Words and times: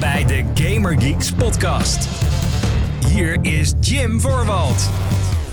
Bij 0.00 0.24
de 0.24 0.44
Gamer 0.54 1.00
Geeks 1.00 1.32
podcast. 1.32 2.08
Hier 3.06 3.38
is 3.42 3.72
Jim 3.80 4.20
Voorwald. 4.20 4.90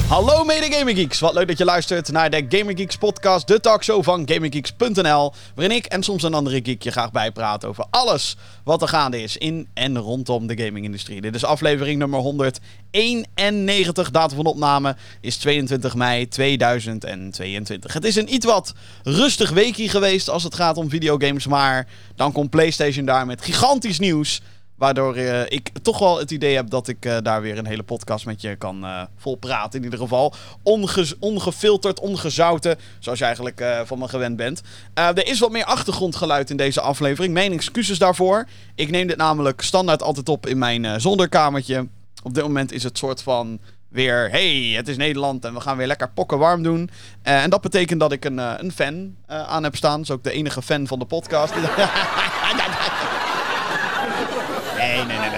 Hallo 0.07 0.43
mede 0.43 0.71
Gaming 0.71 0.97
Geeks, 0.97 1.19
wat 1.19 1.33
leuk 1.33 1.47
dat 1.47 1.57
je 1.57 1.65
luistert 1.65 2.11
naar 2.11 2.29
de 2.29 2.45
Gaming 2.49 2.79
Geeks 2.79 2.97
podcast, 2.97 3.47
de 3.47 3.59
talkshow 3.59 4.03
van 4.03 4.27
GamingGeeks.nl, 4.29 5.33
waarin 5.55 5.75
ik 5.75 5.85
en 5.85 6.03
soms 6.03 6.23
een 6.23 6.33
andere 6.33 6.61
geek 6.63 6.83
je 6.83 6.91
graag 6.91 7.11
bijpraat 7.11 7.65
over 7.65 7.85
alles 7.89 8.35
wat 8.63 8.81
er 8.81 8.87
gaande 8.87 9.21
is 9.21 9.37
in 9.37 9.67
en 9.73 9.97
rondom 9.97 10.47
de 10.47 10.63
gamingindustrie. 10.63 11.21
Dit 11.21 11.35
is 11.35 11.45
aflevering 11.45 11.99
nummer 11.99 12.19
191, 12.19 14.11
datum 14.11 14.35
van 14.35 14.45
opname 14.45 14.95
is 15.21 15.37
22 15.37 15.95
mei 15.95 16.27
2022. 16.27 17.93
Het 17.93 18.05
is 18.05 18.15
een 18.15 18.33
iets 18.33 18.45
wat 18.45 18.73
rustig 19.03 19.49
weekje 19.49 19.89
geweest 19.89 20.29
als 20.29 20.43
het 20.43 20.55
gaat 20.55 20.77
om 20.77 20.89
videogames, 20.89 21.47
maar 21.47 21.87
dan 22.15 22.31
komt 22.31 22.49
PlayStation 22.49 23.05
daar 23.05 23.25
met 23.25 23.41
gigantisch 23.41 23.99
nieuws. 23.99 24.41
Waardoor 24.75 25.17
uh, 25.17 25.41
ik 25.41 25.69
toch 25.81 25.99
wel 25.99 26.19
het 26.19 26.31
idee 26.31 26.55
heb 26.55 26.69
dat 26.69 26.87
ik 26.87 27.05
uh, 27.05 27.17
daar 27.21 27.41
weer 27.41 27.57
een 27.57 27.65
hele 27.65 27.83
podcast 27.83 28.25
met 28.25 28.41
je 28.41 28.55
kan 28.55 28.83
uh, 28.83 29.01
volpraten. 29.17 29.79
In 29.79 29.83
ieder 29.83 29.99
geval 29.99 30.33
Onge 30.63 31.15
ongefilterd, 31.19 31.99
ongezouten. 31.99 32.77
Zoals 32.99 33.19
je 33.19 33.25
eigenlijk 33.25 33.65
van 33.85 33.99
me 33.99 34.07
gewend 34.07 34.35
bent. 34.37 34.61
er 34.93 35.27
is 35.27 35.39
wat 35.39 35.51
meer 35.51 35.65
achtergrondgeluid 35.65 36.49
in 36.49 36.57
deze 36.57 36.81
aflevering. 36.81 37.33
Mijn 37.33 37.51
excuses 37.51 37.97
daarvoor. 37.97 38.47
Ik 38.75 38.89
neem 38.89 39.07
dit 39.07 39.17
namelijk 39.17 39.61
standaard 39.61 40.03
altijd 40.03 40.29
op 40.29 40.47
in 40.47 40.57
mijn 40.57 41.01
zonderkamertje. 41.01 41.87
Op 42.23 42.33
dit 42.33 42.43
moment 42.43 42.71
is 42.71 42.83
het 42.83 42.97
soort 42.97 43.21
van 43.21 43.59
weer... 43.89 44.29
Hey, 44.29 44.73
het 44.75 44.87
is 44.87 44.97
Nederland 44.97 45.45
en 45.45 45.53
we 45.53 45.59
gaan 45.59 45.77
weer 45.77 45.87
lekker 45.87 46.09
pokken 46.09 46.37
warm 46.37 46.63
doen. 46.63 46.89
en 47.21 47.49
dat 47.49 47.61
betekent 47.61 47.99
dat 47.99 48.11
ik 48.11 48.25
een, 48.25 48.37
een 48.37 48.71
fan 48.71 49.15
aan 49.25 49.63
heb 49.63 49.75
staan. 49.75 49.97
Dat 49.97 50.09
is 50.09 50.11
ook 50.11 50.23
de 50.23 50.31
enige 50.31 50.61
fan 50.61 50.87
van 50.87 50.99
de 50.99 51.05
podcast. 51.05 51.53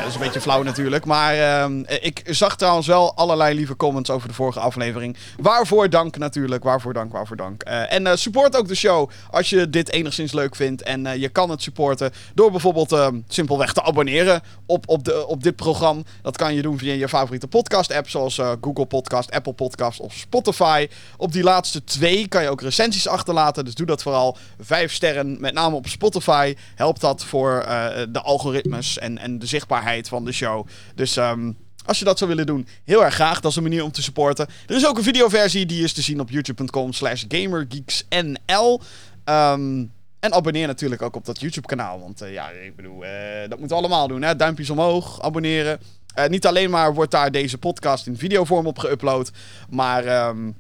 Dat 0.08 0.16
is 0.16 0.22
een 0.22 0.28
beetje 0.28 0.50
flauw 0.50 0.64
natuurlijk. 0.64 1.06
Maar 1.06 1.36
uh, 1.36 1.80
ik 2.02 2.22
zag 2.26 2.58
trouwens 2.58 2.88
wel 2.88 3.16
allerlei 3.16 3.56
lieve 3.56 3.76
comments 3.76 4.10
over 4.10 4.28
de 4.28 4.34
vorige 4.34 4.60
aflevering. 4.60 5.18
Waarvoor 5.40 5.90
dank 5.90 6.18
natuurlijk, 6.18 6.64
waarvoor 6.64 6.94
dank, 6.94 7.12
waarvoor 7.12 7.36
dank. 7.36 7.68
Uh, 7.68 7.94
en 7.94 8.06
uh, 8.06 8.16
support 8.16 8.58
ook 8.58 8.68
de 8.68 8.76
show 8.76 9.10
als 9.32 9.50
je 9.50 9.70
dit 9.70 9.92
enigszins 9.92 10.32
leuk 10.32 10.56
vindt. 10.56 10.82
En 10.82 11.06
uh, 11.06 11.16
je 11.16 11.30
kan 11.30 11.50
het 11.50 11.62
supporten 11.62 12.12
door 12.34 12.52
bijvoorbeeld 12.52 12.92
ehm, 12.92 13.20
simpelweg 13.28 13.74
te 13.74 13.84
abonneren 13.84 14.42
op, 14.66 14.90
op, 14.90 15.04
de, 15.04 15.28
op 15.28 15.44
dit 15.44 15.56
programma. 15.56 16.02
Dat 16.22 16.38
kan 16.38 16.54
je 16.54 16.62
doen 16.62 16.78
via 16.78 16.94
je 16.94 17.10
favoriete 17.10 17.48
podcast 17.48 17.94
app 17.94 18.10
zoals 18.10 18.42
Google 18.62 18.86
Podcast, 18.86 19.32
Apple 19.32 19.54
Podcast 19.54 20.00
of 20.00 20.14
Spotify. 20.14 20.88
Op 21.18 21.32
die 21.32 21.44
laatste 21.44 21.84
twee 21.84 22.28
kan 22.28 22.42
je 22.42 22.50
ook 22.50 22.62
recensies 22.62 23.08
achterlaten. 23.08 23.66
Dus 23.66 23.76
doe 23.76 23.86
dat 23.86 24.02
vooral. 24.02 24.38
Vijf 24.60 24.94
sterren, 24.94 25.38
met 25.40 25.54
name 25.54 25.76
op 25.76 25.88
Spotify, 25.88 26.56
helpt 26.76 27.02
dat 27.02 27.26
voor 27.26 27.66
de 28.10 28.22
algoritmes 28.22 28.98
en, 28.98 29.18
en 29.18 29.40
de 29.40 29.46
zichtbaarheid 29.46 29.96
van 30.06 30.26
de 30.26 30.32
show. 30.32 30.68
Dus 30.96 31.16
um, 31.16 31.58
als 31.86 32.00
je 32.00 32.06
dat 32.06 32.18
zou 32.18 32.30
willen 32.30 32.46
doen, 32.46 32.68
heel 32.84 33.04
erg 33.04 33.14
graag. 33.14 33.40
Dat 33.40 33.52
is 33.52 33.58
een 33.58 33.64
manier 33.64 33.84
om 33.84 33.92
te 33.92 34.02
supporten. 34.02 34.48
Er 34.68 34.76
is 34.76 34.88
ook 34.88 34.98
een 34.98 35.04
videoversie, 35.04 35.66
die 35.66 35.84
is 35.84 35.94
te 35.94 36.02
zien 36.02 36.20
op 36.20 36.30
youtube.com 36.30 36.94
slash 36.94 37.24
gamergeeksnl. 37.28 38.82
Um, 39.26 39.92
en 40.20 40.34
abonneer 40.34 40.68
natuurlijk 40.68 41.02
ook 41.02 41.16
op 41.16 41.26
dat 41.26 41.40
YouTube-kanaal. 41.40 42.00
Want 42.00 42.22
uh, 42.22 42.34
ja, 42.34 42.50
ik 42.50 42.76
bedoel, 42.76 43.04
uh, 43.04 43.10
dat 43.50 43.60
moeten 43.60 43.78
we 43.78 43.84
allemaal 43.84 44.08
doen. 44.08 44.22
Hè? 44.22 44.36
Duimpjes 44.36 44.70
omhoog, 44.70 45.22
abonneren. 45.22 45.80
Uh, 46.20 46.26
niet 46.26 46.46
alleen 46.46 46.70
maar 46.70 46.94
wordt 46.94 47.12
daar 47.12 47.32
deze 47.32 47.58
podcast 47.58 48.08
in 48.08 48.18
videovorm 48.18 48.66
op 48.66 48.86
geüpload. 48.86 49.32
Maar 49.70 50.28
um, 50.28 50.56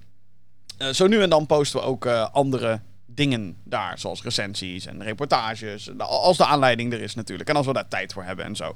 zo 0.91 1.07
nu 1.07 1.22
en 1.22 1.29
dan 1.29 1.45
posten 1.45 1.79
we 1.79 1.85
ook 1.85 2.05
andere 2.31 2.79
dingen 3.08 3.58
daar. 3.63 4.00
Zoals 4.00 4.23
recensies 4.23 4.86
en 4.86 5.03
reportages. 5.03 5.97
Als 5.97 6.38
de 6.38 6.45
aanleiding 6.45 6.94
er 6.94 7.02
is 7.02 7.16
natuurlijk. 7.16 7.50
En 7.50 7.55
als 7.55 7.66
we 7.66 7.73
daar 7.73 7.88
tijd 7.88 8.13
voor 8.13 8.23
hebben 8.23 8.45
en 8.45 8.55
zo. 8.55 8.75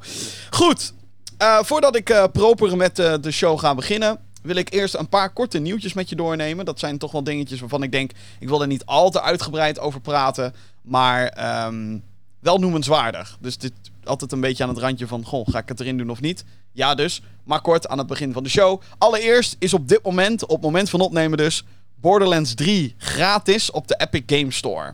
Goed. 0.49 0.93
Uh, 1.41 1.63
voordat 1.63 1.95
ik 1.95 2.09
uh, 2.09 2.23
proper 2.31 2.77
met 2.77 2.99
uh, 2.99 3.13
de 3.21 3.31
show 3.31 3.59
ga 3.59 3.75
beginnen. 3.75 4.19
Wil 4.41 4.55
ik 4.55 4.73
eerst 4.73 4.95
een 4.95 5.09
paar 5.09 5.33
korte 5.33 5.59
nieuwtjes 5.59 5.93
met 5.93 6.09
je 6.09 6.15
doornemen. 6.15 6.65
Dat 6.65 6.79
zijn 6.79 6.97
toch 6.97 7.11
wel 7.11 7.23
dingetjes 7.23 7.59
waarvan 7.59 7.83
ik 7.83 7.91
denk. 7.91 8.11
Ik 8.39 8.47
wil 8.47 8.61
er 8.61 8.67
niet 8.67 8.85
al 8.85 9.09
te 9.09 9.21
uitgebreid 9.21 9.79
over 9.79 10.01
praten. 10.01 10.53
Maar 10.81 11.63
um, 11.65 12.03
wel 12.39 12.57
noemenswaardig. 12.57 13.37
Dus 13.39 13.57
dit 13.57 13.73
altijd 14.03 14.31
een 14.31 14.41
beetje 14.41 14.63
aan 14.63 14.69
het 14.69 14.77
randje 14.77 15.07
van. 15.07 15.25
Goh, 15.25 15.47
ga 15.47 15.59
ik 15.59 15.67
het 15.67 15.79
erin 15.79 15.97
doen 15.97 16.09
of 16.09 16.21
niet? 16.21 16.43
Ja, 16.71 16.95
dus. 16.95 17.21
Maar 17.43 17.61
kort 17.61 17.87
aan 17.87 17.97
het 17.97 18.07
begin 18.07 18.33
van 18.33 18.43
de 18.43 18.49
show. 18.49 18.81
Allereerst 18.97 19.55
is 19.59 19.73
op 19.73 19.87
dit 19.87 20.03
moment, 20.03 20.43
op 20.43 20.49
het 20.49 20.61
moment 20.61 20.89
van 20.89 21.01
opnemen 21.01 21.37
dus. 21.37 21.63
Borderlands 22.01 22.53
3 22.53 22.95
gratis 22.97 23.71
op 23.71 23.87
de 23.87 23.95
Epic 23.97 24.39
Game 24.39 24.51
Store. 24.51 24.93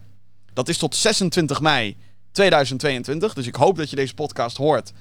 Dat 0.54 0.68
is 0.68 0.78
tot 0.78 0.96
26 0.96 1.62
mei 1.62 1.98
2022. 2.32 3.34
Dus 3.34 3.48
ik 3.48 3.56
hoop 3.56 3.78
dat 3.78 3.90
je 3.90 3.96
deze 3.96 4.14
podcast 4.14 4.58
hoort 4.58 4.92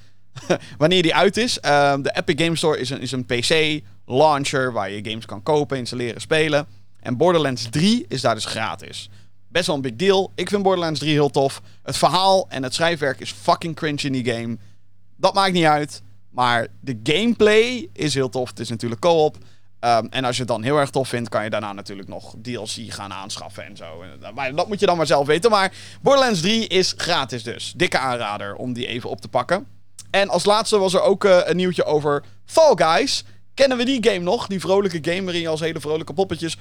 wanneer 0.77 1.01
die 1.01 1.15
uit 1.15 1.37
is. 1.37 1.57
Uh, 1.65 1.95
de 2.01 2.15
Epic 2.15 2.43
Game 2.43 2.55
Store 2.55 2.79
is 2.79 2.89
een, 2.89 3.01
is 3.01 3.11
een 3.11 3.25
PC-launcher 3.25 4.71
waar 4.73 4.91
je 4.91 5.09
games 5.09 5.25
kan 5.25 5.43
kopen, 5.43 5.77
installeren, 5.77 6.21
spelen. 6.21 6.67
En 6.99 7.17
Borderlands 7.17 7.67
3 7.69 8.05
is 8.07 8.21
daar 8.21 8.35
dus 8.35 8.45
gratis. 8.45 9.09
Best 9.47 9.67
wel 9.67 9.75
een 9.75 9.81
big 9.81 9.95
deal. 9.95 10.31
Ik 10.35 10.49
vind 10.49 10.63
Borderlands 10.63 10.99
3 10.99 11.11
heel 11.11 11.29
tof. 11.29 11.61
Het 11.83 11.97
verhaal 11.97 12.45
en 12.49 12.63
het 12.63 12.73
schrijfwerk 12.73 13.19
is 13.19 13.31
fucking 13.31 13.75
cringe 13.75 14.01
in 14.01 14.11
die 14.11 14.33
game. 14.33 14.57
Dat 15.15 15.33
maakt 15.33 15.53
niet 15.53 15.65
uit. 15.65 16.01
Maar 16.29 16.67
de 16.79 16.99
gameplay 17.03 17.89
is 17.93 18.13
heel 18.13 18.29
tof. 18.29 18.49
Het 18.49 18.59
is 18.59 18.69
natuurlijk 18.69 19.01
co-op. 19.01 19.37
Um, 19.79 20.07
en 20.09 20.25
als 20.25 20.35
je 20.35 20.41
het 20.41 20.51
dan 20.51 20.63
heel 20.63 20.77
erg 20.77 20.89
tof 20.89 21.09
vindt, 21.09 21.29
kan 21.29 21.43
je 21.43 21.49
daarna 21.49 21.73
natuurlijk 21.73 22.07
nog 22.07 22.35
DLC 22.41 22.93
gaan 22.93 23.13
aanschaffen 23.13 23.65
en 23.65 23.77
zo. 23.77 24.03
Maar 24.35 24.55
dat 24.55 24.67
moet 24.67 24.79
je 24.79 24.85
dan 24.85 24.97
maar 24.97 25.05
zelf 25.05 25.27
weten. 25.27 25.51
Maar 25.51 25.73
Borderlands 26.01 26.41
3 26.41 26.67
is 26.67 26.93
gratis 26.97 27.43
dus. 27.43 27.73
Dikke 27.75 27.97
aanrader 27.97 28.55
om 28.55 28.73
die 28.73 28.87
even 28.87 29.09
op 29.09 29.21
te 29.21 29.27
pakken. 29.27 29.67
En 30.09 30.29
als 30.29 30.45
laatste 30.45 30.77
was 30.77 30.93
er 30.93 31.01
ook 31.01 31.23
uh, 31.23 31.39
een 31.43 31.55
nieuwtje 31.55 31.83
over 31.83 32.23
Fall 32.45 32.73
Guys. 32.75 33.23
Kennen 33.53 33.77
we 33.77 33.85
die 33.85 34.03
game 34.09 34.23
nog? 34.23 34.47
Die 34.47 34.59
vrolijke 34.59 35.11
game 35.11 35.23
waarin 35.23 35.41
je 35.41 35.47
als 35.47 35.59
hele 35.59 35.79
vrolijke 35.79 36.13
poppetjes... 36.13 36.57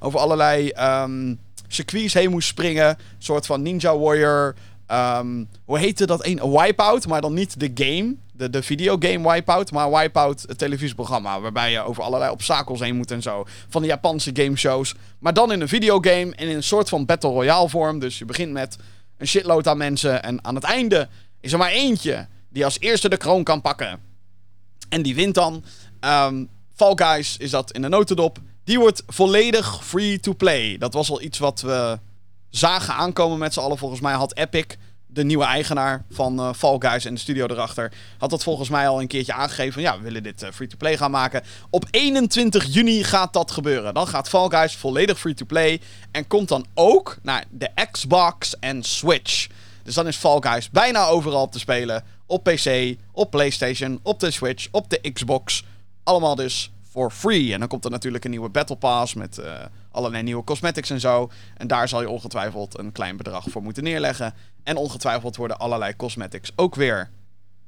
over 0.00 0.18
allerlei 0.18 0.72
um, 0.80 1.40
circuits 1.68 2.14
heen 2.14 2.30
moest 2.30 2.48
springen. 2.48 2.88
Een 2.88 2.96
soort 3.18 3.46
van 3.46 3.62
Ninja 3.62 3.98
Warrior... 3.98 4.54
Um, 4.92 5.48
hoe 5.64 5.78
heette 5.78 6.06
dat 6.06 6.26
een? 6.26 6.50
Wipeout, 6.50 7.06
maar 7.06 7.20
dan 7.20 7.34
niet 7.34 7.60
de 7.60 7.70
game. 7.74 8.14
De, 8.36 8.50
de 8.50 8.62
videogame 8.62 9.32
Wipeout, 9.32 9.70
maar 9.70 9.90
Wipeout, 9.90 10.44
het 10.46 10.58
televisieprogramma. 10.58 11.40
Waarbij 11.40 11.70
je 11.70 11.80
over 11.80 12.02
allerlei 12.02 12.30
obstakels 12.30 12.80
heen 12.80 12.96
moet 12.96 13.10
en 13.10 13.22
zo. 13.22 13.44
Van 13.68 13.82
de 13.82 13.88
Japanse 13.88 14.30
gameshows. 14.34 14.94
Maar 15.18 15.34
dan 15.34 15.52
in 15.52 15.60
een 15.60 15.68
videogame 15.68 16.34
en 16.34 16.48
in 16.48 16.56
een 16.56 16.62
soort 16.62 16.88
van 16.88 17.06
Battle 17.06 17.30
Royale 17.30 17.68
vorm. 17.68 17.98
Dus 17.98 18.18
je 18.18 18.24
begint 18.24 18.52
met 18.52 18.76
een 19.18 19.26
shitload 19.26 19.68
aan 19.68 19.76
mensen. 19.76 20.22
En 20.22 20.44
aan 20.44 20.54
het 20.54 20.64
einde 20.64 21.08
is 21.40 21.52
er 21.52 21.58
maar 21.58 21.70
eentje 21.70 22.26
die 22.48 22.64
als 22.64 22.80
eerste 22.80 23.08
de 23.08 23.16
kroon 23.16 23.44
kan 23.44 23.60
pakken. 23.60 24.00
En 24.88 25.02
die 25.02 25.14
wint 25.14 25.34
dan. 25.34 25.64
Um, 26.00 26.48
Fall 26.74 26.92
Guys 26.94 27.36
is 27.36 27.50
dat 27.50 27.72
in 27.72 27.82
de 27.82 27.88
notendop. 27.88 28.38
Die 28.64 28.78
wordt 28.78 29.02
volledig 29.06 29.84
free 29.84 30.20
to 30.20 30.34
play. 30.34 30.78
Dat 30.78 30.92
was 30.92 31.10
al 31.10 31.22
iets 31.22 31.38
wat 31.38 31.60
we 31.60 31.98
zagen 32.50 32.94
aankomen 32.94 33.38
met 33.38 33.52
z'n 33.52 33.60
allen. 33.60 33.78
Volgens 33.78 34.00
mij 34.00 34.14
had 34.14 34.36
Epic, 34.36 34.64
de 35.16 35.24
nieuwe 35.24 35.44
eigenaar 35.44 36.04
van 36.10 36.40
uh, 36.40 36.52
Fall 36.52 36.76
Guys 36.78 37.04
en 37.04 37.14
de 37.14 37.20
studio 37.20 37.46
erachter, 37.46 37.92
had 38.18 38.30
dat 38.30 38.42
volgens 38.42 38.68
mij 38.68 38.88
al 38.88 39.00
een 39.00 39.06
keertje 39.06 39.32
aangegeven. 39.32 39.82
Ja, 39.82 39.96
we 39.96 40.02
willen 40.02 40.22
dit 40.22 40.42
uh, 40.42 40.48
free-to-play 40.52 40.96
gaan 40.96 41.10
maken. 41.10 41.42
Op 41.70 41.84
21 41.90 42.64
juni 42.64 43.04
gaat 43.04 43.32
dat 43.32 43.50
gebeuren. 43.50 43.94
Dan 43.94 44.06
gaat 44.06 44.28
Fall 44.28 44.48
Guys 44.48 44.76
volledig 44.76 45.18
free-to-play 45.18 45.80
en 46.10 46.26
komt 46.26 46.48
dan 46.48 46.66
ook 46.74 47.16
naar 47.22 47.44
de 47.50 47.70
Xbox 47.90 48.58
en 48.58 48.82
Switch. 48.82 49.46
Dus 49.82 49.94
dan 49.94 50.06
is 50.06 50.16
Fall 50.16 50.40
Guys 50.40 50.70
bijna 50.70 51.06
overal 51.06 51.48
te 51.48 51.58
spelen. 51.58 52.04
Op 52.26 52.44
PC, 52.44 52.96
op 53.12 53.30
PlayStation, 53.30 54.00
op 54.02 54.20
de 54.20 54.30
Switch, 54.30 54.68
op 54.70 54.90
de 54.90 55.12
Xbox. 55.12 55.64
Allemaal 56.04 56.34
dus 56.34 56.70
for 56.96 57.10
free. 57.10 57.52
En 57.52 57.58
dan 57.58 57.68
komt 57.68 57.84
er 57.84 57.90
natuurlijk 57.90 58.24
een 58.24 58.30
nieuwe 58.30 58.48
Battle 58.48 58.76
Pass 58.76 59.14
met 59.14 59.38
uh, 59.38 59.64
allerlei 59.90 60.22
nieuwe 60.22 60.44
cosmetics 60.44 60.90
en 60.90 61.00
zo. 61.00 61.30
En 61.56 61.66
daar 61.66 61.88
zal 61.88 62.00
je 62.00 62.08
ongetwijfeld 62.08 62.78
een 62.78 62.92
klein 62.92 63.16
bedrag 63.16 63.44
voor 63.48 63.62
moeten 63.62 63.82
neerleggen. 63.82 64.34
En 64.62 64.76
ongetwijfeld 64.76 65.36
worden 65.36 65.58
allerlei 65.58 65.96
cosmetics 65.96 66.52
ook 66.54 66.74
weer 66.74 67.10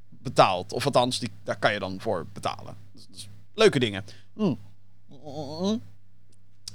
betaald. 0.09 0.73
Of 0.73 0.85
althans, 0.85 1.19
die, 1.19 1.31
daar 1.43 1.59
kan 1.59 1.73
je 1.73 1.79
dan 1.79 1.99
voor 2.01 2.25
betalen. 2.33 2.75
Dus, 2.93 3.07
dus 3.11 3.29
leuke 3.53 3.79
dingen. 3.79 4.05
Mm. 4.33 4.57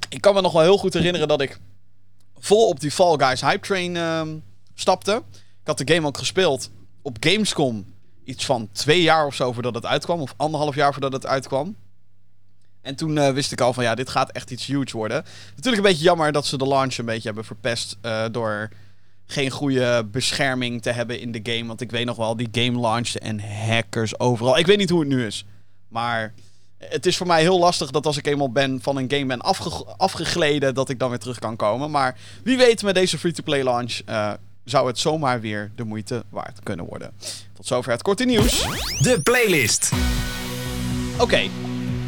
Ik 0.09 0.21
kan 0.21 0.35
me 0.35 0.41
nog 0.41 0.53
wel 0.53 0.63
heel 0.63 0.79
goed 0.79 0.95
herinneren 0.95 1.29
dat 1.29 1.41
ik 1.41 1.59
vol 2.39 2.69
op 2.69 2.81
die 2.81 2.91
Fall 2.91 3.17
Guys 3.17 3.41
hype 3.41 3.67
train 3.67 3.95
uh, 3.95 4.23
stapte. 4.75 5.23
Ik 5.61 5.67
had 5.67 5.79
de 5.79 5.95
game 5.95 6.07
ook 6.07 6.19
gespeeld 6.19 6.71
op 7.03 7.17
Gamescom. 7.21 7.85
Iets 8.25 8.45
van 8.45 8.69
twee 8.73 9.03
jaar 9.03 9.27
of 9.27 9.35
zo 9.35 9.53
voordat 9.53 9.75
het 9.75 9.87
uitkwam. 9.87 10.21
Of 10.21 10.35
anderhalf 10.37 10.75
jaar 10.75 10.93
voordat 10.93 11.13
het 11.13 11.27
uitkwam. 11.27 11.77
En 12.85 12.95
toen 12.95 13.17
uh, 13.17 13.31
wist 13.31 13.53
ik 13.53 13.61
al 13.61 13.73
van 13.73 13.85
ja, 13.85 13.95
dit 13.95 14.09
gaat 14.09 14.31
echt 14.31 14.51
iets 14.51 14.67
huge 14.67 14.97
worden. 14.97 15.25
Natuurlijk 15.49 15.77
een 15.77 15.91
beetje 15.91 16.05
jammer 16.05 16.33
dat 16.33 16.47
ze 16.47 16.59
de 16.59 16.69
launch 16.69 16.97
een 16.97 17.05
beetje 17.05 17.27
hebben 17.27 17.45
verpest. 17.45 17.97
Uh, 18.03 18.25
door 18.31 18.69
geen 19.27 19.51
goede 19.51 20.05
bescherming 20.11 20.83
te 20.83 20.91
hebben 20.91 21.21
in 21.21 21.33
de 21.33 21.41
game. 21.43 21.67
Want 21.67 21.81
ik 21.81 21.91
weet 21.91 22.05
nog 22.05 22.17
wel, 22.17 22.37
die 22.37 22.49
game 22.53 22.81
launchte 22.81 23.19
en 23.19 23.41
hackers 23.41 24.19
overal. 24.19 24.59
Ik 24.59 24.67
weet 24.67 24.79
niet 24.79 24.91
hoe 24.91 25.01
het 25.01 25.09
nu 25.09 25.27
is. 25.27 25.45
Maar 25.89 26.35
het 26.79 27.07
is 27.07 27.17
voor 27.17 27.27
mij 27.27 27.41
heel 27.41 27.59
lastig 27.59 27.91
dat 27.91 28.07
als 28.07 28.17
ik 28.17 28.27
eenmaal 28.27 28.53
ben 28.53 28.79
van 28.83 28.97
een 28.97 29.11
game 29.11 29.27
ben 29.27 29.41
afge 29.41 29.71
afgegleden, 29.97 30.75
dat 30.75 30.89
ik 30.89 30.99
dan 30.99 31.11
weer 31.11 31.19
terug 31.19 31.39
kan 31.39 31.57
komen. 31.57 31.91
Maar 31.91 32.17
wie 32.43 32.57
weet 32.57 32.83
met 32.83 32.95
deze 32.95 33.19
free-to-play 33.19 33.63
launch 33.63 34.01
uh, 34.09 34.33
zou 34.65 34.87
het 34.87 34.99
zomaar 34.99 35.41
weer 35.41 35.71
de 35.77 35.85
moeite 35.85 36.25
waard 36.29 36.61
kunnen 36.63 36.87
worden. 36.87 37.13
Tot 37.53 37.67
zover 37.67 37.93
het 37.93 38.03
korte 38.03 38.25
nieuws. 38.25 38.61
De 38.99 39.21
playlist. 39.23 39.93
Oké, 41.19 41.49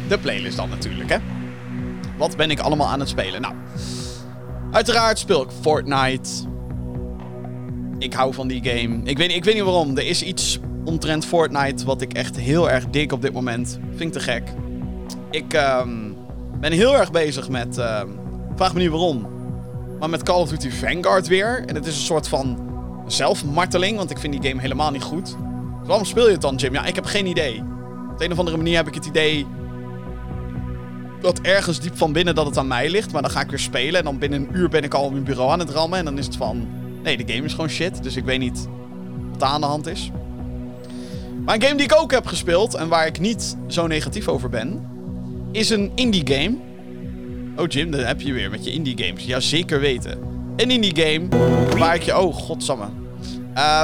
de 0.09 0.17
playlist 0.17 0.57
dan 0.57 0.69
natuurlijk, 0.69 1.09
hè. 1.09 1.17
Wat 2.17 2.37
ben 2.37 2.51
ik 2.51 2.59
allemaal 2.59 2.87
aan 2.87 2.99
het 2.99 3.09
spelen? 3.09 3.41
Nou, 3.41 3.53
uiteraard 4.71 5.19
speel 5.19 5.41
ik 5.41 5.49
Fortnite. 5.61 6.29
Ik 7.99 8.13
hou 8.13 8.33
van 8.33 8.47
die 8.47 8.63
game. 8.63 8.99
Ik 9.03 9.17
weet, 9.17 9.31
ik 9.31 9.43
weet 9.43 9.53
niet 9.53 9.63
waarom. 9.63 9.97
Er 9.97 10.07
is 10.07 10.23
iets 10.23 10.59
omtrent 10.85 11.25
Fortnite 11.25 11.85
wat 11.85 12.01
ik 12.01 12.13
echt 12.13 12.37
heel 12.37 12.69
erg 12.69 12.85
dik 12.89 13.11
op 13.11 13.21
dit 13.21 13.33
moment. 13.33 13.79
Vind 13.89 14.01
ik 14.01 14.11
te 14.11 14.19
gek. 14.19 14.43
Ik 15.31 15.53
ehm, 15.53 15.89
ben 16.59 16.71
heel 16.71 16.97
erg 16.97 17.11
bezig 17.11 17.49
met... 17.49 17.77
ehm, 17.77 18.07
vraag 18.55 18.73
me 18.73 18.79
niet 18.79 18.89
waarom. 18.89 19.27
Maar 19.99 20.09
met 20.09 20.23
Call 20.23 20.41
of 20.41 20.49
Duty 20.49 20.69
Vanguard 20.69 21.27
weer. 21.27 21.63
En 21.65 21.75
het 21.75 21.85
is 21.85 21.95
een 21.95 22.05
soort 22.05 22.27
van 22.27 22.59
zelfmarteling. 23.07 23.97
Want 23.97 24.11
ik 24.11 24.17
vind 24.17 24.41
die 24.41 24.49
game 24.49 24.61
helemaal 24.61 24.91
niet 24.91 25.03
goed. 25.03 25.35
Waarom 25.83 26.05
speel 26.05 26.25
je 26.25 26.31
het 26.31 26.41
dan, 26.41 26.55
Jim? 26.55 26.73
Ja, 26.73 26.85
ik 26.85 26.95
heb 26.95 27.05
geen 27.05 27.25
idee. 27.25 27.63
Op 28.11 28.17
de 28.17 28.25
een 28.25 28.31
of 28.31 28.39
andere 28.39 28.57
manier 28.57 28.75
heb 28.75 28.87
ik 28.87 28.93
het 28.93 29.05
idee 29.05 29.45
dat 31.21 31.39
ergens 31.41 31.79
diep 31.79 31.97
van 31.97 32.11
binnen 32.11 32.35
dat 32.35 32.45
het 32.45 32.57
aan 32.57 32.67
mij 32.67 32.89
ligt. 32.89 33.11
Maar 33.11 33.21
dan 33.21 33.31
ga 33.31 33.41
ik 33.41 33.49
weer 33.49 33.59
spelen 33.59 33.99
en 33.99 34.05
dan 34.05 34.17
binnen 34.17 34.39
een 34.39 34.57
uur 34.57 34.69
ben 34.69 34.83
ik 34.83 34.93
al 34.93 35.03
op 35.03 35.11
mijn 35.11 35.23
bureau 35.23 35.51
aan 35.51 35.59
het 35.59 35.69
rammen. 35.69 35.99
En 35.99 36.05
dan 36.05 36.17
is 36.17 36.25
het 36.25 36.35
van, 36.35 36.67
nee, 37.03 37.17
de 37.17 37.33
game 37.33 37.45
is 37.45 37.51
gewoon 37.51 37.69
shit. 37.69 38.03
Dus 38.03 38.15
ik 38.15 38.25
weet 38.25 38.39
niet 38.39 38.67
wat 39.31 39.43
aan 39.43 39.61
de 39.61 39.67
hand 39.67 39.87
is. 39.87 40.11
Maar 41.45 41.55
een 41.55 41.61
game 41.61 41.75
die 41.75 41.85
ik 41.85 41.95
ook 41.99 42.11
heb 42.11 42.25
gespeeld 42.25 42.73
en 42.73 42.87
waar 42.87 43.05
ik 43.05 43.19
niet 43.19 43.57
zo 43.67 43.87
negatief 43.87 44.27
over 44.27 44.49
ben, 44.49 44.89
is 45.51 45.69
een 45.69 45.91
indie 45.95 46.27
game. 46.27 46.55
Oh 47.55 47.67
Jim, 47.67 47.91
daar 47.91 48.07
heb 48.07 48.21
je 48.21 48.33
weer 48.33 48.49
met 48.49 48.65
je 48.65 48.71
indie 48.71 49.03
games. 49.03 49.25
Ja, 49.25 49.39
zeker 49.39 49.79
weten. 49.79 50.19
Een 50.55 50.71
indie 50.71 50.95
game 50.95 51.27
waar 51.77 51.95
ik 51.95 52.01
je... 52.01 52.17
Oh, 52.17 52.35
godsamme. 52.35 52.85
Eh, 53.53 53.83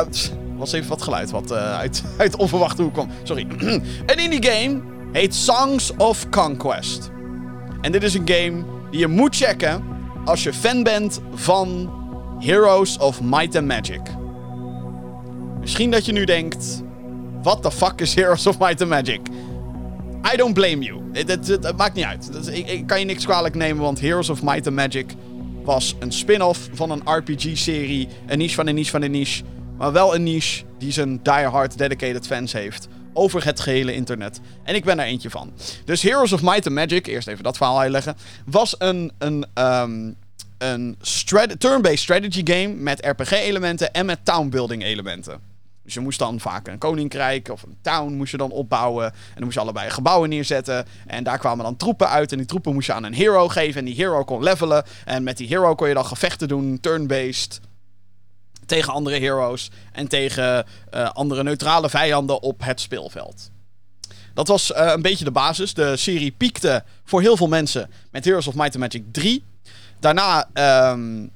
was 0.57 0.71
even 0.71 0.89
wat 0.89 1.01
geluid 1.01 1.31
wat 1.31 1.51
eh, 1.51 1.77
uit, 1.77 2.03
uit 2.17 2.35
onverwachte 2.35 2.81
hoek 2.81 2.93
kwam. 2.93 3.09
Sorry. 3.23 3.47
een 4.05 4.17
indie 4.17 4.43
game 4.43 4.81
heet 5.11 5.35
Songs 5.35 5.91
of 5.97 6.29
Conquest. 6.29 7.11
En 7.83 7.91
dit 7.91 8.03
is 8.03 8.13
een 8.13 8.27
game 8.27 8.63
die 8.91 8.99
je 8.99 9.07
moet 9.07 9.35
checken 9.35 9.83
als 10.25 10.43
je 10.43 10.53
fan 10.53 10.83
bent 10.83 11.21
van 11.33 11.93
Heroes 12.39 12.97
of 12.97 13.21
Might 13.21 13.55
and 13.55 13.67
Magic. 13.67 14.01
Misschien 15.59 15.91
dat 15.91 16.05
je 16.05 16.11
nu 16.11 16.25
denkt: 16.25 16.83
what 17.41 17.61
the 17.61 17.71
fuck 17.71 18.01
is 18.01 18.13
Heroes 18.15 18.47
of 18.47 18.59
Might 18.59 18.81
and 18.81 18.89
Magic? 18.89 19.19
I 20.33 20.37
don't 20.37 20.53
blame 20.53 20.79
you. 20.79 21.01
Het, 21.11 21.77
maakt 21.77 21.95
niet 21.95 22.05
uit. 22.05 22.47
Ik, 22.51 22.69
ik 22.69 22.87
kan 22.87 22.99
je 22.99 23.05
niks 23.05 23.25
kwalijk 23.25 23.55
nemen, 23.55 23.83
want 23.83 23.99
Heroes 23.99 24.29
of 24.29 24.43
Might 24.43 24.67
and 24.67 24.75
Magic 24.75 25.05
was 25.63 25.95
een 25.99 26.11
spin-off 26.11 26.69
van 26.73 26.91
een 26.91 27.01
RPG-serie. 27.05 28.07
Een 28.27 28.37
niche 28.37 28.55
van 28.55 28.67
een 28.67 28.75
niche 28.75 28.91
van 28.91 29.01
een 29.01 29.11
niche. 29.11 29.43
Maar 29.77 29.91
wel 29.91 30.15
een 30.15 30.23
niche 30.23 30.63
die 30.77 30.91
zijn 30.91 31.19
die-hard 31.23 31.77
dedicated 31.77 32.27
fans 32.27 32.53
heeft. 32.53 32.87
Over 33.13 33.45
het 33.45 33.59
gehele 33.59 33.93
internet. 33.93 34.39
En 34.63 34.75
ik 34.75 34.83
ben 34.83 34.99
er 34.99 35.05
eentje 35.05 35.29
van. 35.29 35.53
Dus 35.85 36.01
Heroes 36.01 36.33
of 36.33 36.41
Might 36.41 36.65
and 36.65 36.75
Magic, 36.75 37.07
eerst 37.07 37.27
even 37.27 37.43
dat 37.43 37.57
verhaal 37.57 37.79
uitleggen. 37.79 38.15
Was 38.45 38.75
een, 38.77 39.11
een, 39.17 39.45
ehm, 39.53 40.11
een 40.57 40.97
turn-based 41.57 41.99
strategy 41.99 42.41
game 42.43 42.67
met 42.67 43.05
RPG-elementen 43.05 43.93
en 43.93 44.05
met 44.05 44.25
town-building 44.25 44.83
elementen. 44.83 45.51
Dus 45.83 45.93
je 45.93 45.99
moest 45.99 46.19
dan 46.19 46.39
vaak 46.39 46.67
een 46.67 46.77
koninkrijk 46.77 47.49
of 47.49 47.63
een 47.63 47.77
town 47.81 48.13
moest 48.13 48.31
je 48.31 48.37
dan 48.37 48.51
opbouwen. 48.51 49.05
En 49.05 49.33
dan 49.33 49.43
moest 49.43 49.55
je 49.55 49.61
allebei 49.61 49.89
gebouwen 49.89 50.29
neerzetten. 50.29 50.85
En 51.07 51.23
daar 51.23 51.37
kwamen 51.37 51.63
dan 51.63 51.77
troepen 51.77 52.09
uit. 52.09 52.31
En 52.31 52.37
die 52.37 52.47
troepen 52.47 52.73
moest 52.73 52.87
je 52.87 52.93
aan 52.93 53.03
een 53.03 53.13
hero 53.13 53.47
geven. 53.47 53.79
En 53.79 53.85
die 53.85 53.95
hero 53.95 54.23
kon 54.23 54.43
levelen. 54.43 54.83
En 55.05 55.23
met 55.23 55.37
die 55.37 55.47
hero 55.47 55.75
kon 55.75 55.87
je 55.87 55.93
dan 55.93 56.05
gevechten 56.05 56.47
doen, 56.47 56.79
turn-based. 56.79 57.59
Tegen 58.65 58.93
andere 58.93 59.19
heroes. 59.19 59.69
En 59.91 60.07
tegen 60.07 60.65
eh, 60.89 61.09
andere 61.09 61.43
neutrale 61.43 61.89
vijanden 61.89 62.41
op 62.41 62.63
het 62.63 62.81
speelveld. 62.81 63.51
Dat 64.33 64.47
was 64.47 64.71
eh, 64.71 64.91
een 64.95 65.01
beetje 65.01 65.25
de 65.25 65.31
basis. 65.31 65.73
De 65.73 65.97
serie 65.97 66.31
piekte 66.31 66.83
voor 67.03 67.21
heel 67.21 67.37
veel 67.37 67.47
mensen 67.47 67.89
met 68.11 68.25
Heroes 68.25 68.47
of 68.47 68.55
Might 68.55 68.75
and 68.75 68.83
Magic 68.83 69.03
3. 69.11 69.43
Daarna 69.99 70.49
ehm, 70.53 71.27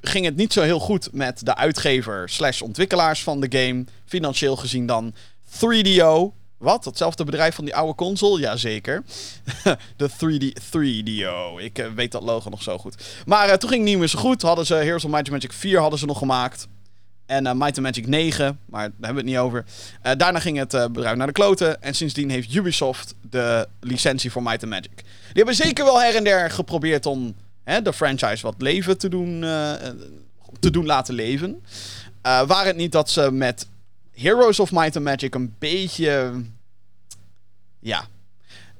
ging 0.00 0.24
het 0.24 0.36
niet 0.36 0.52
zo 0.52 0.62
heel 0.62 0.80
goed 0.80 1.08
met 1.12 1.44
de 1.44 1.56
uitgever 1.56 2.28
slash 2.28 2.60
ontwikkelaars 2.60 3.22
van 3.22 3.40
de 3.40 3.58
game. 3.58 3.84
Financieel 4.04 4.56
gezien 4.56 4.86
dan 4.86 5.14
3DO. 5.50 6.32
Wat? 6.58 6.84
Hetzelfde 6.84 7.24
bedrijf 7.24 7.54
van 7.54 7.64
die 7.64 7.76
oude 7.76 7.94
console? 7.94 8.40
Jazeker. 8.40 9.02
de 9.96 10.10
3D, 10.10 10.62
3DO. 10.62 11.64
Ik 11.64 11.78
eh, 11.78 11.86
weet 11.94 12.12
dat 12.12 12.22
logo 12.22 12.50
nog 12.50 12.62
zo 12.62 12.78
goed. 12.78 13.22
Maar 13.26 13.48
eh, 13.48 13.54
toen 13.54 13.68
ging 13.68 13.80
het 13.80 13.90
niet 13.90 13.98
meer 13.98 14.08
zo 14.08 14.18
goed. 14.18 14.42
Hadden 14.42 14.66
ze 14.66 14.74
Heroes 14.74 15.04
of 15.04 15.10
Might 15.10 15.30
and 15.30 15.42
Magic 15.42 15.52
4 15.52 15.80
hadden 15.80 15.98
ze 15.98 16.06
nog 16.06 16.18
gemaakt. 16.18 16.68
En 17.26 17.46
eh, 17.46 17.52
Might 17.52 17.76
and 17.76 17.86
Magic 17.86 18.06
9, 18.06 18.58
maar 18.66 18.80
daar 18.80 18.90
hebben 19.00 19.24
we 19.24 19.30
het 19.30 19.30
niet 19.30 19.38
over. 19.38 19.64
Daarna 20.16 20.38
ging 20.38 20.58
het 20.58 20.70
bedrijf 20.92 21.16
naar 21.16 21.26
de 21.26 21.32
kloten. 21.32 21.82
En 21.82 21.94
sindsdien 21.94 22.30
heeft 22.30 22.54
Ubisoft 22.54 23.14
de 23.30 23.68
licentie 23.80 24.30
voor 24.30 24.42
Might 24.42 24.62
and 24.62 24.72
Magic. 24.72 24.96
Die 24.96 25.32
hebben 25.32 25.54
zeker 25.54 25.84
wel 25.84 26.00
her 26.00 26.16
en 26.16 26.24
der 26.24 26.50
geprobeerd 26.50 27.06
om 27.06 27.34
hè, 27.64 27.82
de 27.82 27.92
franchise 27.92 28.42
wat 28.42 28.54
leven 28.58 28.98
te 28.98 29.08
doen, 29.08 29.40
te 30.60 30.70
doen 30.70 30.86
laten 30.86 31.14
leven. 31.14 31.62
Eh 32.22 32.46
waar 32.46 32.66
het 32.66 32.76
niet 32.76 32.92
dat 32.92 33.10
ze 33.10 33.30
met 33.32 33.66
Heroes 34.18 34.60
of 34.60 34.72
Might 34.72 34.96
and 34.96 35.04
Magic 35.04 35.34
een 35.34 35.54
beetje... 35.58 36.42
Ja, 37.80 38.06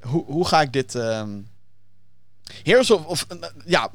hoe, 0.01 0.25
hoe 0.25 0.47
ga 0.47 0.61
ik 0.61 0.73
dit... 0.73 0.95
ehm, 0.95 1.41
Heroes 2.63 2.91
of... 2.91 3.05
of 3.05 3.27
eh, 3.29 3.49
ja, 3.65 3.91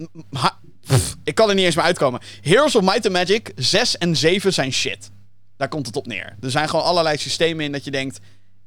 ik 1.23 1.35
kan 1.35 1.49
er 1.49 1.55
niet 1.55 1.65
eens 1.65 1.75
meer 1.75 1.85
uitkomen. 1.85 2.21
Heroes 2.41 2.75
of 2.75 2.83
Might 2.83 3.05
and 3.05 3.13
Magic 3.13 3.51
6 3.55 3.97
en 3.97 4.15
7 4.15 4.53
zijn 4.53 4.73
shit. 4.73 5.11
Daar 5.57 5.67
komt 5.67 5.85
het 5.85 5.95
op 5.95 6.07
neer. 6.07 6.35
Er 6.41 6.51
zijn 6.51 6.69
gewoon 6.69 6.85
allerlei 6.85 7.17
systemen 7.17 7.65
in 7.65 7.71
dat 7.71 7.83
je 7.83 7.91
denkt... 7.91 8.19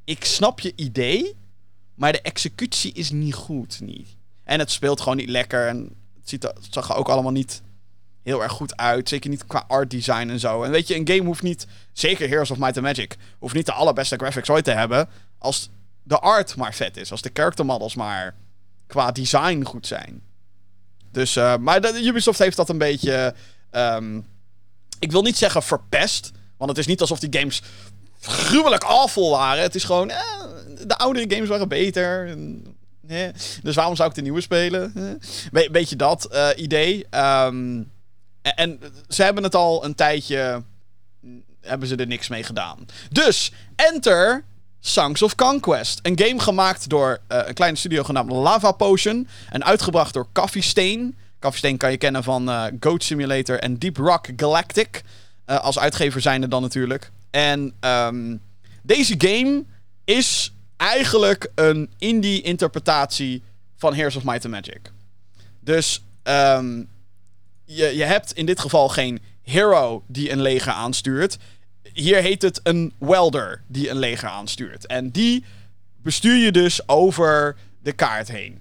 Ik 0.04 0.24
snap 0.24 0.60
je 0.60 0.72
idee, 0.76 1.34
maar 1.94 2.12
de 2.12 2.20
executie 2.20 2.92
is 2.92 3.10
niet 3.10 3.34
goed. 3.34 3.80
Niet. 3.80 4.08
En 4.44 4.58
het 4.58 4.70
speelt 4.70 5.00
gewoon 5.00 5.16
niet 5.16 5.28
lekker. 5.28 5.66
En 5.66 5.78
het, 6.14 6.28
ziet 6.28 6.42
het 6.42 6.66
zag 6.70 6.96
ook 6.96 7.08
allemaal 7.08 7.32
niet 7.32 7.62
heel 8.26 8.42
erg 8.42 8.52
goed 8.52 8.76
uit. 8.76 9.08
Zeker 9.08 9.30
niet 9.30 9.46
qua 9.46 9.64
art 9.68 9.90
design 9.90 10.28
en 10.28 10.40
zo. 10.40 10.62
En 10.62 10.70
weet 10.70 10.88
je, 10.88 10.94
een 10.94 11.08
game 11.08 11.22
hoeft 11.22 11.42
niet... 11.42 11.66
Zeker 11.92 12.28
Heroes 12.28 12.50
of 12.50 12.58
Might 12.58 12.76
and 12.76 12.86
Magic... 12.86 13.16
hoeft 13.38 13.54
niet 13.54 13.66
de 13.66 13.72
allerbeste 13.72 14.16
graphics 14.16 14.50
ooit 14.50 14.64
te 14.64 14.70
hebben... 14.70 15.08
als 15.38 15.70
de 16.02 16.18
art 16.18 16.56
maar 16.56 16.74
vet 16.74 16.96
is. 16.96 17.10
Als 17.10 17.22
de 17.22 17.30
character 17.32 17.64
models 17.64 17.94
maar 17.94 18.34
qua 18.86 19.12
design 19.12 19.62
goed 19.62 19.86
zijn. 19.86 20.22
Dus, 21.10 21.36
eh, 21.36 21.56
maar 21.56 21.94
Ubisoft 21.94 22.38
heeft 22.38 22.56
dat 22.56 22.68
een 22.68 22.78
beetje... 22.78 23.34
ehm, 23.70 24.20
ik 24.98 25.12
wil 25.12 25.22
niet 25.22 25.36
zeggen 25.36 25.62
verpest. 25.62 26.32
Want 26.56 26.70
het 26.70 26.78
is 26.78 26.86
niet 26.86 27.00
alsof 27.00 27.18
die 27.20 27.40
games 27.40 27.62
gruwelijk 28.20 28.84
awful 28.84 29.30
waren. 29.30 29.62
Het 29.62 29.74
is 29.74 29.84
gewoon... 29.84 30.10
eh, 30.10 30.18
de 30.86 30.96
oudere 30.96 31.34
games 31.34 31.48
waren 31.48 31.68
beter. 31.68 32.28
En, 32.28 32.66
eh, 33.08 33.28
dus 33.62 33.74
waarom 33.74 33.96
zou 33.96 34.08
ik 34.08 34.14
de 34.14 34.22
nieuwe 34.22 34.40
spelen? 34.40 34.92
Eh, 34.96 35.28
Be- 35.52 35.68
beetje 35.72 35.96
dat 35.96 36.24
eh, 36.24 36.48
idee. 36.56 37.06
Ehm, 37.10 37.82
en, 38.54 38.80
ze 39.08 39.22
hebben 39.22 39.42
het 39.42 39.54
al 39.54 39.84
een 39.84 39.94
tijdje... 39.94 40.62
Hebben 41.60 41.88
ze 41.88 41.96
er 41.96 42.06
niks 42.06 42.28
mee 42.28 42.42
gedaan. 42.42 42.86
Dus, 43.10 43.52
enter 43.76 44.44
Songs 44.80 45.22
of 45.22 45.34
Conquest. 45.34 46.00
Een 46.02 46.18
game 46.18 46.40
gemaakt 46.40 46.88
door 46.88 47.18
eh, 47.26 47.38
een 47.44 47.54
kleine 47.54 47.76
studio 47.76 48.02
genaamd 48.02 48.30
Lava 48.30 48.72
Potion. 48.72 49.28
En 49.50 49.64
uitgebracht 49.64 50.14
door 50.14 50.26
Coffee 50.32 50.62
Stain. 50.62 51.16
Coffee 51.40 51.58
Stain 51.58 51.76
kan 51.76 51.90
je 51.90 51.96
kennen 51.96 52.22
van 52.22 52.50
eh, 52.50 52.64
Goat 52.80 53.02
Simulator 53.02 53.58
en 53.58 53.78
Deep 53.78 53.96
Rock 53.96 54.26
Galactic. 54.36 55.02
Eh, 55.44 55.58
als 55.58 55.78
uitgever 55.78 56.20
zijnde 56.20 56.48
dan 56.48 56.62
natuurlijk. 56.62 57.10
En 57.30 57.72
ehm, 57.80 58.36
deze 58.82 59.14
game 59.18 59.64
is 60.04 60.52
eigenlijk 60.76 61.50
een 61.54 61.90
indie-interpretatie 61.98 63.42
van 63.76 63.94
Heroes 63.94 64.16
of 64.16 64.24
Might 64.24 64.44
and 64.44 64.54
Magic. 64.54 64.92
Dus 65.60 66.04
ehm, 66.22 66.82
je, 67.66 67.96
je 67.96 68.04
hebt 68.04 68.32
in 68.32 68.46
dit 68.46 68.60
geval 68.60 68.88
geen 68.88 69.20
hero 69.42 70.02
die 70.06 70.30
een 70.30 70.40
leger 70.40 70.72
aanstuurt. 70.72 71.38
Hier 71.92 72.22
heet 72.22 72.42
het 72.42 72.60
een 72.62 72.92
welder 72.98 73.62
die 73.66 73.90
een 73.90 73.98
leger 73.98 74.28
aanstuurt. 74.28 74.86
En 74.86 75.10
die 75.10 75.44
bestuur 76.02 76.36
je 76.36 76.52
dus 76.52 76.88
over 76.88 77.56
de 77.82 77.92
kaart 77.92 78.28
heen. 78.28 78.60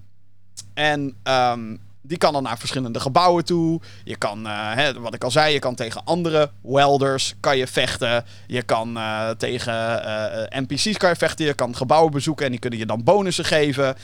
En 0.74 1.16
ehm, 1.24 1.76
die 2.08 2.18
kan 2.18 2.34
dan 2.34 2.44
naar 2.44 2.58
verschillende 2.58 3.00
gebouwen 3.00 3.46
toe. 3.46 3.82
Je 4.04 4.16
kan, 4.16 4.48
eh, 4.48 4.74
hè, 4.74 5.00
wat 5.00 5.14
ik 5.14 5.24
al 5.24 5.32
zei, 5.32 5.54
je 5.54 5.60
kan 5.60 5.76
tegen 5.76 6.04
andere 6.04 6.52
welders 6.62 7.34
kan 7.40 7.58
je 7.58 7.68
vechten. 7.68 8.26
Je 8.48 8.62
kan 8.62 8.98
eh, 8.98 9.30
tegen 9.30 10.04
eh, 10.04 10.62
NPC's 10.62 10.98
kan 10.98 11.10
je 11.10 11.16
vechten. 11.16 11.46
Je 11.46 11.54
kan 11.54 11.76
gebouwen 11.76 12.12
bezoeken 12.12 12.46
en 12.46 12.52
die 12.52 12.60
kunnen 12.60 12.80
je 12.80 12.86
dan 12.86 13.04
bonussen 13.04 13.46
geven. 13.46 13.96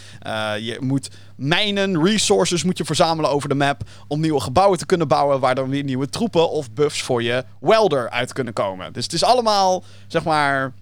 Je 0.60 0.78
moet 0.80 1.10
mijnen, 1.36 2.04
resources 2.04 2.64
moet 2.64 2.78
je 2.78 2.86
verzamelen 2.86 3.32
over 3.32 3.50
de 3.50 3.56
map. 3.56 3.84
Om 4.08 4.20
nieuwe 4.20 4.40
gebouwen 4.40 4.78
te 4.78 4.86
kunnen 4.86 5.08
bouwen. 5.08 5.40
Waar 5.40 5.56
dan 5.56 5.70
weer 5.70 5.84
nieuwe 5.84 6.10
troepen 6.10 6.50
of 6.50 6.72
buffs 6.72 7.02
voor 7.02 7.24
je 7.24 7.46
welder 7.60 8.10
uit 8.10 8.34
kunnen 8.34 8.54
komen. 8.54 8.94
Dus 8.94 9.04
het 9.04 9.14
is 9.14 9.24
allemaal, 9.24 9.84
zeg 10.08 10.24
maar... 10.24 10.74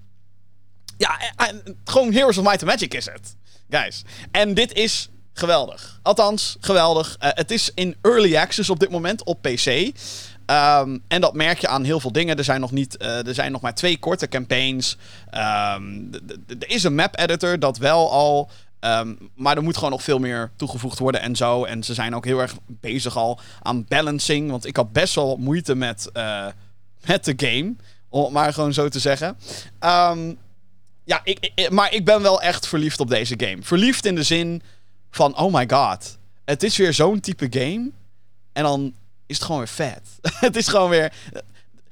Ja, 0.97 1.19
gewoon 1.83 2.13
Heroes 2.13 2.37
of 2.37 2.43
Might 2.43 2.63
and 2.63 2.71
Magic 2.71 2.93
is 2.93 3.05
het. 3.05 3.35
Guys. 3.69 4.03
En 4.31 4.53
dit 4.53 4.73
is 4.73 5.09
geweldig. 5.33 5.99
Althans, 6.01 6.57
geweldig. 6.59 7.15
Eh, 7.19 7.29
het 7.33 7.51
is 7.51 7.71
in 7.73 7.95
early 8.01 8.37
access 8.37 8.69
op 8.69 8.79
dit 8.79 8.89
moment 8.89 9.23
op 9.23 9.41
PC. 9.41 9.91
Ehm, 10.45 10.97
en 11.07 11.21
dat 11.21 11.33
merk 11.33 11.59
je 11.59 11.67
aan 11.67 11.83
heel 11.83 11.99
veel 11.99 12.11
dingen. 12.11 12.37
Er 12.37 12.43
zijn 12.43 12.61
nog, 12.61 12.71
niet, 12.71 12.97
eh, 12.97 13.27
er 13.27 13.33
zijn 13.33 13.51
nog 13.51 13.61
maar 13.61 13.75
twee 13.75 13.99
korte 13.99 14.27
campaigns. 14.27 14.97
Ehm, 15.29 15.83
er 16.59 16.69
is 16.69 16.83
een 16.83 16.95
map 16.95 17.19
editor 17.19 17.59
dat 17.59 17.77
wel 17.77 18.11
al. 18.11 18.49
Ehm, 18.79 19.13
maar 19.35 19.57
er 19.57 19.63
moet 19.63 19.75
gewoon 19.75 19.91
nog 19.91 20.03
veel 20.03 20.19
meer 20.19 20.51
toegevoegd 20.55 20.99
worden 20.99 21.21
en 21.21 21.35
zo. 21.35 21.63
En 21.63 21.83
ze 21.83 21.93
zijn 21.93 22.15
ook 22.15 22.25
heel 22.25 22.39
erg 22.39 22.55
bezig 22.67 23.17
al 23.17 23.39
aan 23.61 23.85
balancing. 23.87 24.49
Want 24.49 24.65
ik 24.65 24.75
had 24.75 24.91
best 24.91 25.15
wel 25.15 25.37
moeite 25.37 25.75
met, 25.75 26.09
uh, 26.13 26.45
met 27.05 27.25
de 27.25 27.33
game. 27.37 27.75
Om 28.09 28.23
het 28.23 28.33
maar 28.33 28.53
gewoon 28.53 28.73
zo 28.73 28.87
te 28.89 28.99
zeggen. 28.99 29.37
ja, 31.03 31.21
ik, 31.23 31.67
maar 31.69 31.93
ik 31.93 32.05
ben 32.05 32.21
wel 32.21 32.41
echt 32.41 32.67
verliefd 32.67 32.99
op 32.99 33.09
deze 33.09 33.33
game. 33.37 33.57
Verliefd 33.61 34.05
in 34.05 34.15
de 34.15 34.23
zin 34.23 34.61
van: 35.11 35.37
oh 35.37 35.53
my 35.53 35.69
god. 35.69 36.17
Het 36.45 36.63
is 36.63 36.77
weer 36.77 36.93
zo'n 36.93 37.19
type 37.19 37.47
game. 37.49 37.91
En 38.53 38.63
dan 38.63 38.93
is 39.25 39.35
het 39.35 39.45
gewoon 39.45 39.57
weer 39.57 39.67
vet. 39.67 40.01
het 40.21 40.55
is 40.55 40.67
gewoon 40.67 40.89
weer... 40.89 41.13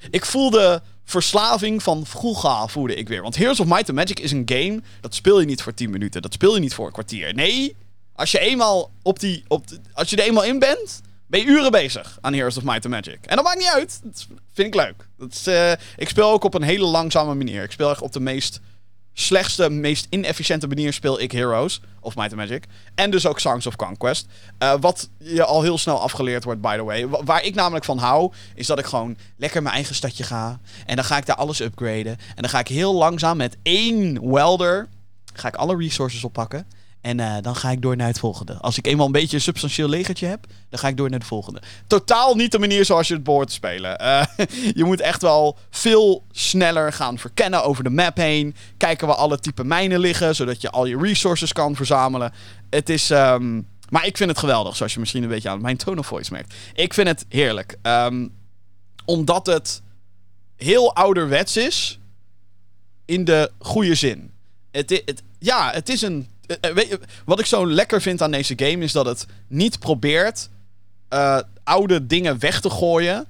Ik 0.10 0.26
voel 0.26 0.50
de 0.50 0.82
verslaving 1.04 1.84
van 1.84 2.06
vroeger 2.06 2.70
voelde 2.70 2.96
ik 2.96 3.08
weer. 3.08 3.22
Want 3.22 3.36
Heroes 3.36 3.60
of 3.60 3.66
Might 3.68 3.90
and 3.90 3.98
Magic 3.98 4.20
is 4.20 4.32
een 4.32 4.44
game... 4.46 4.82
dat 5.02 5.16
speel 5.16 5.40
je 5.40 5.46
niet 5.46 5.62
voor 5.62 5.74
10 5.74 5.90
minuten. 5.90 6.22
Dat 6.22 6.34
speel 6.34 6.54
je 6.54 6.60
niet 6.60 6.74
voor 6.74 6.86
een 6.86 6.92
kwartier. 6.92 7.34
Nee, 7.34 7.76
als 8.14 8.32
je 8.32 8.40
eenmaal 8.40 8.92
op 9.02 9.20
die... 9.20 9.44
Op 9.48 9.66
als 9.94 10.10
je 10.10 10.16
er 10.16 10.24
eenmaal 10.24 10.44
in 10.44 10.60
bent... 10.60 11.02
ben 11.28 11.40
je 11.40 11.46
uren 11.46 11.72
bezig 11.72 12.18
aan 12.22 12.34
Heroes 12.34 12.58
of 12.58 12.64
Might 12.64 12.86
and 12.86 12.94
Magic. 12.94 13.26
En 13.26 13.36
dat 13.36 13.46
maakt 13.46 13.60
niet 13.60 13.72
uit. 13.74 14.00
Dat 14.04 14.28
vind 14.54 14.68
ik 14.68 14.76
leuk. 14.76 15.08
Dat 15.18 15.34
is, 15.34 15.48
uh, 15.48 15.72
ik 15.98 16.10
speel 16.10 16.32
ook 16.32 16.44
op 16.44 16.54
een 16.54 16.62
hele 16.62 16.86
langzame 16.86 17.34
manier. 17.34 17.64
Ik 17.64 17.72
speel 17.72 17.90
echt 17.90 18.02
op 18.02 18.14
de 18.14 18.20
meest 18.20 18.60
slechtste, 19.20 19.70
meest 19.70 20.08
inefficiënte 20.10 20.68
manier 20.68 20.94
speel 20.94 21.20
ik 21.20 21.32
Heroes 21.32 21.82
of 22.00 22.16
Might 22.16 22.32
and 22.32 22.50
Magic. 22.50 22.64
En 22.96 23.12
dus 23.12 23.26
ook 23.26 23.40
Songs 23.40 23.68
of 23.68 23.76
Conquest. 23.76 24.28
Uh, 24.64 24.74
wat 24.80 25.10
je 25.18 25.44
al 25.44 25.62
heel 25.62 25.78
snel 25.78 26.02
afgeleerd 26.02 26.44
wordt, 26.44 26.62
by 26.62 26.76
the 26.78 26.84
way. 26.84 27.08
Waar 27.08 27.44
ik 27.44 27.56
namelijk 27.56 27.86
van 27.86 27.98
hou, 27.98 28.34
is 28.56 28.68
dat 28.68 28.80
ik 28.80 28.86
gewoon 28.86 29.18
lekker 29.38 29.62
mijn 29.62 29.76
eigen 29.76 29.96
stadje 29.96 30.24
ga. 30.24 30.60
En 30.86 30.96
dan 30.96 31.06
ga 31.06 31.18
ik 31.18 31.26
daar 31.26 31.36
alles 31.36 31.60
upgraden. 31.60 32.18
En 32.36 32.42
dan 32.42 32.50
ga 32.50 32.60
ik 32.60 32.68
heel 32.68 32.94
langzaam 32.94 33.38
met 33.38 33.58
één 33.64 34.32
welder... 34.32 34.88
ga 35.34 35.48
ik 35.48 35.56
alle 35.56 35.78
resources 35.78 36.24
oppakken. 36.24 36.68
En 37.02 37.20
uh, 37.20 37.36
dan 37.42 37.56
ga 37.56 37.72
ik 37.72 37.82
door 37.82 37.96
naar 37.96 38.08
het 38.08 38.20
volgende. 38.20 38.58
Als 38.58 38.78
ik 38.78 38.88
eenmaal 38.88 39.06
een 39.06 39.12
beetje 39.12 39.36
een 39.36 39.42
substantieel 39.42 39.90
legertje 39.90 40.26
heb, 40.26 40.46
dan 40.70 40.80
ga 40.80 40.88
ik 40.88 40.98
door 40.98 41.10
naar 41.10 41.20
de 41.20 41.26
volgende. 41.26 41.62
Totaal 41.88 42.36
niet 42.36 42.52
de 42.52 42.60
manier 42.60 42.86
zoals 42.86 43.08
je 43.08 43.14
het 43.14 43.24
behoort 43.24 43.48
te 43.48 43.54
spelen. 43.54 44.02
Uh, 44.02 44.24
je 44.80 44.84
moet 44.84 45.02
echt 45.02 45.22
wel 45.22 45.58
veel 45.70 46.26
sneller 46.32 46.94
gaan 46.94 47.18
verkennen 47.18 47.64
over 47.64 47.84
de 47.84 47.90
map 47.90 48.18
heen. 48.18 48.56
Kijken 48.78 49.08
waar 49.08 49.16
alle 49.16 49.40
type 49.40 49.64
mijnen 49.64 50.00
liggen, 50.00 50.36
zodat 50.36 50.62
je 50.62 50.70
al 50.70 50.86
je 50.86 50.98
resources 50.98 51.54
kan 51.54 51.76
verzamelen. 51.76 52.34
Het 52.70 52.90
is. 52.90 53.10
Um, 53.10 53.68
maar 53.90 54.06
ik 54.06 54.18
vind 54.18 54.30
het 54.30 54.40
geweldig, 54.40 54.76
zoals 54.76 54.94
je 54.94 55.00
misschien 55.00 55.24
een 55.24 55.30
beetje 55.30 55.50
aan 55.50 55.62
mijn 55.62 55.78
tone 55.78 56.00
of 56.00 56.08
voice 56.08 56.32
merkt. 56.32 56.54
Ik 56.74 56.94
vind 56.94 57.08
het 57.08 57.26
heerlijk. 57.30 57.78
Um, 57.82 58.34
omdat 59.06 59.46
het 59.46 59.82
heel 60.56 60.96
ouderwets 60.96 61.58
is. 61.58 62.00
In 63.06 63.26
de 63.26 63.52
goede 63.60 63.96
zin. 63.96 64.32
Het, 64.72 64.90
het, 65.06 65.24
ja, 65.40 65.72
het 65.72 65.90
is 65.90 66.02
een 66.02 66.16
eh, 66.16 66.26
eh, 66.28 66.37
weet 66.62 66.88
je, 66.88 67.00
wat 67.26 67.40
ik 67.40 67.46
zo 67.46 67.68
lekker 67.68 68.02
vind 68.02 68.22
aan 68.22 68.32
deze 68.32 68.54
game 68.56 68.84
is 68.84 68.92
dat 68.92 69.06
het 69.06 69.26
niet 69.48 69.80
probeert 69.80 70.50
uh, 71.14 71.40
oude 71.64 72.08
dingen 72.08 72.40
weg 72.40 72.62
te 72.62 72.70
gooien. 72.70 73.26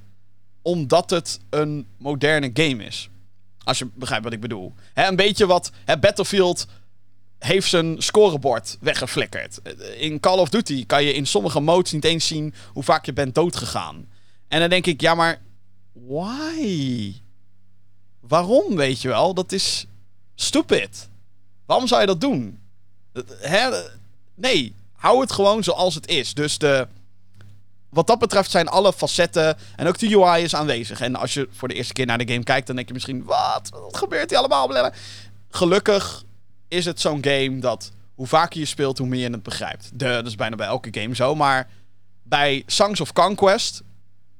Omdat 0.61 1.09
het 1.09 1.39
een 1.49 1.87
moderne 1.97 2.49
game 2.53 2.83
is. 2.83 3.09
Als 3.63 3.77
je 3.77 3.87
begrijpt 3.93 4.23
wat 4.23 4.33
ik 4.33 4.39
bedoel. 4.39 4.73
Een 4.93 5.15
beetje 5.15 5.45
wat 5.45 5.71
Battlefield 5.99 6.67
heeft 7.39 7.69
zijn 7.69 8.01
scorebord 8.01 8.77
weggeflikkerd. 8.79 9.59
In 9.97 10.19
Call 10.19 10.37
of 10.37 10.49
Duty 10.49 10.85
kan 10.85 11.03
je 11.03 11.13
in 11.13 11.27
sommige 11.27 11.59
modes 11.59 11.91
niet 11.91 12.03
eens 12.03 12.27
zien 12.27 12.53
hoe 12.73 12.83
vaak 12.83 13.05
je 13.05 13.13
bent 13.13 13.35
doodgegaan. 13.35 14.09
En 14.47 14.59
dan 14.59 14.69
denk 14.69 14.85
ik, 14.85 15.01
ja, 15.01 15.15
maar 15.15 15.41
why? 15.93 17.13
Waarom, 18.19 18.75
weet 18.75 19.01
je 19.01 19.07
wel? 19.07 19.33
Dat 19.33 19.51
is 19.51 19.85
stupid. 20.35 21.09
Waarom 21.65 21.87
zou 21.87 22.01
je 22.01 22.07
dat 22.07 22.21
doen? 22.21 22.59
Hè? 23.39 23.69
Nee, 24.35 24.75
hou 24.95 25.21
het 25.21 25.31
gewoon 25.31 25.63
zoals 25.63 25.95
het 25.95 26.07
is. 26.07 26.33
Dus 26.33 26.57
de, 26.57 26.87
wat 27.89 28.07
dat 28.07 28.19
betreft 28.19 28.51
zijn 28.51 28.67
alle 28.67 28.93
facetten 28.93 29.57
en 29.75 29.87
ook 29.87 29.97
de 29.97 30.17
UI 30.17 30.43
is 30.43 30.55
aanwezig. 30.55 31.01
En 31.01 31.15
als 31.15 31.33
je 31.33 31.47
voor 31.51 31.67
de 31.67 31.73
eerste 31.73 31.93
keer 31.93 32.05
naar 32.05 32.17
de 32.17 32.31
game 32.31 32.43
kijkt, 32.43 32.67
dan 32.67 32.75
denk 32.75 32.87
je 32.87 32.93
misschien: 32.93 33.23
wat, 33.23 33.69
wat 33.71 33.97
gebeurt 33.97 34.29
hier 34.29 34.39
allemaal? 34.39 34.91
Gelukkig 35.49 36.23
is 36.67 36.85
het 36.85 37.01
zo'n 37.01 37.23
game 37.23 37.59
dat 37.59 37.91
hoe 38.15 38.27
vaker 38.27 38.59
je 38.59 38.65
speelt, 38.65 38.97
hoe 38.97 39.07
meer 39.07 39.19
je 39.19 39.29
het 39.29 39.43
begrijpt. 39.43 39.89
Dat 39.93 40.25
is 40.25 40.35
bijna 40.35 40.55
bij 40.55 40.67
elke 40.67 41.01
game 41.01 41.15
zo. 41.15 41.35
Maar 41.35 41.69
bij 42.23 42.63
Songs 42.65 43.01
of 43.01 43.13
Conquest 43.13 43.81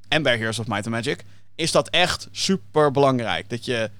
en 0.07 0.23
bij 0.23 0.37
Heroes 0.37 0.59
of 0.59 0.67
Might 0.67 0.85
and 0.85 0.95
Magic 0.95 1.23
is 1.55 1.71
dat 1.71 1.89
echt 1.89 2.27
super 2.31 2.91
belangrijk. 2.91 3.49
Dat 3.49 3.65
je 3.65 3.91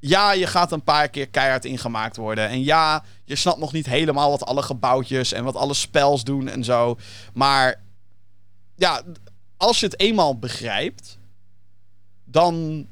ja, 0.00 0.32
je 0.32 0.46
gaat 0.46 0.72
een 0.72 0.82
paar 0.82 1.08
keer 1.08 1.28
keihard 1.28 1.64
ingemaakt 1.64 2.16
worden. 2.16 2.48
En 2.48 2.64
ja, 2.64 3.04
je 3.24 3.36
snapt 3.36 3.58
nog 3.58 3.72
niet 3.72 3.86
helemaal 3.86 4.30
wat 4.30 4.46
alle 4.46 4.62
gebouwtjes 4.62 5.32
en 5.32 5.44
wat 5.44 5.56
alle 5.56 5.74
spels 5.74 6.24
doen 6.24 6.48
en 6.48 6.64
zo. 6.64 6.98
Maar 7.34 7.82
ja, 8.74 9.02
als 9.56 9.80
je 9.80 9.86
het 9.86 10.00
eenmaal 10.00 10.38
begrijpt, 10.38 11.18
dan 12.24 12.86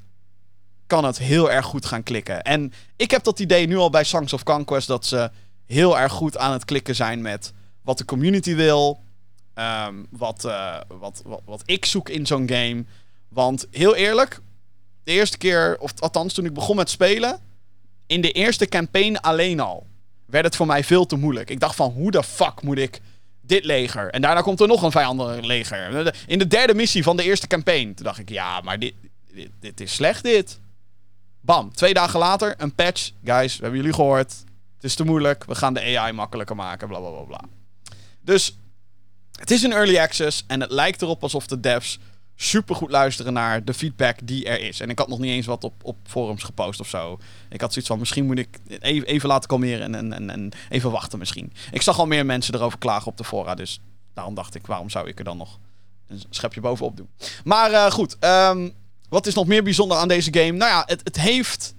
kan 0.87 1.05
het 1.05 1.19
heel 1.19 1.51
erg 1.51 1.67
goed 1.67 1.87
gaan 1.87 2.03
klikken. 2.03 2.43
En 2.43 2.73
ik 2.97 3.11
heb 3.11 3.25
dat 3.25 3.41
idee 3.41 3.67
nu 3.67 3.77
al 3.77 3.91
bij 3.91 4.05
Songs 4.05 4.33
of 4.33 4.43
Conquest 4.43 4.87
dat 4.87 5.07
ze 5.07 5.31
heel 5.67 5.99
erg 5.99 6.13
goed 6.13 6.39
aan 6.39 6.53
het 6.53 6.65
klikken 6.65 6.95
zijn 6.95 7.23
met 7.23 7.53
wat 7.83 7.99
de 7.99 8.05
community 8.05 8.55
wil. 8.55 9.03
Ehm, 9.55 9.95
wat, 10.11 10.45
uh, 10.45 10.81
wat, 10.89 11.23
wat, 11.25 11.43
wat 11.45 11.63
ik 11.65 11.85
zoek 11.85 12.09
in 12.09 12.27
zo'n 12.27 12.49
game. 12.49 12.85
Want 13.29 13.67
heel 13.71 13.95
eerlijk, 13.95 14.41
de 15.07 15.13
eerste 15.13 15.39
keer, 15.39 15.77
of 15.79 15.93
althans 16.01 16.35
toen 16.35 16.45
ik 16.45 16.55
begon 16.55 16.77
met 16.77 16.91
spelen, 16.91 17.41
in 18.07 18.21
de 18.21 18.33
eerste 18.33 18.67
campaign 18.67 19.17
alleen 19.17 19.61
al, 19.61 19.87
werd 20.25 20.45
het 20.45 20.57
voor 20.57 20.67
mij 20.67 20.85
veel 20.85 21.07
te 21.07 21.17
moeilijk. 21.17 21.51
Ik 21.51 21.61
dacht 21.61 21.77
van, 21.77 21.91
hoe 21.91 22.11
de 22.11 22.23
fuck 22.23 22.63
moet 22.63 22.79
ik 22.79 23.01
dit 23.41 23.65
leger? 23.65 24.11
En 24.11 24.21
daarna 24.21 24.41
komt 24.41 24.61
er 24.61 24.67
nog 24.67 24.83
een 24.83 24.91
vijandig 24.91 25.45
leger. 25.45 26.15
In 26.27 26.39
de 26.39 26.47
derde 26.47 26.75
missie 26.75 27.03
van 27.03 27.17
de 27.17 27.23
eerste 27.23 27.47
campaign. 27.47 27.95
Toen 27.95 28.05
dacht 28.05 28.19
ik, 28.19 28.29
ja, 28.29 28.61
maar 28.61 28.79
dit, 28.79 28.95
dit, 29.33 29.51
dit 29.61 29.81
is 29.81 29.95
slecht 29.95 30.23
dit. 30.23 30.61
Bam, 31.41 31.75
twee 31.75 31.95
dagen 31.95 32.19
later, 32.19 32.55
een 32.59 32.75
patch. 32.75 33.11
Guys, 33.25 33.57
we 33.57 33.63
hebben 33.63 33.81
jullie 33.81 33.95
gehoord. 33.95 34.31
Het 34.75 34.85
is 34.85 34.95
te 34.95 35.05
moeilijk. 35.05 35.45
We 35.45 35.55
gaan 35.55 35.75
de 35.75 35.99
AI 35.99 36.13
makkelijker 36.13 36.57
maken. 36.57 36.89
Bla 36.89 36.99
bla 36.99 37.11
bla 37.11 37.23
bla. 37.23 37.41
Dus 38.21 38.57
het 39.39 39.51
is 39.51 39.63
een 39.63 39.73
early 39.73 39.99
access. 39.99 40.45
En 40.47 40.61
het 40.61 40.71
lijkt 40.71 41.03
erop 41.03 41.23
alsof 41.23 41.47
de 41.47 41.61
devs 41.61 41.99
super 42.37 42.75
goed 42.75 42.91
luisteren 42.91 43.33
naar 43.33 43.65
de 43.65 43.75
feedback 43.75 44.19
die 44.25 44.45
er 44.45 44.61
is. 44.61 44.81
En 44.81 44.91
ik 44.91 44.99
had 44.99 45.09
nog 45.09 45.19
niet 45.19 45.31
eens 45.31 45.47
wat 45.47 45.65
op, 45.65 45.75
op 45.83 45.97
forums 46.07 46.43
gepost 46.43 46.81
of 46.81 46.89
zo. 46.89 47.19
Ik 47.49 47.61
had 47.61 47.73
zoiets 47.73 47.91
van, 47.91 47.99
misschien 47.99 48.27
moet 48.27 48.39
ik 48.39 48.59
even, 48.81 49.09
even 49.09 49.29
laten 49.29 49.49
kalmeren 49.49 49.95
en, 49.95 50.13
en, 50.13 50.31
en 50.31 50.53
even 50.69 50.91
wachten 50.91 51.19
misschien. 51.19 51.53
Ik 51.71 51.83
zag 51.83 51.99
al 51.99 52.07
meer 52.07 52.27
mensen 52.27 52.55
erover 52.55 52.79
klagen 52.79 53.07
op 53.07 53.17
de 53.17 53.25
fora, 53.25 53.55
dus 53.55 53.81
daarom 54.15 54.35
dacht 54.35 54.55
ik, 54.55 54.67
waarom 54.67 54.91
zou 54.91 55.09
ik 55.09 55.19
er 55.19 55.25
dan 55.25 55.37
nog 55.37 55.59
een 56.07 56.23
schepje 56.31 56.61
bovenop 56.61 56.97
doen? 56.97 57.09
Maar 57.45 57.71
uh, 57.71 57.91
goed, 57.91 58.17
um, 58.21 58.73
wat 59.09 59.27
is 59.27 59.35
nog 59.35 59.47
meer 59.47 59.63
bijzonder 59.63 59.97
aan 59.97 60.09
deze 60.09 60.35
game? 60.35 60.53
Nou 60.53 60.71
ja, 60.71 60.83
het, 60.87 61.01
het 61.05 61.21
heeft... 61.21 61.75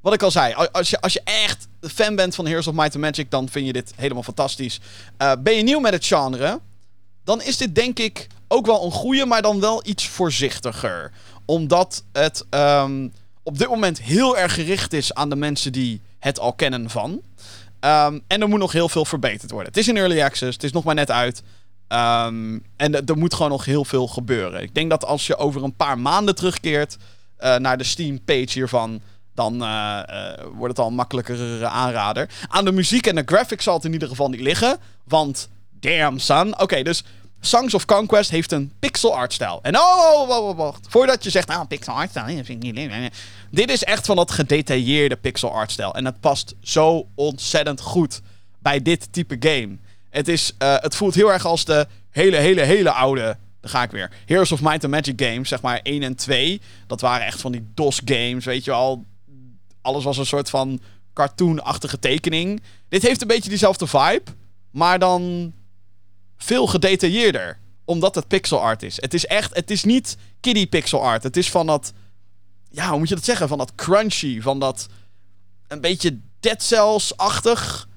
Wat 0.00 0.12
ik 0.12 0.22
al 0.22 0.30
zei, 0.30 0.54
als 0.54 0.90
je, 0.90 1.00
als 1.00 1.12
je 1.12 1.20
echt 1.24 1.68
fan 1.80 2.16
bent 2.16 2.34
van 2.34 2.46
Heroes 2.46 2.66
of 2.66 2.74
Might 2.74 2.94
and 2.94 3.04
Magic, 3.04 3.30
dan 3.30 3.48
vind 3.48 3.66
je 3.66 3.72
dit 3.72 3.92
helemaal 3.96 4.22
fantastisch. 4.22 4.80
Uh, 5.18 5.32
ben 5.38 5.54
je 5.54 5.62
nieuw 5.62 5.80
met 5.80 5.92
het 5.92 6.06
genre, 6.06 6.60
dan 7.24 7.42
is 7.42 7.56
dit 7.56 7.74
denk 7.74 7.98
ik 7.98 8.26
ook 8.52 8.66
wel 8.66 8.84
een 8.84 8.90
goede, 8.90 9.26
maar 9.26 9.42
dan 9.42 9.60
wel 9.60 9.82
iets 9.86 10.08
voorzichtiger. 10.08 11.12
Omdat 11.44 12.04
het 12.12 12.44
um, 12.50 13.12
op 13.42 13.58
dit 13.58 13.68
moment 13.68 14.00
heel 14.00 14.38
erg 14.38 14.54
gericht 14.54 14.92
is 14.92 15.14
aan 15.14 15.28
de 15.28 15.36
mensen 15.36 15.72
die 15.72 16.00
het 16.18 16.38
al 16.38 16.52
kennen 16.52 16.90
van. 16.90 17.10
Um, 17.10 18.22
en 18.26 18.40
er 18.40 18.48
moet 18.48 18.58
nog 18.58 18.72
heel 18.72 18.88
veel 18.88 19.04
verbeterd 19.04 19.50
worden. 19.50 19.68
Het 19.68 19.80
is 19.80 19.88
in 19.88 19.96
early 19.96 20.22
access, 20.22 20.54
het 20.54 20.64
is 20.64 20.72
nog 20.72 20.84
maar 20.84 20.94
net 20.94 21.10
uit. 21.10 21.42
Um, 21.88 22.64
en 22.76 23.06
er 23.06 23.16
moet 23.16 23.34
gewoon 23.34 23.50
nog 23.50 23.64
heel 23.64 23.84
veel 23.84 24.06
gebeuren. 24.06 24.62
Ik 24.62 24.74
denk 24.74 24.90
dat 24.90 25.04
als 25.04 25.26
je 25.26 25.36
over 25.36 25.62
een 25.62 25.76
paar 25.76 25.98
maanden 25.98 26.34
terugkeert 26.34 26.96
uh, 27.38 27.56
naar 27.56 27.78
de 27.78 27.84
Steam-page 27.84 28.52
hiervan, 28.52 29.00
dan 29.34 29.54
uh, 29.54 30.02
uh, 30.10 30.32
wordt 30.54 30.76
het 30.76 30.78
al 30.78 30.86
een 30.86 30.94
makkelijker 30.94 31.64
aanrader. 31.64 32.28
Aan 32.48 32.64
de 32.64 32.72
muziek 32.72 33.06
en 33.06 33.14
de 33.14 33.22
graphics 33.26 33.64
zal 33.64 33.74
het 33.74 33.84
in 33.84 33.92
ieder 33.92 34.08
geval 34.08 34.28
niet 34.28 34.40
liggen. 34.40 34.78
Want, 35.04 35.48
damn 35.70 36.18
son. 36.18 36.60
Oké, 36.60 36.82
dus 36.82 37.04
Songs 37.40 37.74
of 37.74 37.84
Conquest 37.84 38.30
heeft 38.30 38.52
een 38.52 38.72
pixel 38.78 39.16
art 39.16 39.32
stijl. 39.32 39.58
En 39.62 39.76
oh, 39.76 39.82
oh, 39.82 40.28
oh, 40.28 40.48
oh, 40.48 40.56
wacht. 40.56 40.86
Voordat 40.88 41.24
je 41.24 41.30
zegt, 41.30 41.48
nou, 41.48 41.66
pixel 41.66 41.92
art 41.92 42.10
stijl, 42.10 42.36
dat 42.36 42.46
vind 42.46 42.64
ik 42.64 42.72
niet. 42.72 43.12
Dit 43.50 43.70
is 43.70 43.84
echt 43.84 44.06
van 44.06 44.16
dat 44.16 44.30
gedetailleerde 44.30 45.16
pixel 45.16 45.52
art 45.52 45.70
stijl. 45.70 45.94
En 45.94 46.04
het 46.04 46.20
past 46.20 46.54
zo 46.60 47.06
ontzettend 47.14 47.80
goed 47.80 48.20
bij 48.58 48.82
dit 48.82 49.12
type 49.12 49.36
game. 49.38 49.78
Het, 50.10 50.28
is, 50.28 50.52
uh, 50.62 50.76
het 50.78 50.96
voelt 50.96 51.14
heel 51.14 51.32
erg 51.32 51.44
als 51.44 51.64
de 51.64 51.86
hele, 52.10 52.36
hele, 52.36 52.60
hele 52.60 52.90
oude. 52.90 53.36
Daar 53.60 53.70
ga 53.70 53.82
ik 53.82 53.90
weer. 53.90 54.10
Heroes 54.26 54.52
of 54.52 54.60
Might 54.60 54.84
and 54.84 54.92
Magic 54.92 55.22
games, 55.22 55.48
zeg 55.48 55.60
maar 55.60 55.80
1 55.82 56.02
en 56.02 56.14
2. 56.14 56.60
Dat 56.86 57.00
waren 57.00 57.26
echt 57.26 57.40
van 57.40 57.52
die 57.52 57.70
DOS 57.74 58.00
games, 58.04 58.44
weet 58.44 58.64
je 58.64 58.70
wel. 58.70 59.04
Alles 59.82 60.04
was 60.04 60.18
een 60.18 60.26
soort 60.26 60.50
van 60.50 60.80
cartoonachtige 61.12 61.98
tekening. 61.98 62.62
Dit 62.88 63.02
heeft 63.02 63.20
een 63.20 63.28
beetje 63.28 63.48
diezelfde 63.48 63.86
vibe. 63.86 64.22
Maar 64.70 64.98
dan 64.98 65.52
veel 66.42 66.66
gedetailleerder. 66.66 67.58
omdat 67.84 68.14
het 68.14 68.28
pixel 68.28 68.60
art 68.60 68.82
is. 68.82 68.96
Het 68.96 69.14
is 69.14 69.26
echt, 69.26 69.54
het 69.54 69.70
is 69.70 69.84
niet 69.84 70.16
kiddie 70.40 70.66
pixel 70.66 71.02
art. 71.02 71.22
Het 71.22 71.36
is 71.36 71.50
van 71.50 71.66
dat, 71.66 71.92
ja, 72.68 72.88
hoe 72.88 72.98
moet 72.98 73.08
je 73.08 73.14
dat 73.14 73.24
zeggen? 73.24 73.48
Van 73.48 73.58
dat 73.58 73.74
crunchy, 73.74 74.40
van 74.40 74.58
dat 74.58 74.86
een 75.68 75.80
beetje 75.80 76.18
Dead 76.40 76.62
Cells-achtig. 76.62 77.88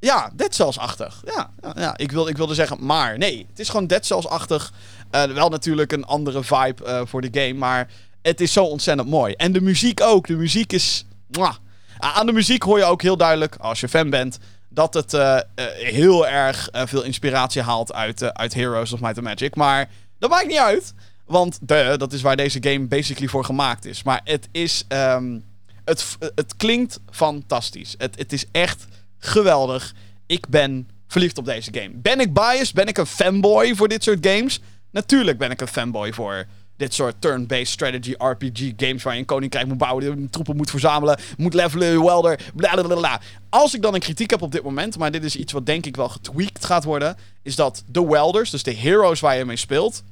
Ja, 0.00 0.32
Dead 0.34 0.54
Cells-achtig. 0.54 1.22
Ja, 1.24 1.50
ja, 1.74 1.96
ik, 1.96 2.12
wil, 2.12 2.28
ik 2.28 2.36
wilde 2.36 2.54
zeggen, 2.54 2.84
maar 2.84 3.18
nee. 3.18 3.46
Het 3.50 3.58
is 3.58 3.68
gewoon 3.68 3.86
Dead 3.86 4.06
Cells-achtig. 4.06 4.72
Uh, 5.14 5.24
wel 5.24 5.48
natuurlijk 5.48 5.92
een 5.92 6.04
andere 6.04 6.44
vibe 6.44 6.84
uh, 6.86 7.00
voor 7.04 7.20
de 7.20 7.40
game, 7.40 7.54
maar 7.54 7.90
het 8.22 8.40
is 8.40 8.52
zo 8.52 8.64
ontzettend 8.64 9.08
mooi. 9.08 9.34
En 9.34 9.52
de 9.52 9.60
muziek 9.60 10.00
ook. 10.00 10.26
De 10.26 10.36
muziek 10.36 10.72
is... 10.72 11.04
Mwah. 11.26 11.54
Aan 11.98 12.26
de 12.26 12.32
muziek 12.32 12.62
hoor 12.62 12.78
je 12.78 12.84
ook 12.84 13.02
heel 13.02 13.16
duidelijk, 13.16 13.56
als 13.56 13.80
je 13.80 13.88
fan 13.88 14.10
bent, 14.10 14.38
dat 14.68 14.94
het 14.94 15.12
uh, 15.12 15.38
heel 15.74 16.28
erg 16.28 16.68
veel 16.72 17.02
inspiratie 17.02 17.62
haalt 17.62 17.92
uit, 17.92 18.34
uit 18.34 18.54
Heroes 18.54 18.92
of 18.92 19.00
Might 19.00 19.16
and 19.16 19.26
Magic. 19.26 19.54
Maar 19.54 19.88
dat 20.18 20.30
maakt 20.30 20.46
niet 20.46 20.58
uit, 20.58 20.94
want 21.24 21.58
de, 21.62 21.94
dat 21.96 22.12
is 22.12 22.22
waar 22.22 22.36
deze 22.36 22.58
game 22.62 22.86
basically 22.86 23.28
voor 23.28 23.44
gemaakt 23.44 23.84
is. 23.84 24.02
Maar 24.02 24.20
het 24.24 24.48
is... 24.52 24.84
Um, 24.88 25.46
het, 25.88 26.16
het 26.34 26.56
klinkt 26.56 27.00
fantastisch. 27.10 27.94
Het, 27.98 28.18
het 28.18 28.32
is 28.32 28.44
echt 28.52 28.86
geweldig. 29.18 29.94
Ik 30.26 30.48
ben 30.48 30.88
verliefd 31.06 31.38
op 31.38 31.44
deze 31.44 31.70
game. 31.74 31.90
Ben 31.94 32.20
ik 32.20 32.32
biased? 32.32 32.74
Ben 32.74 32.86
ik 32.86 32.98
een 32.98 33.06
fanboy 33.06 33.74
voor 33.74 33.88
dit 33.88 34.02
soort 34.02 34.26
games? 34.26 34.60
Natuurlijk 34.90 35.38
ben 35.38 35.50
ik 35.50 35.60
een 35.60 35.68
fanboy 35.68 36.12
voor 36.12 36.46
dit 36.78 36.94
soort 36.94 37.20
turn-based 37.20 37.68
strategy 37.68 38.14
RPG 38.18 38.72
games 38.76 39.02
waar 39.02 39.12
je 39.12 39.18
een 39.18 39.24
koninkrijk 39.24 39.66
moet 39.66 39.78
bouwen, 39.78 40.30
troepen 40.30 40.56
moet 40.56 40.70
verzamelen, 40.70 41.18
moet 41.36 41.54
levelen, 41.54 42.04
welder, 42.04 42.40
bla 42.54 43.20
Als 43.48 43.74
ik 43.74 43.82
dan 43.82 43.94
een 43.94 44.00
kritiek 44.00 44.30
heb 44.30 44.42
op 44.42 44.52
dit 44.52 44.62
moment, 44.62 44.98
maar 44.98 45.10
dit 45.10 45.24
is 45.24 45.36
iets 45.36 45.52
wat 45.52 45.66
denk 45.66 45.86
ik 45.86 45.96
wel 45.96 46.08
getweakt 46.08 46.64
gaat 46.64 46.84
worden, 46.84 47.16
is 47.42 47.56
dat 47.56 47.84
de 47.86 48.06
welders, 48.06 48.50
dus 48.50 48.62
de 48.62 48.74
heroes 48.74 49.20
waar 49.20 49.36
je 49.36 49.44
mee 49.44 49.56
speelt, 49.56 50.02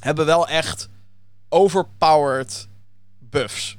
hebben 0.00 0.26
wel 0.26 0.48
echt 0.48 0.88
overpowered 1.48 2.68
buffs. 3.18 3.76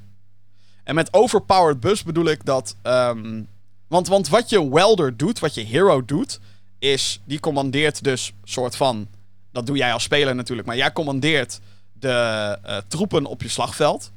En 0.83 0.95
met 0.95 1.13
overpowered 1.13 1.79
buffs 1.79 2.03
bedoel 2.03 2.25
ik 2.25 2.45
dat. 2.45 2.75
Um, 2.83 3.47
want, 3.87 4.07
want 4.07 4.29
wat 4.29 4.49
je 4.49 4.69
welder 4.69 5.17
doet, 5.17 5.39
wat 5.39 5.53
je 5.53 5.61
hero 5.61 6.05
doet, 6.05 6.39
is. 6.79 7.21
Die 7.25 7.39
commandeert 7.39 8.03
dus 8.03 8.33
soort 8.43 8.75
van. 8.75 9.07
Dat 9.51 9.65
doe 9.65 9.77
jij 9.77 9.93
als 9.93 10.03
speler 10.03 10.35
natuurlijk, 10.35 10.67
maar 10.67 10.77
jij 10.77 10.91
commandeert 10.91 11.59
de 11.99 12.59
uh, 12.65 12.77
troepen 12.87 13.25
op 13.25 13.41
je 13.41 13.49
slagveld. 13.49 14.11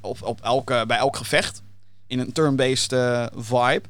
Op, 0.00 0.22
op 0.22 0.40
elke, 0.40 0.84
bij 0.86 0.96
elk 0.96 1.16
gevecht. 1.16 1.62
In 2.06 2.18
een 2.18 2.32
turn-based 2.32 2.92
uh, 2.92 3.26
vibe. 3.36 3.82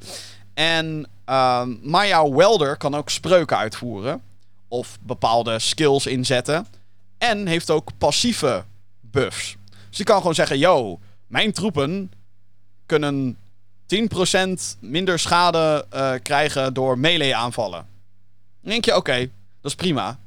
En, 0.53 0.85
um, 1.25 1.79
maar 1.83 2.07
jouw 2.07 2.33
welder 2.33 2.77
kan 2.77 2.95
ook 2.95 3.09
spreuken 3.09 3.57
uitvoeren. 3.57 4.21
Of 4.67 4.97
bepaalde 5.01 5.59
skills 5.59 6.05
inzetten. 6.05 6.67
En 7.17 7.47
heeft 7.47 7.69
ook 7.69 7.91
passieve 7.97 8.63
buffs. 8.99 9.55
Dus 9.89 9.97
je 9.97 10.03
kan 10.03 10.17
gewoon 10.17 10.35
zeggen: 10.35 10.57
Yo, 10.57 10.99
mijn 11.27 11.51
troepen 11.51 12.11
kunnen 12.85 13.37
10% 13.95 14.79
minder 14.79 15.19
schade 15.19 15.85
uh, 15.93 16.13
krijgen 16.23 16.73
door 16.73 16.99
melee 16.99 17.35
aanvallen. 17.35 17.87
Dan 18.61 18.71
denk 18.71 18.85
je, 18.85 18.95
oké, 18.95 19.17
dat 19.61 19.71
is 19.71 19.75
prima. 19.75 20.19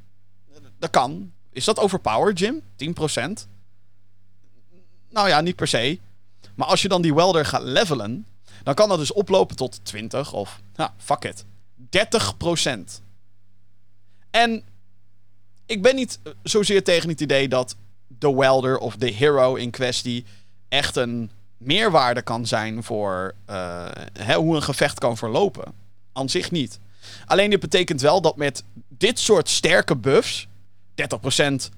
Dat 0.79 0.89
kan. 0.89 1.31
Is 1.55 1.65
dat 1.65 1.79
overpowered, 1.79 2.39
Jim? 2.39 2.61
10%? 2.61 3.47
Nou 5.09 5.27
ja, 5.27 5.41
niet 5.41 5.55
per 5.55 5.67
se. 5.67 5.99
Maar 6.55 6.67
als 6.67 6.81
je 6.81 6.87
dan 6.87 7.01
die 7.01 7.13
welder 7.13 7.45
gaat 7.45 7.63
levelen, 7.63 8.27
dan 8.63 8.73
kan 8.73 8.89
dat 8.89 8.97
dus 8.97 9.13
oplopen 9.13 9.55
tot 9.55 9.85
20 9.85 10.33
of, 10.33 10.59
ja, 10.75 10.93
fuck 10.97 11.23
it, 11.23 11.45
30%. 12.97 13.01
En 14.31 14.63
ik 15.65 15.81
ben 15.81 15.95
niet 15.95 16.19
zozeer 16.43 16.83
tegen 16.83 17.09
het 17.09 17.21
idee 17.21 17.47
dat 17.47 17.75
de 18.07 18.35
welder 18.35 18.77
of 18.77 18.95
de 18.95 19.11
hero 19.11 19.55
in 19.55 19.71
kwestie 19.71 20.25
echt 20.67 20.95
een 20.95 21.31
meerwaarde 21.57 22.21
kan 22.21 22.47
zijn 22.47 22.83
voor 22.83 23.35
uh, 23.49 23.87
hè, 24.13 24.35
hoe 24.35 24.55
een 24.55 24.63
gevecht 24.63 24.99
kan 24.99 25.17
verlopen. 25.17 25.73
Aan 26.13 26.29
zich 26.29 26.51
niet. 26.51 26.79
Alleen 27.25 27.49
dit 27.49 27.59
betekent 27.59 28.01
wel 28.01 28.21
dat 28.21 28.37
met 28.37 28.63
dit 28.87 29.19
soort 29.19 29.49
sterke 29.49 29.95
buffs, 29.95 30.47
30% 30.95 31.69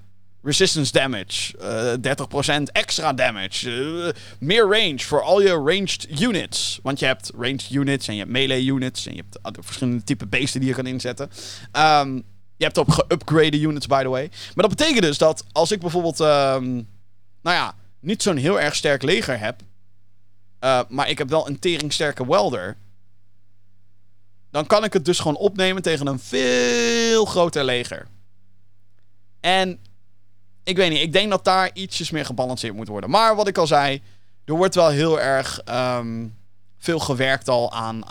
resistance 0.42 0.92
damage, 0.92 1.54
uh, 1.62 1.94
eh, 1.94 2.00
30% 2.02 2.72
extra 2.72 3.14
damage, 3.14 3.70
uh, 3.70 4.10
meer 4.40 4.68
range 4.68 5.00
voor 5.00 5.22
al 5.22 5.42
je 5.42 5.54
ranged 5.54 6.22
units. 6.22 6.80
Want 6.84 7.00
je 7.00 7.06
hebt 7.06 7.32
ranged 7.38 7.70
units 7.72 8.08
en 8.08 8.14
je 8.14 8.20
hebt 8.20 8.32
melee 8.32 8.66
units 8.66 9.06
en 9.06 9.16
je 9.16 9.24
hebt 9.42 9.58
verschillende 9.66 10.04
type 10.04 10.26
beesten 10.26 10.60
die 10.60 10.70
je 10.70 10.76
kan 10.76 10.86
inzetten. 10.86 11.30
Um, 11.72 12.24
je 12.58 12.64
hebt 12.64 12.78
ook 12.78 12.94
geupgrade 12.94 13.60
units, 13.60 13.88
by 13.88 14.02
the 14.02 14.10
way. 14.10 14.30
Maar 14.56 14.68
dat 14.68 14.78
betekent 14.78 15.02
dus 15.02 15.18
dat 15.18 15.44
als 15.52 15.72
ik 15.72 15.80
bijvoorbeeld, 15.80 16.20
um, 16.20 16.88
nou 17.42 17.56
ja, 17.56 17.76
niet 18.00 18.22
zo'n 18.22 18.38
heel 18.38 18.60
erg 18.60 18.76
sterk 18.76 19.02
leger 19.02 19.40
heb, 19.40 19.62
uh, 20.64 20.82
maar 20.90 21.10
ik 21.10 21.18
heb 21.18 21.30
wel 21.30 21.48
een 21.48 21.60
teringsterke 21.60 22.28
welder, 22.28 22.78
dan 24.52 24.66
kan 24.66 24.84
ik 24.84 24.94
het 24.94 25.06
dus 25.06 25.20
gewoon 25.20 25.38
opnemen 25.38 25.82
tegen 25.82 26.08
een 26.08 26.20
veel 26.20 27.26
groter 27.26 27.64
leger. 27.64 28.08
En 29.48 29.80
ik 30.64 30.76
weet 30.76 30.90
niet, 30.90 31.02
ik 31.02 31.14
denk 31.14 31.30
dat 31.30 31.44
daar 31.44 31.70
ietsjes 31.74 32.12
meer 32.12 32.26
gebalanceerd 32.26 32.76
moet 32.76 32.88
worden. 32.88 33.10
Maar 33.10 33.36
wat 33.36 33.48
ik 33.48 33.58
al 33.58 33.68
zei, 33.68 34.02
er 34.46 34.56
wordt 34.56 34.76
wel 34.76 34.90
heel 34.90 35.20
erg 35.20 35.62
um, 35.70 36.36
veel 36.78 37.00
gewerkt 37.00 37.50
al 37.50 37.72
aan, 37.72 38.06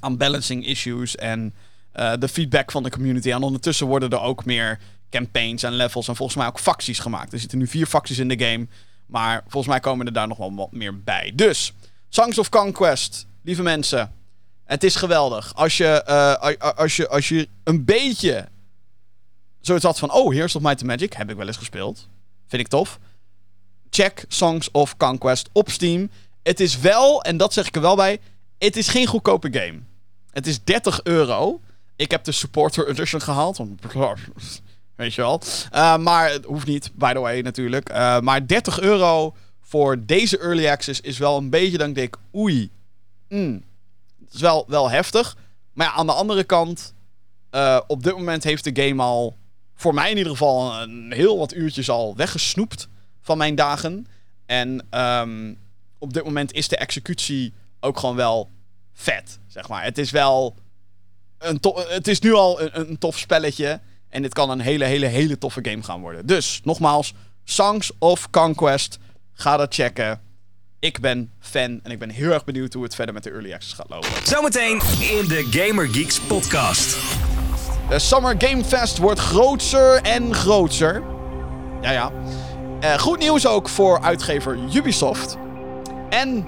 aan, 0.00 0.16
balancing 0.16 0.66
issues 0.66 1.16
en 1.16 1.54
uh, 1.96 2.12
de 2.18 2.28
feedback 2.28 2.70
van 2.70 2.82
de 2.82 2.90
community. 2.90 3.30
En 3.30 3.42
ondertussen 3.42 3.86
worden 3.86 4.10
er 4.10 4.20
ook 4.20 4.44
meer 4.44 4.78
campaigns 5.10 5.62
en 5.62 5.72
levels 5.72 6.08
en 6.08 6.16
volgens 6.16 6.38
mij 6.38 6.46
ook 6.46 6.60
facties 6.60 6.98
gemaakt. 6.98 7.32
Er 7.32 7.38
zitten 7.38 7.58
nu 7.58 7.66
vier 7.66 7.86
facties 7.86 8.18
in 8.18 8.28
de 8.28 8.44
game. 8.44 8.66
Maar 9.06 9.42
volgens 9.42 9.72
mij 9.72 9.80
komen 9.80 10.06
er 10.06 10.12
daar 10.12 10.28
nog 10.28 10.38
wel 10.38 10.54
wat 10.54 10.72
meer 10.72 11.02
bij. 11.02 11.32
Dus, 11.34 11.72
Songs 12.08 12.38
of 12.38 12.48
Conquest, 12.48 13.26
lieve 13.42 13.62
mensen. 13.62 14.12
Het 14.64 14.84
is 14.84 14.96
geweldig. 14.96 15.54
Als 15.54 15.76
je, 15.76 16.04
uh, 16.08 16.76
als 16.76 16.96
je, 16.96 17.08
als 17.08 17.28
je 17.28 17.48
een 17.64 17.84
beetje 17.84 18.48
zoiets 19.68 19.84
had 19.84 19.98
van... 19.98 20.12
Oh, 20.12 20.32
Here's 20.32 20.54
of 20.54 20.62
Might 20.62 20.84
Magic. 20.84 21.12
Heb 21.12 21.30
ik 21.30 21.36
wel 21.36 21.46
eens 21.46 21.56
gespeeld. 21.56 22.08
Vind 22.46 22.62
ik 22.62 22.68
tof. 22.68 22.98
Check 23.90 24.24
Songs 24.28 24.70
of 24.70 24.96
Conquest 24.96 25.48
op 25.52 25.70
Steam. 25.70 26.10
Het 26.42 26.60
is 26.60 26.78
wel, 26.78 27.22
en 27.22 27.36
dat 27.36 27.52
zeg 27.52 27.66
ik 27.66 27.74
er 27.74 27.80
wel 27.80 27.96
bij... 27.96 28.20
Het 28.58 28.76
is 28.76 28.88
geen 28.88 29.06
goedkope 29.06 29.48
game. 29.52 29.78
Het 30.30 30.46
is 30.46 30.64
30 30.64 31.02
euro. 31.02 31.60
Ik 31.96 32.10
heb 32.10 32.24
de 32.24 32.32
Supporter 32.32 32.88
Edition 32.88 33.20
gehaald. 33.20 33.58
Weet 34.96 35.14
je 35.14 35.20
wel. 35.20 35.42
Uh, 35.74 35.96
maar 35.96 36.30
het 36.30 36.44
hoeft 36.44 36.66
niet, 36.66 36.90
by 36.94 37.12
the 37.12 37.18
way, 37.18 37.40
natuurlijk. 37.40 37.90
Uh, 37.90 38.20
maar 38.20 38.46
30 38.46 38.80
euro 38.80 39.34
voor 39.60 40.06
deze 40.06 40.38
early 40.38 40.68
access 40.68 41.00
is 41.00 41.18
wel 41.18 41.36
een 41.36 41.50
beetje, 41.50 41.78
dan 41.78 41.92
denk 41.92 42.14
ik, 42.14 42.20
oei. 42.34 42.70
Mm, 43.28 43.62
is 44.32 44.40
wel, 44.40 44.64
wel 44.68 44.90
heftig. 44.90 45.36
Maar 45.72 45.86
ja, 45.86 45.92
aan 45.92 46.06
de 46.06 46.12
andere 46.12 46.44
kant, 46.44 46.94
uh, 47.50 47.80
op 47.86 48.02
dit 48.02 48.16
moment 48.16 48.44
heeft 48.44 48.64
de 48.64 48.82
game 48.82 49.02
al, 49.02 49.36
voor 49.78 49.94
mij 49.94 50.10
in 50.10 50.16
ieder 50.16 50.32
geval, 50.32 50.80
een 50.80 51.12
heel 51.12 51.38
wat 51.38 51.54
uurtjes 51.54 51.90
al 51.90 52.16
weggesnoept 52.16 52.88
van 53.20 53.38
mijn 53.38 53.54
dagen. 53.54 54.06
En 54.46 54.86
um, 54.90 55.58
op 55.98 56.12
dit 56.12 56.24
moment 56.24 56.52
is 56.52 56.68
de 56.68 56.76
executie 56.76 57.52
ook 57.80 57.98
gewoon 57.98 58.16
wel 58.16 58.50
vet, 58.92 59.38
zeg 59.46 59.68
maar. 59.68 59.84
Het 59.84 59.98
is 59.98 60.10
wel 60.10 60.54
een 61.38 61.60
het 61.88 62.08
is 62.08 62.20
nu 62.20 62.32
al 62.32 62.60
een, 62.60 62.80
een 62.80 62.98
tof 62.98 63.18
spelletje. 63.18 63.80
En 64.08 64.22
dit 64.22 64.34
kan 64.34 64.50
een 64.50 64.60
hele, 64.60 64.84
hele, 64.84 65.06
hele 65.06 65.38
toffe 65.38 65.60
game 65.62 65.82
gaan 65.82 66.00
worden. 66.00 66.26
Dus, 66.26 66.60
nogmaals, 66.64 67.14
Songs 67.44 67.92
of 67.98 68.30
Conquest. 68.30 68.98
Ga 69.32 69.56
dat 69.56 69.74
checken. 69.74 70.20
Ik 70.78 71.00
ben 71.00 71.32
fan 71.40 71.80
en 71.82 71.90
ik 71.90 71.98
ben 71.98 72.10
heel 72.10 72.30
erg 72.30 72.44
benieuwd 72.44 72.72
hoe 72.72 72.82
het 72.82 72.94
verder 72.94 73.14
met 73.14 73.22
de 73.22 73.30
Early 73.30 73.52
Access 73.52 73.74
gaat 73.74 73.88
lopen. 73.88 74.10
Zometeen 74.24 74.80
in 75.00 75.28
de 75.28 75.46
Gamer 75.50 75.88
Geeks 75.88 76.20
podcast. 76.20 76.96
De 77.88 77.98
Summer 77.98 78.34
Game 78.38 78.64
Fest 78.64 78.98
wordt 78.98 79.20
groter 79.20 80.02
en 80.02 80.34
groter. 80.34 81.02
Ja, 81.80 81.90
ja. 81.90 82.12
Uh, 82.84 82.98
goed 82.98 83.18
nieuws 83.18 83.46
ook 83.46 83.68
voor 83.68 84.00
uitgever 84.00 84.58
Ubisoft. 84.74 85.36
En 86.08 86.46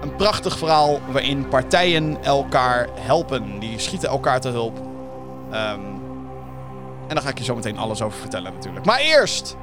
een 0.00 0.16
prachtig 0.16 0.58
verhaal 0.58 1.00
waarin 1.10 1.48
partijen 1.48 2.22
elkaar 2.22 2.88
helpen. 2.94 3.58
Die 3.58 3.78
schieten 3.78 4.08
elkaar 4.08 4.40
te 4.40 4.48
hulp. 4.48 4.78
Um, 4.78 6.00
en 7.08 7.14
daar 7.14 7.22
ga 7.22 7.28
ik 7.28 7.38
je 7.38 7.44
zo 7.44 7.54
meteen 7.54 7.78
alles 7.78 8.02
over 8.02 8.18
vertellen 8.18 8.52
natuurlijk. 8.52 8.84
Maar 8.84 8.98
eerst... 8.98 9.56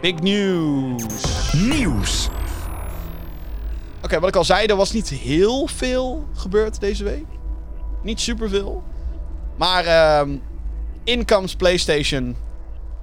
Big 0.00 0.20
news. 0.20 1.52
Nieuws. 1.52 2.28
Oké, 4.02 4.20
wat 4.20 4.28
ik 4.28 4.36
al 4.36 4.44
zei, 4.44 4.66
er 4.66 4.76
was 4.76 4.92
niet 4.92 5.08
heel 5.08 5.66
veel 5.66 6.26
gebeurd 6.34 6.80
deze 6.80 7.04
week. 7.04 7.26
Niet 8.02 8.20
superveel. 8.20 8.82
Maar 9.56 10.20
um, 10.20 10.42
in 11.04 11.24
comes 11.24 11.56
PlayStation 11.56 12.36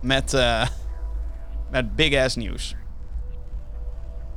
met, 0.02 0.34
uh, 0.34 0.66
met 1.72 1.96
big 1.96 2.16
ass 2.16 2.36
nieuws. 2.36 2.76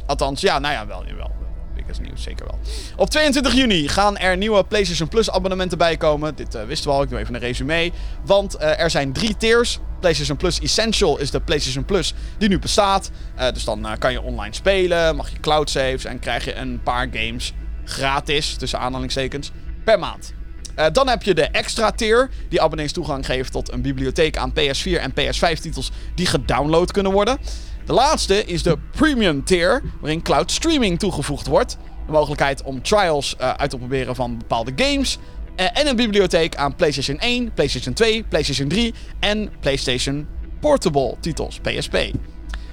Althans, 0.07 0.41
ja, 0.41 0.59
nou 0.59 0.75
ja, 0.75 0.87
wel, 0.87 1.05
wel. 1.17 1.31
Big 1.75 1.85
Vegas 1.85 1.99
nieuws, 1.99 2.23
zeker 2.23 2.47
wel. 2.47 2.59
Op 2.97 3.11
22 3.11 3.55
juni 3.55 3.89
gaan 3.89 4.17
er 4.17 4.37
nieuwe 4.37 4.65
PlayStation 4.65 5.09
Plus 5.09 5.31
abonnementen 5.31 5.79
bijkomen. 5.79 6.35
Dit 6.35 6.55
uh, 6.55 6.63
wisten 6.63 6.91
we 6.91 6.97
al, 6.97 7.03
ik 7.03 7.09
doe 7.09 7.19
even 7.19 7.35
een 7.35 7.41
resume. 7.41 7.91
Want 8.25 8.57
uh, 8.57 8.81
er 8.81 8.91
zijn 8.91 9.13
drie 9.13 9.37
tiers. 9.37 9.79
PlayStation 10.01 10.37
Plus 10.37 10.61
Essential 10.61 11.19
is 11.19 11.31
de 11.31 11.41
PlayStation 11.41 11.85
Plus 11.85 12.15
die 12.39 12.49
nu 12.49 12.59
bestaat. 12.59 13.11
Dus 13.53 13.65
dan 13.65 13.87
kan 13.99 14.13
je 14.13 14.23
online 14.23 14.55
spelen, 14.55 15.17
mag 15.17 15.31
je 15.31 15.41
cloud 15.41 15.71
saves 15.71 16.05
en 16.05 16.19
krijg 16.19 16.45
je 16.45 16.55
een 16.55 16.81
paar 16.83 17.09
games 17.13 17.53
gratis, 17.85 18.57
tussen 18.57 18.79
aanhalingstekens, 18.79 19.51
per 19.85 19.99
maand. 19.99 20.35
Uh, 20.77 20.87
dan 20.93 21.09
heb 21.09 21.23
je 21.23 21.35
de 21.35 21.43
extra 21.43 21.91
tier, 21.91 22.31
die 22.49 22.61
abonnees 22.61 22.93
toegang 22.93 23.27
geeft 23.27 23.53
tot 23.53 23.73
een 23.73 23.83
bibliotheek 23.83 24.37
aan 24.37 24.53
PS4 24.53 25.01
en 25.01 25.11
PS5 25.11 25.61
titels 25.61 25.91
die 26.15 26.27
gedownload 26.27 26.93
kunnen 26.93 27.13
worden. 27.13 27.39
De 27.87 27.93
laatste 27.93 28.45
is 28.45 28.63
de 28.63 28.79
premium 28.91 29.45
tier, 29.45 29.83
waarin 30.01 30.23
cloud 30.23 30.51
streaming 30.51 30.99
toegevoegd 30.99 31.47
wordt. 31.47 31.77
De 32.07 32.13
mogelijkheid 32.13 32.63
om 32.63 32.83
trials 32.83 33.37
uh, 33.41 33.51
uit 33.51 33.71
te 33.71 33.79
proberen 33.79 34.15
van 34.15 34.39
bepaalde 34.39 34.73
games. 34.77 35.19
Uh, 35.57 35.67
en 35.73 35.87
een 35.87 35.97
bibliotheek 35.97 36.57
aan 36.57 36.75
PlayStation 36.75 37.19
1, 37.19 37.53
PlayStation 37.53 37.95
2, 37.95 38.25
PlayStation 38.29 38.69
3 38.69 38.95
en 39.21 39.51
PlayStation 39.61 40.27
Portable 40.61 41.17
titels, 41.21 41.59
PSP. 41.61 41.97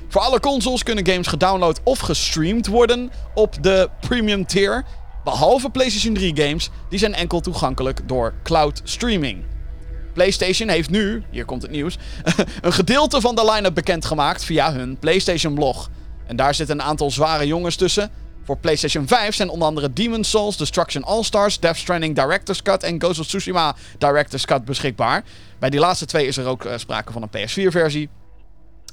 Voor 0.08 0.22
alle 0.22 0.40
consoles 0.40 0.84
kunnen 0.84 1.08
games 1.08 1.28
gedownload 1.28 1.80
of 1.84 2.00
gestreamd 2.00 2.68
worden 2.68 3.12
op 3.34 3.64
de 3.64 3.90
premium 4.00 4.46
tier. 4.46 4.84
Behalve 5.24 5.70
PlayStation 5.70 6.14
3 6.14 6.36
games, 6.36 6.70
die 6.90 7.00
zijn 7.00 7.14
enkel 7.14 7.40
toegankelijk 7.40 8.08
door 8.08 8.34
cloud 8.44 8.82
streaming. 8.84 9.44
PlayStation 10.14 10.70
heeft 10.70 10.90
nu, 10.90 11.24
hier 11.30 11.46
komt 11.46 11.62
het 11.62 11.72
nieuws, 11.72 11.98
een 12.62 12.74
gedeelte 12.74 13.22
van 13.22 13.36
de 13.36 13.52
line-up 13.52 13.74
bekendgemaakt 13.74 14.44
via 14.44 14.74
hun 14.74 14.98
PlayStation 14.98 15.54
blog. 15.54 15.90
En 16.26 16.36
daar 16.36 16.56
zitten 16.56 16.80
een 16.80 16.86
aantal 16.86 17.12
zware 17.12 17.48
jongens 17.48 17.76
tussen. 17.76 18.12
Voor 18.44 18.58
PlayStation 18.58 19.08
5 19.08 19.36
zijn 19.36 19.50
onder 19.50 19.68
andere 19.68 19.94
Demon's 19.94 20.30
Souls, 20.30 20.58
Destruction 20.58 21.04
All-Stars, 21.04 21.60
Death 21.60 21.78
Stranding 21.78 22.16
Director's 22.16 22.62
Cut 22.62 22.84
en 22.84 23.02
Ghost 23.02 23.20
of 23.20 23.28
Tsushima 23.28 23.76
Director's 23.98 24.46
Cut 24.46 24.66
beschikbaar. 24.66 25.24
Bij 25.60 25.70
die 25.70 25.80
laatste 25.80 26.06
twee 26.06 26.28
is 26.28 26.38
er 26.38 26.46
ook 26.46 26.66
uh, 26.66 26.74
sprake 26.78 27.12
van 27.12 27.22
een 27.22 27.48
PS4-versie. 27.48 28.23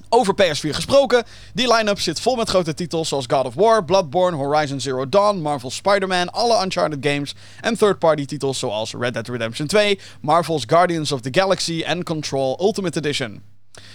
Over 0.09 0.35
PS4 0.43 0.75
gesproken, 0.75 1.25
die 1.55 1.75
line-up 1.75 2.01
zit 2.01 2.21
vol 2.21 2.37
met 2.37 2.49
grote 2.49 2.75
titels 2.75 3.09
zoals 3.09 3.25
God 3.29 3.47
of 3.47 3.55
War, 3.55 3.85
Bloodborne, 3.85 4.37
Horizon 4.37 4.81
Zero 4.81 5.09
Dawn, 5.09 5.41
Marvel's 5.41 5.75
Spider-Man, 5.75 6.31
alle 6.33 6.63
Uncharted 6.63 7.07
games 7.07 7.35
en 7.61 7.77
third-party 7.77 8.25
titels 8.25 8.59
zoals 8.59 8.95
Red 8.95 9.15
Dead 9.15 9.29
Redemption 9.29 9.67
2, 9.67 9.99
Marvel's 10.21 10.65
Guardians 10.67 11.13
of 11.13 11.21
the 11.21 11.29
Galaxy 11.33 11.83
en 11.87 12.03
Control 12.03 12.59
Ultimate 12.61 12.99
Edition. 12.99 13.43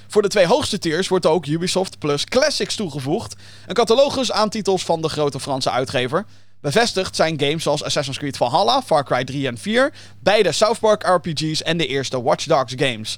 Voor 0.08 0.22
de 0.22 0.28
twee 0.28 0.46
hoogste 0.46 0.80
tiers 0.80 1.08
wordt 1.08 1.26
ook 1.26 1.46
Ubisoft 1.46 2.00
Plus 2.00 2.26
Classics 2.26 2.76
toegevoegd, 2.76 3.36
een 3.68 3.74
catalogus 3.74 4.32
aan 4.32 4.50
titels 4.50 4.84
van 4.86 5.02
de 5.02 5.10
grote 5.10 5.39
Franse 5.39 5.72
uitgever. 5.72 6.26
Bevestigd 6.62 7.15
zijn 7.15 7.39
games 7.39 7.63
zoals 7.63 7.84
Assassin's 7.84 8.18
Creed 8.18 8.38
Valhalla, 8.38 8.82
Far 8.82 9.04
Cry 9.04 9.24
3 9.24 9.48
en 9.48 9.58
4, 9.58 9.94
beide 10.20 10.52
South 10.52 10.80
Park 10.80 11.04
RPG's 11.08 11.63
en 11.63 11.78
de 11.78 11.88
eerste 11.88 12.22
Watch 12.22 12.46
Dogs 12.46 12.74
games. 12.76 13.18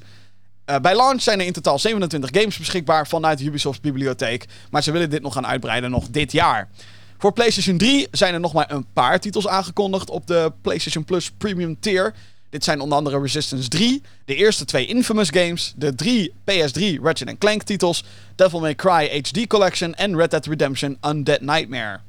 Uh, 0.69 0.75
bij 0.79 0.95
launch 0.95 1.21
zijn 1.21 1.39
er 1.39 1.45
in 1.45 1.53
totaal 1.53 1.79
27 1.79 2.29
games 2.33 2.57
beschikbaar 2.57 3.07
vanuit 3.07 3.37
de 3.37 3.45
Ubisoft 3.45 3.81
bibliotheek. 3.81 4.45
Maar 4.71 4.83
ze 4.83 4.91
willen 4.91 5.09
dit 5.09 5.21
nog 5.21 5.33
gaan 5.33 5.47
uitbreiden 5.47 5.91
nog 5.91 6.07
dit 6.09 6.31
jaar. 6.31 6.69
Voor 7.17 7.33
PlayStation 7.33 7.77
3 7.77 8.07
zijn 8.11 8.33
er 8.33 8.39
nog 8.39 8.53
maar 8.53 8.71
een 8.71 8.85
paar 8.93 9.19
titels 9.19 9.47
aangekondigd 9.47 10.09
op 10.09 10.27
de 10.27 10.51
PlayStation 10.61 11.03
Plus 11.03 11.31
Premium 11.31 11.79
Tier. 11.79 12.13
Dit 12.49 12.63
zijn 12.63 12.79
onder 12.79 12.97
andere 12.97 13.21
Resistance 13.21 13.69
3, 13.69 14.01
de 14.25 14.35
eerste 14.35 14.65
twee 14.65 14.85
Infamous 14.85 15.29
games, 15.29 15.73
de 15.75 15.95
drie 15.95 16.33
PS3 16.51 17.01
Ratchet 17.01 17.37
Clank 17.37 17.63
titels, 17.63 18.03
Devil 18.35 18.59
May 18.59 18.75
Cry 18.75 19.21
HD 19.21 19.47
Collection 19.47 19.95
en 19.95 20.15
Red 20.15 20.31
Dead 20.31 20.45
Redemption 20.45 20.97
Undead 21.05 21.41
Nightmare. 21.41 21.99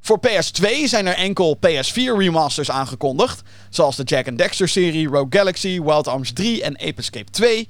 Voor 0.00 0.20
PS2 0.26 0.68
zijn 0.84 1.06
er 1.06 1.14
enkel 1.14 1.58
PS4 1.66 2.16
remasters 2.16 2.70
aangekondigd, 2.70 3.42
zoals 3.70 3.96
de 3.96 4.02
Jack 4.02 4.28
and 4.28 4.38
Dexter 4.38 4.68
serie, 4.68 5.08
Rogue 5.08 5.38
Galaxy, 5.38 5.80
Wild 5.80 6.08
Arms 6.08 6.32
3 6.32 6.62
en 6.62 6.78
Ape 6.78 6.94
Escape 6.96 7.30
2. 7.30 7.68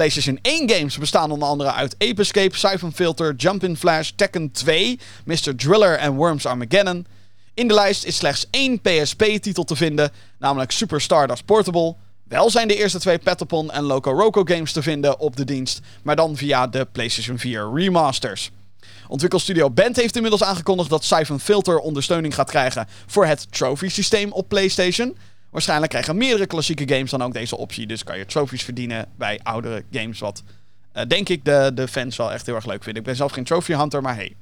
PlayStation 0.00 0.38
1 0.42 0.70
games 0.70 0.98
bestaan 0.98 1.30
onder 1.30 1.48
andere 1.48 1.72
uit 1.72 1.94
Ape 1.98 2.20
Escape, 2.20 2.56
Siphon 2.56 2.92
Filter, 2.92 3.34
Jumpin' 3.34 3.76
Flash, 3.76 4.10
Tekken 4.16 4.50
2, 4.50 4.98
Mr. 5.24 5.56
Driller 5.56 5.98
en 5.98 6.14
Worms 6.14 6.46
Armageddon. 6.46 7.06
In 7.54 7.68
de 7.68 7.74
lijst 7.74 8.04
is 8.04 8.16
slechts 8.16 8.46
één 8.50 8.80
PSP-titel 8.80 9.64
te 9.64 9.76
vinden, 9.76 10.10
namelijk 10.38 10.70
Super 10.70 11.00
Stardust 11.00 11.44
Portable. 11.44 11.94
Wel 12.28 12.50
zijn 12.50 12.68
de 12.68 12.76
eerste 12.76 12.98
twee 12.98 13.18
Patapon 13.18 13.70
en 13.70 13.82
Loco 13.82 14.10
Roco 14.10 14.42
games 14.44 14.72
te 14.72 14.82
vinden 14.82 15.18
op 15.18 15.36
de 15.36 15.44
dienst, 15.44 15.80
maar 16.02 16.16
dan 16.16 16.36
via 16.36 16.66
de 16.66 16.86
PlayStation 16.92 17.38
4 17.38 17.70
remasters. 17.74 18.50
Ontwikkelstudio 19.08 19.70
Band 19.70 19.96
heeft 19.96 20.14
inmiddels 20.14 20.42
aangekondigd 20.42 20.90
dat 20.90 21.04
Siphon 21.04 21.40
Filter 21.40 21.78
ondersteuning 21.78 22.34
gaat 22.34 22.50
krijgen 22.50 22.88
voor 23.06 23.26
het 23.26 23.52
trophy 23.52 23.88
systeem 23.88 24.32
op 24.32 24.48
PlayStation. 24.48 25.16
Waarschijnlijk 25.50 25.90
krijgen 25.90 26.16
meerdere 26.16 26.46
klassieke 26.46 26.94
games 26.94 27.10
dan 27.10 27.22
ook 27.22 27.32
deze 27.32 27.56
optie. 27.56 27.86
Dus 27.86 28.04
kan 28.04 28.18
je 28.18 28.26
trophies 28.26 28.62
verdienen 28.62 29.08
bij 29.16 29.40
oudere 29.42 29.84
games. 29.90 30.18
Wat 30.18 30.42
uh, 30.94 31.02
denk 31.08 31.28
ik 31.28 31.44
de, 31.44 31.70
de 31.74 31.88
fans 31.88 32.16
wel 32.16 32.32
echt 32.32 32.46
heel 32.46 32.54
erg 32.54 32.66
leuk 32.66 32.82
vinden. 32.82 33.02
Ik 33.02 33.08
ben 33.08 33.16
zelf 33.16 33.32
geen 33.32 33.44
trophy 33.44 33.72
hunter, 33.72 34.02
maar 34.02 34.14
hey. 34.14 34.36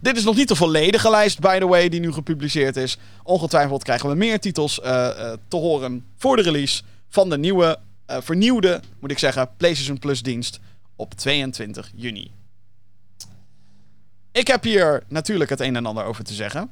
Dit 0.00 0.16
is 0.16 0.24
nog 0.24 0.36
niet 0.36 0.48
de 0.48 0.56
volledige 0.56 1.10
lijst, 1.10 1.40
by 1.40 1.58
the 1.58 1.66
way, 1.66 1.88
die 1.88 2.00
nu 2.00 2.12
gepubliceerd 2.12 2.76
is. 2.76 2.98
Ongetwijfeld 3.22 3.82
krijgen 3.82 4.08
we 4.08 4.14
meer 4.14 4.40
titels 4.40 4.78
uh, 4.78 4.86
uh, 4.86 5.32
te 5.48 5.56
horen 5.56 6.04
voor 6.16 6.36
de 6.36 6.42
release 6.42 6.82
van 7.08 7.30
de 7.30 7.38
nieuwe, 7.38 7.78
vernieuwde, 8.06 8.80
moet 9.00 9.10
ik 9.10 9.18
zeggen, 9.18 9.50
PlayStation 9.56 9.98
Plus 9.98 10.22
dienst 10.22 10.60
op 10.96 11.14
22 11.14 11.90
juni. 11.94 12.32
Ik 14.32 14.46
heb 14.46 14.62
hier 14.62 15.02
natuurlijk 15.08 15.50
het 15.50 15.60
een 15.60 15.76
en 15.76 15.86
ander 15.86 16.04
over 16.04 16.24
te 16.24 16.34
zeggen. 16.34 16.70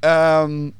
Um, 0.00 0.74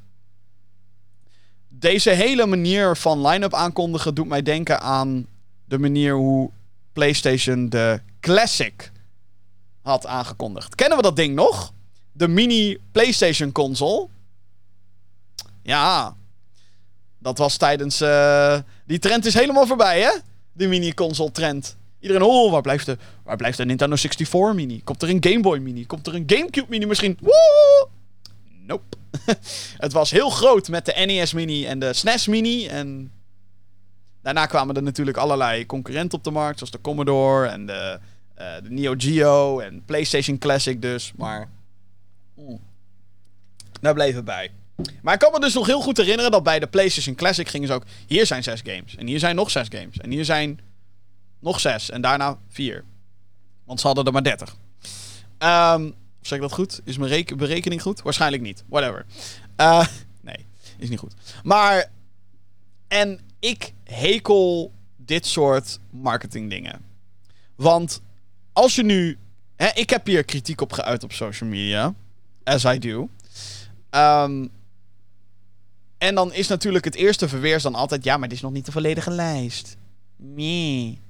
deze 1.78 2.10
hele 2.10 2.46
manier 2.46 2.96
van 2.96 3.26
line-up 3.26 3.54
aankondigen 3.54 4.14
doet 4.14 4.28
mij 4.28 4.42
denken 4.42 4.80
aan 4.80 5.26
de 5.64 5.78
manier 5.78 6.14
hoe 6.14 6.50
PlayStation 6.92 7.68
de 7.68 8.00
Classic 8.20 8.92
had 9.82 10.06
aangekondigd. 10.06 10.74
Kennen 10.74 10.96
we 10.96 11.02
dat 11.02 11.16
ding 11.16 11.34
nog? 11.34 11.72
De 12.12 12.28
mini 12.28 12.78
PlayStation 12.92 13.52
console. 13.52 14.08
Ja, 15.62 16.16
dat 17.18 17.38
was 17.38 17.56
tijdens. 17.56 18.00
Uh, 18.02 18.58
die 18.86 18.98
trend 18.98 19.26
is 19.26 19.34
helemaal 19.34 19.66
voorbij, 19.66 20.00
hè? 20.00 20.10
De 20.52 20.66
mini 20.66 20.94
console 20.94 21.30
trend. 21.30 21.76
Iedereen, 22.00 22.22
oh, 22.22 22.50
waar 22.50 22.62
blijft, 22.62 22.86
de, 22.86 22.98
waar 23.22 23.36
blijft 23.36 23.56
de 23.56 23.64
Nintendo 23.64 23.96
64 23.96 24.54
mini? 24.54 24.80
Komt 24.84 25.02
er 25.02 25.08
een 25.08 25.24
Game 25.24 25.40
Boy 25.40 25.58
mini? 25.58 25.86
Komt 25.86 26.06
er 26.06 26.14
een 26.14 26.24
GameCube 26.26 26.66
mini 26.68 26.86
misschien? 26.86 27.18
Woe! 27.20 27.88
Nope. 28.66 28.96
het 29.84 29.92
was 29.92 30.10
heel 30.10 30.30
groot 30.30 30.68
met 30.68 30.86
de 30.86 31.04
NES 31.06 31.32
Mini 31.32 31.66
en 31.66 31.78
de 31.78 31.92
SNES 31.92 32.26
Mini. 32.26 32.66
En 32.66 33.12
daarna 34.22 34.46
kwamen 34.46 34.76
er 34.76 34.82
natuurlijk 34.82 35.16
allerlei 35.16 35.66
concurrenten 35.66 36.18
op 36.18 36.24
de 36.24 36.30
markt. 36.30 36.58
Zoals 36.58 36.72
de 36.72 36.80
Commodore 36.80 37.46
en 37.46 37.66
de, 37.66 37.98
uh, 38.38 38.54
de 38.62 38.70
Neo 38.70 38.94
Geo 38.96 39.60
en 39.60 39.84
PlayStation 39.84 40.38
Classic 40.38 40.82
dus. 40.82 41.12
Maar 41.16 41.48
mm, 42.34 42.60
daar 43.80 43.94
bleef 43.94 44.14
het 44.14 44.24
bij. 44.24 44.50
Maar 45.02 45.14
ik 45.14 45.20
kan 45.20 45.32
me 45.32 45.40
dus 45.40 45.54
nog 45.54 45.66
heel 45.66 45.80
goed 45.80 45.96
herinneren 45.96 46.30
dat 46.30 46.42
bij 46.42 46.58
de 46.58 46.66
PlayStation 46.66 47.14
Classic 47.14 47.48
gingen 47.48 47.68
ze 47.68 47.74
ook... 47.74 47.84
Hier 48.06 48.26
zijn 48.26 48.42
zes 48.42 48.60
games. 48.64 48.96
En 48.96 49.06
hier 49.06 49.18
zijn 49.18 49.36
nog 49.36 49.50
zes 49.50 49.66
games. 49.68 49.98
En 49.98 50.10
hier 50.10 50.24
zijn 50.24 50.60
nog 51.40 51.60
zes. 51.60 51.90
En 51.90 52.00
daarna 52.00 52.38
vier. 52.48 52.84
Want 53.64 53.80
ze 53.80 53.86
hadden 53.86 54.04
er 54.04 54.12
maar 54.12 54.22
dertig. 54.22 54.56
Um, 55.38 55.94
Zeg 56.26 56.38
ik 56.38 56.44
dat 56.44 56.52
goed? 56.52 56.80
Is 56.84 56.96
mijn 56.96 57.24
berekening 57.36 57.82
goed? 57.82 58.02
Waarschijnlijk 58.02 58.42
niet. 58.42 58.64
Whatever. 58.68 59.06
Uh, 59.56 59.86
nee, 60.20 60.46
is 60.78 60.88
niet 60.88 60.98
goed. 60.98 61.14
Maar. 61.42 61.90
En 62.88 63.20
ik 63.38 63.72
hekel 63.84 64.72
dit 64.96 65.26
soort 65.26 65.78
marketing 65.90 66.50
dingen. 66.50 66.84
Want 67.54 68.02
als 68.52 68.74
je 68.74 68.82
nu. 68.82 69.18
Hè, 69.56 69.68
ik 69.74 69.90
heb 69.90 70.06
hier 70.06 70.24
kritiek 70.24 70.60
op 70.60 70.72
geuit 70.72 71.02
op 71.02 71.12
social 71.12 71.50
media. 71.50 71.94
As 72.44 72.64
I 72.64 72.78
do. 72.78 73.08
Um, 73.90 74.50
en 75.98 76.14
dan 76.14 76.32
is 76.32 76.48
natuurlijk 76.48 76.84
het 76.84 76.94
eerste 76.94 77.28
verweers 77.28 77.62
dan 77.62 77.74
altijd... 77.74 78.04
Ja, 78.04 78.16
maar 78.16 78.28
dit 78.28 78.36
is 78.36 78.42
nog 78.42 78.52
niet 78.52 78.66
de 78.66 78.72
volledige 78.72 79.10
lijst. 79.10 79.76
Nee. 80.16 81.00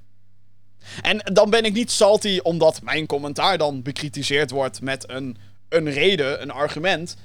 En 1.03 1.19
dan 1.33 1.51
ben 1.51 1.65
ik 1.65 1.73
niet 1.73 1.91
salty 1.91 2.39
omdat 2.43 2.83
mijn 2.83 3.07
commentaar 3.07 3.59
dan 3.59 3.83
bekritiseerd 3.83 4.51
wordt 4.51 4.81
met 4.81 5.11
een, 5.11 5.37
een 5.69 5.91
reden, 5.91 6.43
een 6.43 6.51
argument. 6.51 7.17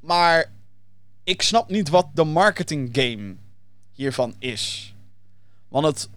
Maar 0.00 0.52
ik 1.24 1.42
snap 1.42 1.70
niet 1.70 1.88
wat 1.88 2.06
de 2.14 2.24
marketing 2.24 2.88
game 2.92 3.36
hiervan 3.92 4.34
is. 4.38 4.94
Want 5.68 5.86
het. 5.86 6.08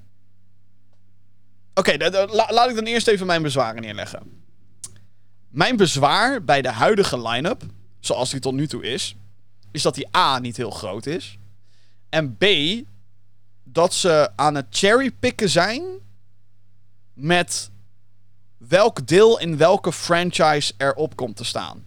Oké, 1.74 1.98
laat 2.30 2.70
ik 2.70 2.76
dan 2.76 2.86
eerst 2.86 3.08
even 3.08 3.26
mijn 3.26 3.42
bezwaren 3.42 3.82
neerleggen. 3.82 4.44
Mijn 5.50 5.78
bezwaar 5.78 6.44
bij 6.44 6.62
de 6.62 6.72
huidige 6.72 7.22
line-up, 7.22 7.64
zoals 8.00 8.30
die 8.30 8.40
tot 8.40 8.54
nu 8.54 8.68
toe 8.68 8.84
is, 8.84 9.16
is 9.72 9.82
dat 9.82 9.96
die 9.96 10.16
A 10.16 10.40
niet 10.40 10.58
heel 10.58 10.72
groot 10.72 11.06
is. 11.06 11.38
En 12.10 12.38
B, 12.38 12.46
dat 13.64 13.94
ze 13.94 14.32
aan 14.36 14.56
het 14.56 14.66
cherrypicken 14.70 15.50
zijn 15.50 15.84
met 17.18 17.72
welk 18.58 19.08
deel 19.08 19.40
in 19.40 19.58
welke 19.58 19.92
franchise 19.92 20.74
erop 20.78 21.16
komt 21.16 21.36
te 21.36 21.44
staan. 21.44 21.86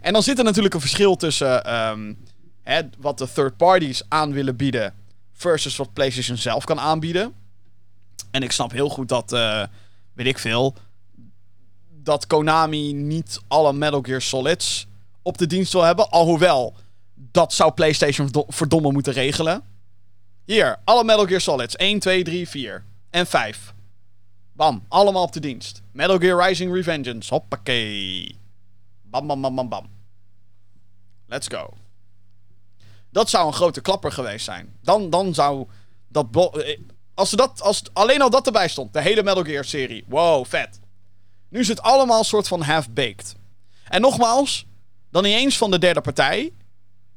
En 0.00 0.12
dan 0.12 0.22
zit 0.22 0.38
er 0.38 0.44
natuurlijk 0.44 0.74
een 0.74 0.80
verschil 0.80 1.16
tussen 1.16 1.64
ehm, 1.64 2.14
hè, 2.62 2.82
wat 2.98 3.18
de 3.18 3.32
third 3.32 3.56
parties 3.56 4.02
aan 4.08 4.32
willen 4.32 4.56
bieden 4.56 4.94
versus 5.32 5.76
wat 5.76 5.92
PlayStation 5.92 6.36
zelf 6.36 6.64
kan 6.64 6.80
aanbieden. 6.80 7.34
En 8.30 8.42
ik 8.42 8.52
snap 8.52 8.70
heel 8.70 8.88
goed 8.88 9.08
dat, 9.08 9.32
eh, 9.32 9.64
weet 10.12 10.26
ik 10.26 10.38
veel, 10.38 10.74
dat 11.88 12.26
Konami 12.26 12.92
niet 12.92 13.40
alle 13.48 13.72
Metal 13.72 14.02
Gear 14.02 14.22
Solids 14.22 14.86
op 15.22 15.38
de 15.38 15.46
dienst 15.46 15.72
wil 15.72 15.82
hebben. 15.82 16.10
Alhoewel, 16.10 16.76
dat 17.14 17.52
zou 17.52 17.72
PlayStation 17.72 18.26
verdo- 18.26 18.46
verdomme 18.48 18.92
moeten 18.92 19.12
regelen. 19.12 19.62
Hier, 20.44 20.76
alle 20.84 21.04
Metal 21.04 21.26
Gear 21.26 21.40
Solids. 21.40 21.76
1, 21.76 21.98
2, 21.98 22.24
3, 22.24 22.48
4 22.48 22.84
en 23.10 23.26
5. 23.26 23.74
Bam, 24.52 24.84
allemaal 24.88 25.22
op 25.22 25.32
de 25.32 25.40
dienst. 25.40 25.82
Metal 25.92 26.18
Gear 26.18 26.46
Rising 26.46 26.72
Revengeance, 26.74 27.34
hoppakee. 27.34 28.38
Bam, 29.02 29.26
bam, 29.26 29.40
bam, 29.40 29.54
bam, 29.54 29.68
bam. 29.68 29.90
Let's 31.26 31.46
go. 31.48 31.74
Dat 33.10 33.30
zou 33.30 33.46
een 33.46 33.52
grote 33.52 33.80
klapper 33.80 34.12
geweest 34.12 34.44
zijn. 34.44 34.76
Dan, 34.82 35.10
dan 35.10 35.34
zou 35.34 35.66
dat... 36.08 36.26
eh, 36.56 36.78
Als, 37.14 37.30
dat, 37.30 37.62
als 37.62 37.82
alleen 37.92 38.22
al 38.22 38.30
dat 38.30 38.46
erbij 38.46 38.68
stond, 38.68 38.92
de 38.92 39.00
hele 39.00 39.22
Metal 39.22 39.44
Gear 39.44 39.64
serie. 39.64 40.04
Wow, 40.08 40.46
vet. 40.46 40.80
Nu 41.48 41.60
is 41.60 41.68
het 41.68 41.82
allemaal 41.82 42.24
soort 42.24 42.48
van 42.48 42.62
half-baked. 42.62 43.34
En 43.84 44.00
nogmaals, 44.00 44.66
dan 45.10 45.22
niet 45.22 45.34
eens 45.34 45.58
van 45.58 45.70
de 45.70 45.78
derde 45.78 46.00
partij, 46.00 46.52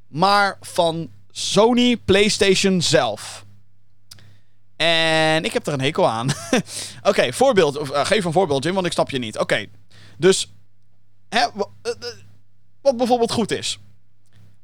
maar 0.08 0.58
van 0.62 1.10
Sony 1.32 1.98
PlayStation 1.98 2.82
zelf. 2.82 3.46
En 4.84 5.44
ik 5.44 5.54
heb 5.54 5.68
er 5.68 5.74
een 5.74 5.82
hekel 5.82 6.10
aan. 6.10 6.30
Oké, 7.10 7.34
voorbeeld. 7.34 7.78
Of, 7.78 7.90
eh, 7.90 8.06
geef 8.06 8.26
een 8.26 8.32
voorbeeld, 8.32 8.64
Jim, 8.64 8.74
want 8.74 8.86
ik 8.86 8.92
snap 8.92 9.10
je 9.10 9.18
niet. 9.18 9.38
Oké, 9.38 9.66
dus. 10.18 10.52
Hè, 11.30 11.40
eh, 11.40 11.52
eh, 11.82 11.94
wat 12.82 12.98
bijvoorbeeld 12.98 13.32
goed 13.32 13.52
is. 13.52 13.80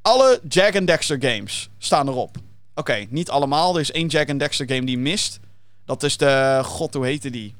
Alle 0.01 0.41
Jack 0.47 0.75
and 0.75 0.87
Dexter 0.87 1.17
games 1.21 1.69
staan 1.77 2.07
erop. 2.07 2.37
Oké, 2.75 3.05
niet 3.09 3.29
allemaal. 3.29 3.73
Er 3.73 3.79
is 3.79 3.91
één 3.91 4.07
Jack 4.07 4.29
and 4.29 4.39
Dexter 4.39 4.67
game 4.67 4.85
die 4.85 4.97
mist. 4.97 5.39
Dat 5.85 6.03
is 6.03 6.17
de. 6.17 6.61
God, 6.63 6.93
hoe 6.93 7.05
heette 7.05 7.29
die? 7.29 7.55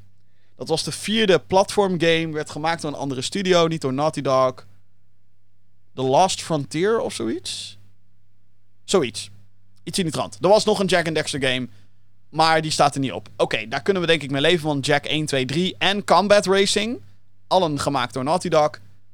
Dat 0.56 0.68
was 0.68 0.84
de 0.84 0.92
vierde 0.92 1.40
platform 1.40 2.00
game. 2.00 2.30
Werd 2.32 2.50
gemaakt 2.50 2.82
door 2.82 2.92
een 2.92 2.98
andere 2.98 3.22
studio, 3.22 3.68
niet 3.68 3.82
door 3.82 3.94
Naughty 3.94 4.22
Dog. 4.22 4.54
The 5.94 6.02
Last 6.02 6.42
Frontier 6.42 7.00
of 7.00 7.14
zoiets? 7.14 7.78
Zoiets. 8.84 9.30
Iets 9.84 9.98
in 9.98 10.04
die 10.04 10.14
trant. 10.14 10.38
Er 10.42 10.50
was 10.50 10.66
nog 10.66 10.80
een 10.80 10.88
Jack 10.88 11.06
and 11.06 11.16
Dexter 11.16 11.42
game. 11.42 11.68
Maar 12.30 12.62
die 12.62 12.72
staat 12.72 12.94
er 12.94 13.02
niet 13.02 13.12
op. 13.12 13.30
Oké, 13.38 13.68
daar 13.68 13.82
kunnen 13.82 14.02
we 14.02 14.08
denk 14.08 14.22
ik 14.22 14.32
mee 14.32 14.42
leven. 14.42 14.68
Want 14.68 14.86
Jack 14.86 15.06
1, 15.06 15.26
2, 15.26 15.46
3 15.46 15.76
en 15.78 16.04
Combat 16.04 16.46
Racing. 16.46 17.02
Allen 17.48 17.80
gemaakt 17.80 18.14
door 18.14 18.24
Naughty 18.24 18.50
Dog. 18.50 18.70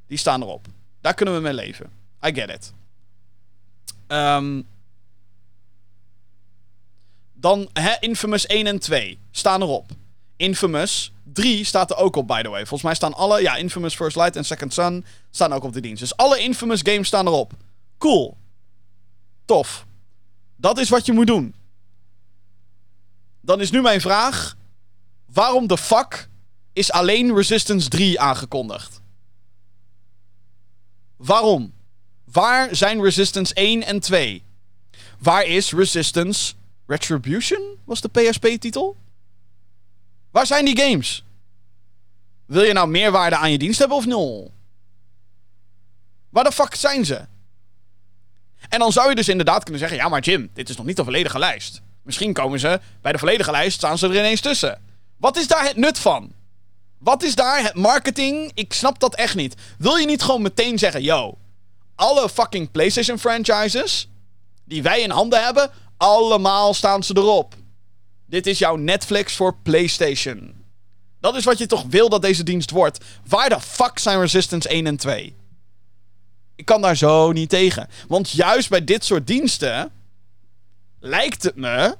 Die 0.08 0.18
staan 0.18 0.42
erop. 0.42 0.68
Daar 1.02 1.14
kunnen 1.14 1.36
we 1.36 1.42
mee 1.42 1.54
leven. 1.54 1.92
I 2.26 2.34
get 2.34 2.50
it. 2.50 2.74
Ehm, 4.08 4.62
dan 7.34 7.70
hè, 7.74 7.94
Infamous 8.00 8.46
1 8.46 8.68
en 8.68 8.80
2 8.80 9.20
staan 9.32 9.62
erop. 9.62 9.92
Infamous 10.36 11.12
3 11.24 11.64
staat 11.64 11.92
er 11.92 11.98
ook 11.98 12.16
op, 12.16 12.28
by 12.28 12.42
the 12.42 12.50
way. 12.50 12.60
Volgens 12.60 12.82
mij 12.82 12.96
staan 12.96 13.14
alle... 13.14 13.42
Ja, 13.42 13.56
Infamous 13.56 13.96
First 13.96 14.16
Light 14.16 14.36
en 14.36 14.46
Second 14.46 14.74
Son 14.74 15.06
staan 15.32 15.54
ook 15.54 15.64
op 15.64 15.74
de 15.74 15.82
dienst. 15.82 16.00
Dus 16.00 16.18
alle 16.18 16.40
Infamous 16.40 16.82
games 16.84 17.08
staan 17.08 17.28
erop. 17.28 17.54
Cool. 17.98 18.38
Tof. 19.46 19.86
Dat 20.56 20.78
is 20.78 20.90
wat 20.90 21.06
je 21.06 21.14
moet 21.14 21.28
doen. 21.28 21.56
Dan 23.46 23.62
is 23.62 23.72
nu 23.72 23.82
mijn 23.82 24.02
vraag... 24.02 24.56
Waarom 25.26 25.68
de 25.68 25.78
fuck 25.78 26.30
is 26.74 26.92
alleen 26.92 27.36
Resistance 27.36 27.90
3 27.90 28.20
aangekondigd? 28.20 29.02
Waarom? 31.16 31.74
Waar 32.24 32.76
zijn 32.76 33.02
Resistance 33.02 33.54
1 33.54 33.84
en 33.84 34.00
2? 34.00 34.44
Waar 35.20 35.44
is 35.44 35.72
Resistance 35.74 36.54
Retribution? 36.86 37.78
Was 37.86 38.02
de 38.02 38.10
PSP-titel? 38.10 38.98
Waar 40.32 40.46
zijn 40.46 40.66
die 40.66 40.78
games? 40.78 41.24
Wil 42.46 42.64
je 42.64 42.74
nou 42.74 42.88
meerwaarde 42.88 43.36
aan 43.36 43.52
je 43.52 43.58
dienst 43.58 43.80
hebben 43.80 43.98
of 43.98 44.06
nul? 44.06 44.54
Waar 46.30 46.44
de 46.44 46.52
fuck 46.52 46.76
zijn 46.76 47.06
ze? 47.06 47.26
En 48.70 48.80
dan 48.80 48.92
zou 48.92 49.10
je 49.10 49.16
dus 49.16 49.30
inderdaad 49.30 49.64
kunnen 49.64 49.80
zeggen: 49.80 49.98
ja, 49.98 50.10
maar 50.10 50.22
Jim, 50.22 50.50
dit 50.54 50.70
is 50.70 50.78
nog 50.78 50.86
niet 50.86 50.96
de 50.96 51.04
volledige 51.04 51.40
lijst. 51.40 51.82
Misschien 52.06 52.34
komen 52.34 52.60
ze 52.60 52.80
bij 53.02 53.12
de 53.12 53.18
volledige 53.18 53.52
lijst, 53.52 53.78
staan 53.78 53.98
ze 53.98 54.08
er 54.08 54.16
ineens 54.16 54.42
tussen. 54.42 54.82
Wat 55.18 55.38
is 55.38 55.48
daar 55.48 55.64
het 55.64 55.76
nut 55.76 56.00
van? 56.00 56.32
Wat 56.98 57.24
is 57.24 57.36
daar 57.36 57.64
het 57.64 57.74
marketing? 57.74 58.52
Ik 58.54 58.74
snap 58.74 59.00
dat 59.00 59.16
echt 59.16 59.36
niet. 59.36 59.56
Wil 59.78 59.96
je 59.96 60.06
niet 60.06 60.22
gewoon 60.22 60.42
meteen 60.42 60.80
zeggen: 60.80 61.04
yo, 61.04 61.38
alle 61.96 62.30
fucking 62.30 62.72
PlayStation 62.72 63.20
franchises 63.20 64.10
die 64.64 64.84
wij 64.84 65.02
in 65.02 65.10
handen 65.10 65.44
hebben, 65.44 65.72
allemaal 65.98 66.74
staan 66.74 67.04
ze 67.04 67.18
erop. 67.18 67.56
Dit 68.26 68.48
is 68.48 68.60
jouw 68.60 68.76
Netflix 68.76 69.36
voor 69.36 69.56
PlayStation. 69.64 70.64
Dat 71.20 71.36
is 71.36 71.44
wat 71.44 71.58
je 71.58 71.66
toch 71.66 71.84
wil 71.90 72.10
dat 72.10 72.22
deze 72.22 72.44
dienst 72.44 72.72
wordt. 72.72 73.06
Waar 73.28 73.50
de 73.50 73.62
fuck 73.62 74.00
zijn 74.00 74.20
Resistance 74.20 74.70
1 74.70 74.88
en 74.88 74.98
2? 74.98 75.36
Ik 76.56 76.66
kan 76.66 76.82
daar 76.82 76.98
zo 76.98 77.32
niet 77.32 77.50
tegen. 77.50 77.90
Want 78.08 78.30
juist 78.30 78.70
bij 78.70 78.84
dit 78.84 79.06
soort 79.06 79.28
diensten 79.28 79.92
lijkt 81.06 81.44
het 81.44 81.56
me 81.56 81.96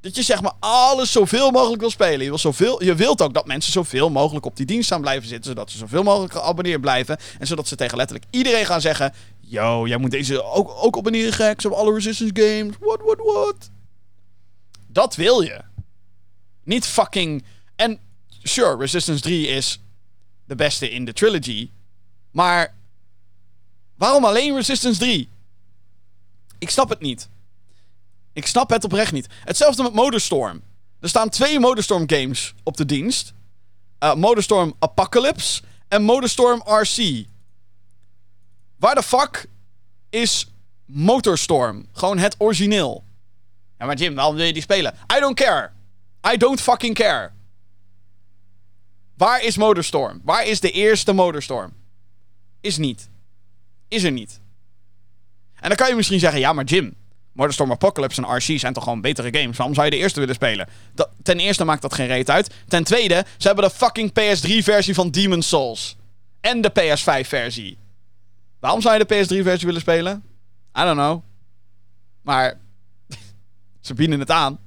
dat 0.00 0.16
je 0.16 0.22
zeg 0.22 0.42
maar 0.42 0.52
alles 0.58 1.12
zoveel 1.12 1.50
mogelijk 1.50 1.80
wil 1.80 1.90
spelen. 1.90 2.20
Je, 2.20 2.28
wil 2.28 2.38
zoveel, 2.38 2.84
je 2.84 2.94
wilt 2.94 3.22
ook 3.22 3.34
dat 3.34 3.46
mensen 3.46 3.72
zoveel 3.72 4.10
mogelijk 4.10 4.46
op 4.46 4.56
die 4.56 4.66
dienst 4.66 4.88
gaan 4.88 5.00
blijven 5.00 5.28
zitten. 5.28 5.50
Zodat 5.50 5.70
ze 5.70 5.78
zoveel 5.78 6.02
mogelijk 6.02 6.32
geabonneerd 6.32 6.80
blijven. 6.80 7.18
En 7.38 7.46
zodat 7.46 7.68
ze 7.68 7.76
tegen 7.76 7.96
letterlijk 7.96 8.28
iedereen 8.30 8.66
gaan 8.66 8.80
zeggen... 8.80 9.14
Yo, 9.40 9.86
jij 9.86 9.96
moet 9.96 10.10
deze 10.10 10.42
ook, 10.42 10.70
ook 10.70 10.96
abonneren 10.96 11.32
gek. 11.32 11.62
Hebben 11.62 11.80
alle 11.80 11.94
Resistance 11.94 12.34
games. 12.34 12.74
What, 12.80 13.00
what, 13.00 13.18
what? 13.18 13.70
Dat 14.86 15.14
wil 15.14 15.40
je. 15.40 15.60
Niet 16.64 16.86
fucking... 16.86 17.44
En 17.76 17.98
sure, 18.42 18.76
Resistance 18.76 19.22
3 19.22 19.46
is 19.46 19.80
de 20.44 20.54
beste 20.54 20.90
in 20.90 21.04
de 21.04 21.12
trilogy. 21.12 21.70
Maar 22.30 22.74
waarom 23.96 24.24
alleen 24.24 24.54
Resistance 24.54 25.00
3? 25.00 25.28
Ik 26.58 26.70
snap 26.70 26.88
het 26.88 27.00
niet. 27.00 27.28
Ik 28.40 28.46
snap 28.46 28.70
het 28.70 28.84
oprecht 28.84 29.12
niet. 29.12 29.26
Hetzelfde 29.44 29.82
met 29.82 29.92
Motorstorm. 29.92 30.62
Er 31.00 31.08
staan 31.08 31.28
twee 31.28 31.60
Motorstorm 31.60 32.10
games 32.10 32.54
op 32.62 32.76
de 32.76 32.86
dienst. 32.86 33.32
Eh 33.98 34.14
Motorstorm 34.14 34.74
Apocalypse 34.78 35.62
en 35.88 36.02
Motorstorm 36.02 36.62
RC. 36.64 37.26
Waar 38.78 38.94
de 38.94 39.02
fuck 39.02 39.46
is 40.10 40.46
Motorstorm? 40.86 41.86
Gewoon 41.92 42.18
het 42.18 42.34
origineel. 42.38 43.04
Ja, 43.78 43.86
maar 43.86 43.96
Jim, 43.96 44.14
waarom 44.14 44.34
wil 44.34 44.44
je 44.44 44.52
die 44.52 44.62
spelen? 44.62 44.94
I 45.16 45.20
don't 45.20 45.36
care. 45.36 45.70
I 46.32 46.36
don't 46.36 46.60
fucking 46.60 46.94
care. 46.94 47.30
Waar 49.16 49.42
is 49.42 49.56
Motorstorm? 49.56 50.20
Waar 50.24 50.46
is 50.46 50.60
de 50.60 50.70
eerste 50.70 51.12
Motorstorm? 51.12 51.72
Is 52.60 52.76
niet. 52.76 53.08
Is 53.88 54.02
er 54.02 54.12
niet. 54.12 54.40
En 55.54 55.68
dan 55.68 55.76
kan 55.76 55.88
je 55.88 55.94
misschien 55.94 56.20
zeggen, 56.20 56.40
ja, 56.40 56.52
maar 56.52 56.64
Jim, 56.64 56.96
Motorstorm 57.32 57.70
Apocalypse 57.70 58.22
en 58.22 58.36
RC 58.36 58.58
zijn 58.58 58.72
toch 58.72 58.82
gewoon 58.82 59.00
betere 59.00 59.38
games? 59.38 59.56
Waarom 59.56 59.74
zou 59.74 59.86
je 59.86 59.92
de 59.92 59.98
eerste 59.98 60.20
willen 60.20 60.34
spelen? 60.34 60.68
Ten 61.22 61.38
eerste 61.38 61.64
maakt 61.64 61.82
dat 61.82 61.94
geen 61.94 62.06
reet 62.06 62.30
uit. 62.30 62.54
Ten 62.68 62.84
tweede, 62.84 63.24
ze 63.36 63.46
hebben 63.46 63.64
de 63.64 63.70
fucking 63.70 64.10
PS3-versie 64.10 64.94
van 64.94 65.10
Demon's 65.10 65.48
Souls. 65.48 65.96
En 66.40 66.60
de 66.60 66.70
PS5-versie. 66.70 67.78
Waarom 68.60 68.80
zou 68.80 68.98
je 68.98 69.04
de 69.04 69.14
PS3-versie 69.14 69.66
willen 69.66 69.80
spelen? 69.80 70.24
I 70.78 70.82
don't 70.82 70.96
know. 70.96 71.22
Maar 72.22 72.60
ze 73.80 73.94
bieden 73.94 74.20
het 74.20 74.30
aan. 74.30 74.58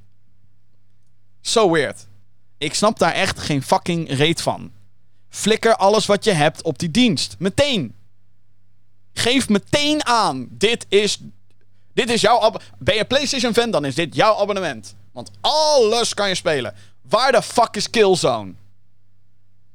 So 1.41 1.71
weird. 1.71 2.08
Ik 2.58 2.73
snap 2.73 2.99
daar 2.99 3.13
echt 3.13 3.39
geen 3.39 3.63
fucking 3.63 4.10
reet 4.10 4.41
van. 4.41 4.71
Flikker 5.30 5.76
alles 5.76 6.06
wat 6.06 6.23
je 6.23 6.32
hebt 6.32 6.62
op 6.62 6.80
die 6.80 6.91
dienst. 6.91 7.36
Meteen. 7.39 7.95
Geef 9.13 9.49
meteen 9.49 10.06
aan. 10.06 10.47
Dit 10.49 10.86
is, 10.89 11.19
dit 11.93 12.10
is 12.10 12.21
jouw... 12.21 12.38
ab- 12.38 12.63
Ben 12.79 12.95
je 12.95 13.06
PlayStation 13.06 13.53
fan, 13.53 13.71
dan 13.71 13.86
is 13.86 13.95
dit 13.95 14.15
jouw 14.15 14.36
abonnement. 14.36 14.95
Want 15.12 15.32
alles 15.41 16.13
kan 16.13 16.27
je 16.27 16.36
spelen. 16.36 16.73
Waar 17.01 17.32
de 17.32 17.41
fuck 17.41 17.75
is 17.75 17.89
Killzone? 17.89 18.53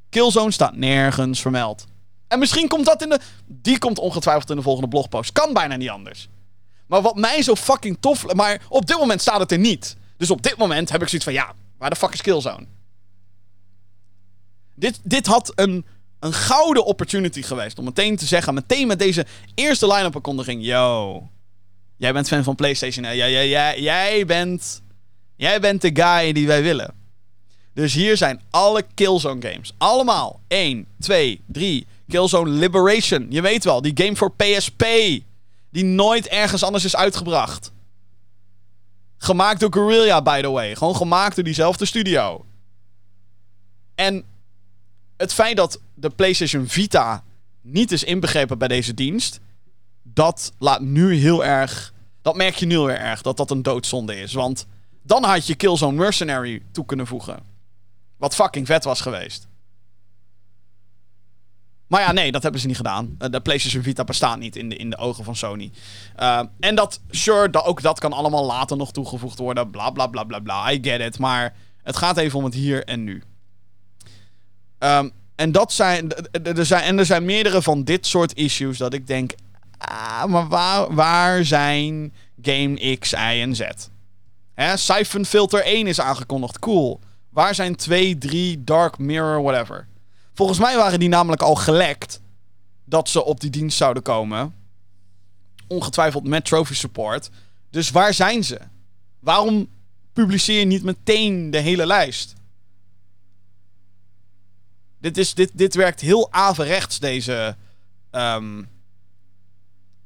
Killzone 0.09 0.50
staat 0.50 0.76
nergens 0.76 1.40
vermeld. 1.40 1.87
En 2.28 2.38
misschien 2.38 2.68
komt 2.68 2.87
dat 2.87 3.02
in 3.02 3.09
de... 3.09 3.20
Die 3.46 3.78
komt 3.78 3.98
ongetwijfeld 3.98 4.50
in 4.50 4.57
de 4.57 4.62
volgende 4.62 4.88
blogpost. 4.88 5.33
Kan 5.33 5.52
bijna 5.52 5.76
niet 5.76 5.88
anders. 5.88 6.28
Maar 6.87 7.02
wat 7.02 7.16
mij 7.16 7.42
zo 7.42 7.54
fucking 7.54 7.96
tof... 8.00 8.35
Maar 8.35 8.61
op 8.68 8.87
dit 8.87 8.98
moment 8.98 9.20
staat 9.20 9.40
het 9.40 9.52
er 9.52 9.59
niet. 9.59 9.96
Dus 10.16 10.31
op 10.31 10.42
dit 10.42 10.57
moment 10.57 10.90
heb 10.90 11.02
ik 11.02 11.09
zoiets 11.09 11.26
van... 11.26 11.35
Ja, 11.37 11.52
waar 11.78 11.90
de 11.90 11.96
fuck 11.96 12.12
is 12.12 12.22
Killzone? 12.22 12.66
Dit, 14.74 15.00
dit 15.02 15.26
had 15.26 15.52
een, 15.54 15.87
een 16.20 16.33
gouden 16.33 16.85
opportunity 16.85 17.42
geweest. 17.42 17.78
Om 17.78 17.85
meteen 17.85 18.16
te 18.16 18.26
zeggen... 18.26 18.54
Meteen 18.54 18.87
met 18.87 18.98
deze 18.98 19.26
eerste 19.54 19.87
line-up 19.87 20.14
aankondiging... 20.14 20.64
Yo, 20.64 21.28
jij 21.98 22.12
bent 22.12 22.28
fan 22.28 22.44
van 22.44 22.54
PlayStation. 22.54 23.04
hè? 23.04 23.11
Jij, 23.11 23.30
jij, 23.30 23.48
jij, 23.48 23.80
jij, 23.80 24.26
bent... 24.26 24.82
Jij 25.37 25.61
bent 25.61 25.80
de 25.80 25.90
guy 25.94 26.32
die 26.32 26.46
wij 26.46 26.62
willen. 26.62 26.94
Dus 27.74 27.94
hier 27.94 28.16
zijn 28.16 28.40
alle 28.50 28.84
Killzone 28.94 29.50
games. 29.50 29.72
Allemaal. 29.76 30.40
1, 30.48 30.87
2, 30.98 31.40
3, 31.46 31.87
Killzone 32.08 32.50
Liberation. 32.50 33.26
Je 33.30 33.40
weet 33.40 33.64
wel, 33.64 33.82
die 33.82 33.92
game 33.94 34.16
voor 34.16 34.32
PSP. 34.32 34.84
Die 35.70 35.84
nooit 35.84 36.26
ergens 36.26 36.62
anders 36.62 36.84
is 36.84 36.96
uitgebracht. 36.96 37.72
Gemaakt 39.18 39.61
door 39.61 39.72
Guerrilla, 39.72 40.22
by 40.22 40.40
the 40.40 40.50
way. 40.50 40.74
Gewoon 40.74 40.96
gemaakt 40.96 41.34
door 41.34 41.44
diezelfde 41.44 41.84
studio. 41.84 42.44
En 43.94 44.24
het 45.16 45.34
feit 45.34 45.56
dat 45.56 45.80
de 45.94 46.11
PlayStation 46.11 46.68
Vita 46.68 47.24
niet 47.61 47.92
is 47.92 48.04
inbegrepen 48.04 48.58
bij 48.58 48.68
deze 48.68 48.94
dienst. 48.94 49.40
Dat 50.12 50.53
laat 50.59 50.81
nu 50.81 51.14
heel 51.14 51.44
erg. 51.44 51.92
Dat 52.23 52.37
merk 52.37 52.55
je 52.55 52.66
nu 52.66 52.75
heel 52.75 52.90
erg 52.90 53.23
dat 53.23 53.37
dat 53.37 53.51
een 53.51 53.62
doodzonde 53.62 54.21
is. 54.21 54.33
Want 54.33 54.66
dan 55.03 55.25
had 55.25 55.47
je 55.47 55.55
Killzone 55.55 55.97
Mercenary 55.97 56.62
toe 56.73 56.85
kunnen 56.85 57.07
voegen. 57.07 57.42
Wat 58.16 58.35
fucking 58.35 58.66
vet 58.66 58.85
was 58.85 59.01
geweest. 59.01 59.49
Maar 61.87 62.01
ja, 62.01 62.12
nee, 62.12 62.33
dat 62.33 62.42
hebben 62.42 62.61
ze 62.61 62.66
niet 62.66 62.77
gedaan. 62.77 63.14
Eh, 63.18 63.31
De 63.31 63.40
PlayStation 63.40 63.83
Vita 63.83 64.05
bestaat 64.05 64.38
niet 64.38 64.57
in 64.57 64.68
de, 64.68 64.77
in 64.77 64.90
de 64.90 64.97
ogen 64.97 65.25
van 65.25 65.37
Sony. 65.37 65.73
Uh, 66.21 66.42
en 66.61 66.75
dat, 66.75 67.01
sure, 67.11 67.51
dat, 67.51 67.64
ook 67.64 67.83
dat 67.83 67.99
kan 67.99 68.12
allemaal 68.12 68.44
later 68.44 68.77
nog 68.77 68.92
toegevoegd 68.92 69.38
worden. 69.38 69.71
Bla 69.71 69.90
bla 69.90 70.07
bla 70.07 70.25
bla 70.25 70.38
bla. 70.38 70.73
I 70.73 70.79
get 70.83 71.01
it. 71.01 71.18
Maar 71.18 71.55
het 71.83 71.97
gaat 71.97 72.16
even 72.16 72.38
om 72.38 72.44
het 72.44 72.55
hier 72.55 72.85
en 72.85 73.05
nu. 73.05 73.23
Um, 74.79 75.12
en 75.35 75.53
dat 75.53 75.73
zijn, 75.73 76.12
er 76.42 76.66
zijn. 76.66 76.83
En 76.83 76.99
er 76.99 77.07
zijn 77.07 77.25
meerdere 77.25 77.62
van 77.62 77.85
dit 77.85 78.07
soort 78.07 78.35
issues 78.35 78.79
dat 78.79 78.92
ik 78.92 79.07
denk. 79.07 79.33
Ah, 79.79 80.25
maar 80.25 80.49
waar, 80.49 80.95
waar 80.95 81.45
zijn 81.45 82.12
Game 82.43 82.97
X, 82.99 83.12
Y 83.12 83.17
en 83.17 83.57
Z? 83.57 83.62
Hè, 84.55 84.77
Siphon 84.77 85.25
Filter 85.25 85.62
1 85.62 85.87
is 85.87 86.01
aangekondigd. 86.01 86.59
Cool. 86.59 87.01
Waar 87.29 87.55
zijn 87.55 87.77
2, 87.77 88.19
3, 88.19 88.64
Dark 88.64 88.99
Mirror, 88.99 89.43
whatever? 89.43 89.87
Volgens 90.35 90.59
mij 90.59 90.77
waren 90.77 90.99
die 90.99 91.09
namelijk 91.09 91.43
al 91.43 91.55
gelekt 91.55 92.21
dat 92.85 93.09
ze 93.09 93.25
op 93.25 93.41
die 93.41 93.51
dienst 93.51 93.77
zouden 93.77 94.03
komen. 94.03 94.55
Ongetwijfeld 95.67 96.25
met 96.25 96.45
trophy 96.45 96.75
support. 96.75 97.31
Dus 97.71 97.91
waar 97.91 98.14
zijn 98.14 98.45
ze? 98.45 98.59
Waarom 99.21 99.69
publiceer 100.12 100.59
je 100.59 100.64
niet 100.64 100.83
meteen 100.83 101.51
de 101.51 101.59
hele 101.59 101.87
lijst? 101.87 102.35
Dit, 105.01 105.19
is, 105.19 105.35
dit, 105.35 105.51
dit 105.55 105.75
werkt 105.75 106.01
heel 106.01 106.33
averechts, 106.33 106.99
deze, 106.99 107.57
um, 108.11 108.69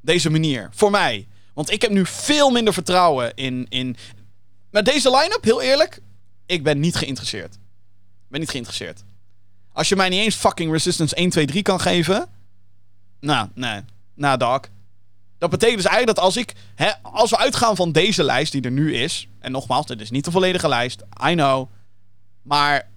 deze 0.03 0.31
manier. 0.31 0.69
Voor 0.73 0.91
mij. 0.91 1.29
Want 1.55 1.71
ik 1.71 1.83
heb 1.83 1.91
nu 1.91 2.07
veel 2.07 2.51
minder 2.51 2.73
vertrouwen 2.73 3.35
in. 3.35 3.67
in... 3.69 3.97
Met 4.71 4.85
deze 4.85 5.11
line-up, 5.11 5.45
heel 5.45 5.63
eerlijk, 5.63 6.01
ik 6.47 6.63
ben 6.63 6.81
niet 6.81 6.97
geïnteresseerd. 6.97 7.55
Ik 7.55 8.29
ben 8.29 8.41
niet 8.41 8.51
geïnteresseerd. 8.51 9.05
Als 9.73 9.89
je 9.89 9.97
mij 9.97 10.09
niet 10.09 10.21
eens 10.21 10.35
fucking 10.35 10.73
Resistance 10.73 11.15
1, 11.15 11.31
2, 11.31 11.47
3 11.47 11.63
kan 11.63 11.81
geven. 11.81 12.29
Nou, 13.21 13.49
nee. 13.55 13.81
Nou, 14.15 14.39
dog. 14.39 14.61
Dat 15.39 15.51
betekent 15.51 15.83
dus 15.83 15.87
eigenlijk 15.87 16.17
dat 16.17 16.25
als 16.25 16.37
ik. 16.37 16.53
Hè, 16.75 16.91
als 17.03 17.31
we 17.31 17.39
uitgaan 17.39 17.77
van 17.77 17.93
deze 17.93 18.23
lijst 18.23 18.53
die 18.53 18.63
er 18.63 18.71
nu 18.71 18.95
is. 18.95 19.29
En 19.39 19.53
nogmaals, 19.53 19.87
dit 19.87 20.01
is 20.01 20.11
niet 20.11 20.25
de 20.25 20.31
volledige 20.31 20.69
lijst. 20.69 21.03
I 21.29 21.35
know. 21.35 21.71
Maar 22.43 22.91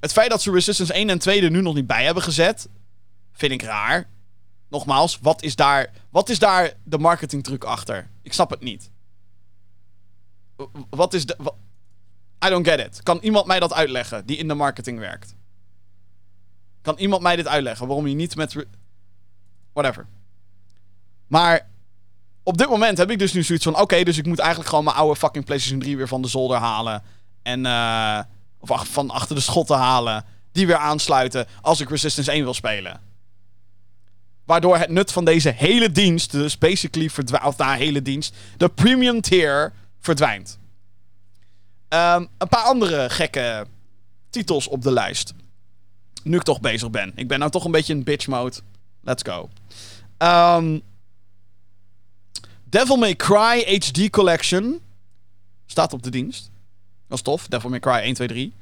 het 0.00 0.12
feit 0.12 0.30
dat 0.30 0.42
ze 0.42 0.50
Resistance 0.50 0.92
1 0.92 1.10
en 1.10 1.18
2 1.18 1.42
er 1.42 1.50
nu 1.50 1.60
nog 1.60 1.74
niet 1.74 1.86
bij 1.86 2.04
hebben 2.04 2.22
gezet. 2.22 2.68
Vind 3.32 3.52
ik 3.52 3.62
raar. 3.62 4.08
Nogmaals, 4.68 5.18
wat 5.22 5.42
is 5.42 5.56
daar, 5.56 5.92
wat 6.10 6.28
is 6.28 6.38
daar 6.38 6.72
de 6.84 6.98
marketingtruc 6.98 7.64
achter? 7.64 8.10
Ik 8.22 8.32
snap 8.32 8.50
het 8.50 8.60
niet. 8.60 8.90
Wat 10.90 11.14
is 11.14 11.26
de. 11.26 11.36
I 12.46 12.48
don't 12.48 12.68
get 12.68 12.78
it. 12.78 13.02
Kan 13.02 13.18
iemand 13.18 13.46
mij 13.46 13.60
dat 13.60 13.72
uitleggen 13.72 14.26
die 14.26 14.36
in 14.36 14.48
de 14.48 14.54
marketing 14.54 14.98
werkt? 14.98 15.34
Kan 16.82 16.96
iemand 16.98 17.22
mij 17.22 17.36
dit 17.36 17.48
uitleggen? 17.48 17.86
Waarom 17.86 18.06
je 18.06 18.14
niet 18.14 18.36
met. 18.36 18.66
Whatever. 19.72 20.06
Maar 21.26 21.68
op 22.42 22.58
dit 22.58 22.68
moment 22.68 22.98
heb 22.98 23.10
ik 23.10 23.18
dus 23.18 23.32
nu 23.32 23.42
zoiets 23.42 23.64
van: 23.64 23.80
oké, 23.80 24.02
dus 24.02 24.18
ik 24.18 24.26
moet 24.26 24.38
eigenlijk 24.38 24.68
gewoon 24.68 24.84
mijn 24.84 24.96
oude 24.96 25.16
fucking 25.16 25.44
PlayStation 25.44 25.80
3 25.80 25.96
weer 25.96 26.08
van 26.08 26.22
de 26.22 26.28
zolder 26.28 26.58
halen. 26.58 27.02
En. 27.42 27.64
Uh, 27.64 28.20
of 28.58 28.88
van 28.88 29.10
achter 29.10 29.34
de 29.34 29.40
schotten 29.40 29.76
halen. 29.76 30.24
Die 30.52 30.66
weer 30.66 30.76
aansluiten 30.76 31.46
als 31.60 31.80
ik 31.80 31.88
Resistance 31.88 32.30
1 32.30 32.42
wil 32.42 32.54
spelen. 32.54 33.00
Waardoor 34.46 34.78
het 34.78 34.90
nut 34.90 35.12
van 35.12 35.24
deze 35.24 35.50
hele 35.50 35.92
dienst, 35.92 36.30
dus 36.30 36.58
basically 36.58 37.10
verdwijnt, 37.10 37.58
daar 37.58 37.76
hele 37.76 38.02
dienst, 38.02 38.34
de 38.56 38.68
premium 38.68 39.20
tier 39.20 39.72
verdwijnt. 40.00 40.58
Um, 41.88 42.28
een 42.38 42.48
paar 42.48 42.64
andere 42.64 43.10
gekke 43.10 43.66
titels 44.30 44.68
op 44.68 44.82
de 44.82 44.92
lijst. 44.92 45.34
Nu 46.22 46.36
ik 46.36 46.42
toch 46.42 46.60
bezig 46.60 46.90
ben. 46.90 47.12
Ik 47.14 47.28
ben 47.28 47.38
nou 47.38 47.50
toch 47.50 47.64
een 47.64 47.70
beetje 47.70 47.92
in 47.92 48.02
bitch 48.02 48.26
mode. 48.26 48.56
Let's 49.00 49.22
go. 49.22 49.48
Um, 50.18 50.82
Devil 52.64 52.96
May 52.96 53.16
Cry 53.16 53.78
HD 53.78 54.10
Collection. 54.10 54.80
Staat 55.66 55.92
op 55.92 56.02
de 56.02 56.10
dienst. 56.10 56.50
Dat 57.08 57.18
is 57.18 57.24
tof. 57.24 57.46
Devil 57.46 57.70
May 57.70 57.80
Cry 57.80 57.92
1, 57.92 58.14
2, 58.14 58.28
3. 58.28 58.52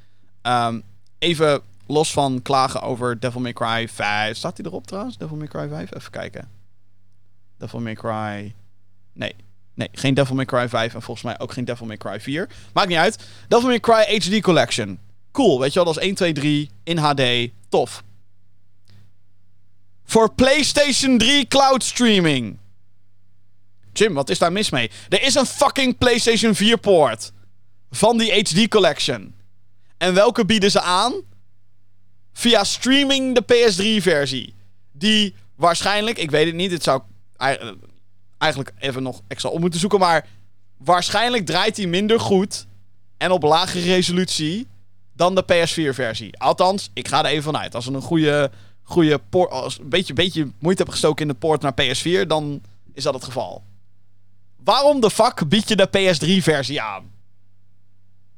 Um, 0.42 0.83
even 1.18 1.62
los 1.87 2.12
van 2.12 2.42
klagen 2.42 2.83
over 2.83 3.20
Devil 3.20 3.40
May 3.40 3.53
Cry 3.53 3.88
5. 3.88 4.37
Staat 4.37 4.57
hij 4.57 4.66
erop 4.66 4.87
trouwens? 4.87 5.18
Devil 5.18 5.37
May 5.37 5.47
Cry 5.47 5.68
5? 5.68 5.94
Even 5.94 6.11
kijken. 6.11 6.51
Devil 7.59 7.81
May 7.81 7.94
Cry... 7.94 8.55
Nee. 9.12 9.35
Nee, 9.75 9.88
geen 9.92 10.14
Devil 10.14 10.35
May 10.35 10.44
Cry 10.44 10.68
5 10.68 10.94
en 10.94 11.03
volgens 11.03 11.27
mij 11.27 11.38
ook 11.38 11.53
geen 11.53 11.64
Devil 11.64 11.87
May 11.87 11.97
Cry 11.97 12.20
4. 12.20 12.49
Maakt 12.73 12.88
niet 12.88 12.99
uit. 12.99 13.18
Devil 13.49 13.68
May 13.68 13.81
Cry 13.81 14.18
HD 14.18 14.40
Collection. 14.40 14.99
Cool, 15.33 15.61
weet 15.61 15.73
je 15.73 15.75
wel, 15.75 15.85
dat 15.85 15.97
is 15.97 16.03
1, 16.03 16.14
2, 16.14 16.33
3 16.33 16.70
in 16.85 16.99
HD. 16.99 17.23
Tof. 17.68 18.05
Voor 20.05 20.35
PlayStation 20.35 21.18
3 21.18 21.47
cloud 21.47 21.83
streaming. 21.83 22.59
Jim, 23.92 24.14
wat 24.14 24.31
is 24.31 24.38
daar 24.38 24.53
mis 24.53 24.70
mee? 24.70 24.90
Er 25.09 25.23
is 25.23 25.35
een 25.35 25.47
fucking 25.47 25.99
PlayStation 25.99 26.55
4 26.55 26.79
poort. 26.79 27.33
Van 27.90 28.18
die 28.18 28.42
HD 28.42 28.68
Collection. 28.68 29.35
En 29.99 30.14
welke 30.14 30.44
bieden 30.44 30.70
ze 30.70 30.81
aan? 30.81 31.12
Via 32.35 32.64
streaming 32.64 33.35
de 33.35 33.42
PS3-versie. 33.42 34.55
Die 34.92 35.35
waarschijnlijk, 35.57 36.18
ik 36.18 36.31
weet 36.31 36.47
het 36.47 36.55
niet, 36.55 36.70
het 36.70 36.83
zou 36.83 37.03
eigenlijk 38.38 38.73
even 38.79 39.03
nog 39.03 39.20
extra 39.29 39.51
op 39.51 39.61
moeten 39.61 39.81
zoeken, 39.81 39.99
maar 39.99 40.27
waarschijnlijk 40.77 41.47
draait 41.47 41.77
hij 41.77 41.87
minder 41.87 42.20
goed 42.20 42.66
en 43.16 43.31
op 43.31 43.42
lagere 43.42 43.85
resolutie 43.85 44.66
dan 45.12 45.35
de 45.35 45.44
PS4-versie. 45.44 46.38
Althans, 46.38 46.90
ik 46.92 47.09
ga 47.09 47.18
er 47.18 47.31
even 47.31 47.42
vanuit. 47.42 47.75
Als 47.75 47.87
we 47.87 47.92
een 47.92 48.03
goede, 48.03 48.51
goede 48.83 49.18
poort, 49.29 49.51
als 49.51 49.79
een 49.79 49.88
beetje, 49.88 50.12
beetje 50.12 50.42
moeite 50.42 50.83
hebben 50.83 50.92
gestoken 50.92 51.27
in 51.27 51.33
de 51.33 51.38
poort 51.38 51.62
naar 51.62 51.75
PS4, 51.83 52.27
dan 52.27 52.62
is 52.92 53.03
dat 53.03 53.14
het 53.14 53.25
geval. 53.25 53.62
Waarom 54.64 55.01
de 55.01 55.11
fuck 55.11 55.49
bied 55.49 55.68
je 55.68 55.77
de 55.77 55.88
PS3-versie 55.88 56.81
aan? 56.81 57.12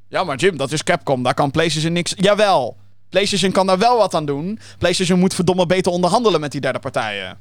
Ja, 0.09 0.25
maar 0.25 0.37
Jim, 0.37 0.57
dat 0.57 0.73
is 0.73 0.83
Capcom. 0.83 1.23
Daar 1.23 1.35
kan 1.35 1.51
PlayStation 1.51 1.93
niks... 1.93 2.15
Jawel. 2.17 2.77
PlayStation 3.17 3.53
kan 3.53 3.67
daar 3.67 3.79
wel 3.79 3.99
wat 3.99 4.15
aan 4.15 4.27
doen. 4.27 4.59
PlayStation 4.79 5.19
moet 5.19 5.35
verdomme 5.35 5.67
beter 5.67 5.93
onderhandelen 5.93 6.41
met 6.41 6.53
die 6.53 6.61
derde 6.61 6.79
partijen. 6.79 7.39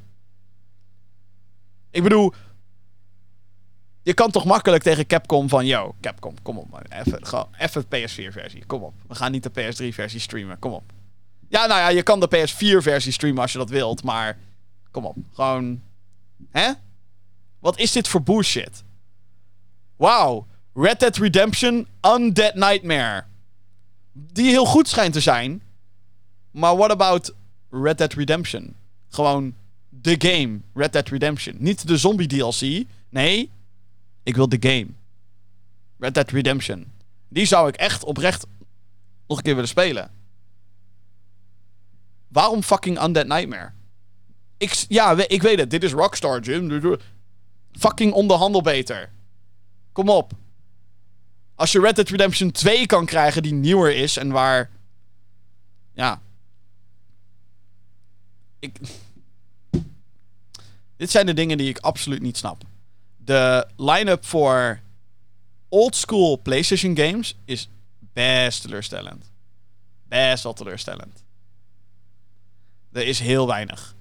Ik 1.91 2.03
bedoel... 2.03 2.33
Je 4.01 4.13
kan 4.13 4.31
toch 4.31 4.45
makkelijk 4.45 4.83
tegen 4.83 5.07
Capcom 5.07 5.49
van... 5.49 5.65
Yo, 5.65 5.95
Capcom, 6.01 6.41
kom 6.41 6.57
op 6.57 6.69
man. 6.69 6.81
Even, 6.89 7.47
even 7.57 7.85
PS4-versie. 7.85 8.65
Kom 8.65 8.83
op. 8.83 8.93
We 9.07 9.15
gaan 9.15 9.31
niet 9.31 9.43
de 9.43 9.49
PS3-versie 9.49 10.19
streamen. 10.19 10.59
Kom 10.59 10.71
op. 10.71 10.91
Ja, 11.47 11.65
nou 11.65 11.79
ja, 11.79 11.87
je 11.87 12.03
kan 12.03 12.19
de 12.19 12.27
PS4-versie 12.27 13.11
streamen 13.11 13.41
als 13.41 13.51
je 13.51 13.57
dat 13.57 13.69
wilt. 13.69 14.03
Maar 14.03 14.37
kom 14.91 15.05
op. 15.05 15.15
Gewoon... 15.33 15.81
Hè? 16.51 16.71
Wat 17.59 17.79
is 17.79 17.91
dit 17.91 18.07
voor 18.07 18.23
bullshit? 18.23 18.83
Wauw. 19.95 20.47
Red 20.73 20.99
Dead 20.99 21.17
Redemption 21.17 21.87
Undead 22.01 22.53
Nightmare. 22.53 23.23
Die 24.11 24.49
heel 24.49 24.65
goed 24.65 24.87
schijnt 24.87 25.13
te 25.13 25.19
zijn. 25.19 25.63
Maar 26.55 26.75
what 26.77 26.91
about 26.91 27.33
Red 27.69 27.97
Dead 27.97 28.13
Redemption? 28.13 28.75
Gewoon 29.09 29.55
de 29.89 30.15
game 30.17 30.59
Red 30.73 30.93
Dead 30.93 31.09
Redemption. 31.09 31.55
Niet 31.59 31.87
de 31.87 31.97
zombie 31.97 32.27
DLC. 32.27 32.85
Nee, 33.09 33.51
ik 34.23 34.35
wil 34.35 34.49
de 34.49 34.57
game. 34.59 34.87
Red 35.99 36.13
Dead 36.13 36.31
Redemption. 36.31 36.91
Die 37.27 37.45
zou 37.45 37.67
ik 37.67 37.75
echt 37.75 38.03
oprecht 38.03 38.45
nog 39.27 39.37
een 39.37 39.43
keer 39.43 39.53
willen 39.53 39.69
spelen. 39.69 40.11
Waarom 42.27 42.63
fucking 42.63 43.01
Undead 43.03 43.27
Nightmare? 43.27 43.71
Ik, 44.57 44.85
ja, 44.87 45.27
ik 45.27 45.41
weet 45.41 45.59
het. 45.59 45.69
Dit 45.69 45.83
is 45.83 45.91
Rockstar, 45.93 46.39
Jim. 46.39 46.97
Fucking 47.71 48.13
onderhandel 48.13 48.61
beter. 48.61 49.11
Kom 49.91 50.09
op. 50.09 50.31
Als 51.55 51.71
je 51.71 51.79
Red 51.79 51.95
Dead 51.95 52.09
Redemption 52.09 52.51
2 52.51 52.85
kan 52.85 53.05
krijgen 53.05 53.43
die 53.43 53.53
nieuwer 53.53 53.95
is 53.95 54.17
en 54.17 54.31
waar... 54.31 54.69
Ja. 55.93 56.23
Dit 60.97 61.11
zijn 61.11 61.25
de 61.25 61.33
dingen 61.33 61.57
die 61.57 61.69
ik 61.69 61.77
absoluut 61.77 62.21
niet 62.21 62.37
snap. 62.37 62.63
De 63.17 63.67
line-up 63.77 64.25
voor 64.25 64.79
oldschool 65.69 66.37
PlayStation 66.41 66.97
games 66.97 67.35
is 67.45 67.69
best 68.13 68.61
teleurstellend. 68.61 69.31
Best 70.07 70.43
wel 70.43 70.53
teleurstellend. 70.53 71.23
Er 72.91 73.07
is 73.07 73.19
heel 73.19 73.47
weinig. 73.47 73.95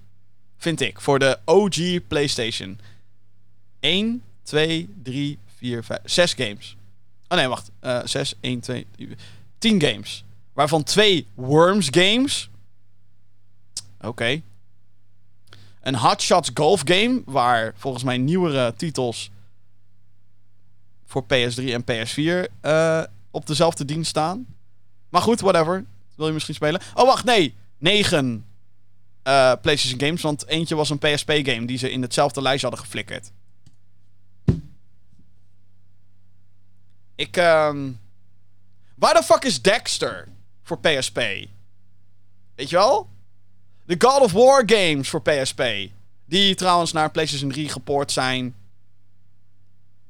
Vind 0.56 0.80
ik. 0.80 1.00
Voor 1.00 1.18
de 1.18 1.38
OG 1.44 2.06
PlayStation. 2.08 2.80
1, 3.80 4.22
2, 4.42 4.94
3, 5.02 5.38
4, 5.56 5.84
5, 5.84 6.00
6 6.04 6.32
games. 6.34 6.76
Oh 7.28 7.38
nee, 7.38 7.48
wacht. 7.48 7.70
Uh, 7.80 8.00
6, 8.04 8.34
1, 8.40 8.60
2, 8.60 8.86
3, 8.96 9.16
10 9.58 9.80
games. 9.80 10.24
Waarvan 10.52 10.82
twee 10.82 11.26
Worms 11.34 11.88
games. 11.90 12.50
Oké. 14.00 14.42
Een 15.84 15.96
Hot 15.96 16.22
Shots 16.22 16.50
Golf 16.54 16.82
game. 16.84 17.22
Waar 17.24 17.72
volgens 17.76 18.04
mij 18.04 18.18
nieuwere 18.18 18.74
titels 18.76 19.30
voor 21.04 21.24
PS3 21.24 21.64
en 21.64 21.84
PS4 21.84 22.52
uh, 22.62 23.02
op 23.30 23.46
dezelfde 23.46 23.84
dienst 23.84 24.10
staan. 24.10 24.46
Maar 25.08 25.22
goed, 25.22 25.40
whatever. 25.40 25.84
Wil 26.16 26.26
je 26.26 26.32
misschien 26.32 26.54
spelen? 26.54 26.80
Oh, 26.94 27.04
wacht, 27.06 27.24
nee. 27.24 27.54
9 27.78 28.46
uh, 29.24 29.52
PlayStation 29.62 30.00
games. 30.00 30.22
Want 30.22 30.46
eentje 30.46 30.74
was 30.74 30.90
een 30.90 30.98
PSP-game 30.98 31.64
die 31.64 31.78
ze 31.78 31.90
in 31.90 32.02
hetzelfde 32.02 32.42
lijstje 32.42 32.66
hadden 32.66 32.84
geflikkerd. 32.84 33.30
Ik, 37.14 37.36
um... 37.36 38.00
Waar 38.94 39.14
de 39.14 39.22
fuck 39.22 39.44
is 39.44 39.62
Dexter 39.62 40.28
voor 40.62 40.80
PSP? 40.80 41.16
Weet 42.54 42.70
je 42.70 42.76
wel? 42.76 43.08
De 43.86 43.94
God 43.98 44.20
of 44.20 44.32
War 44.32 44.62
games 44.66 45.08
voor 45.08 45.22
PSP. 45.22 45.62
Die 46.26 46.54
trouwens 46.54 46.92
naar 46.92 47.10
PlayStation 47.10 47.50
3 47.50 47.68
gepoord 47.68 48.12
zijn. 48.12 48.54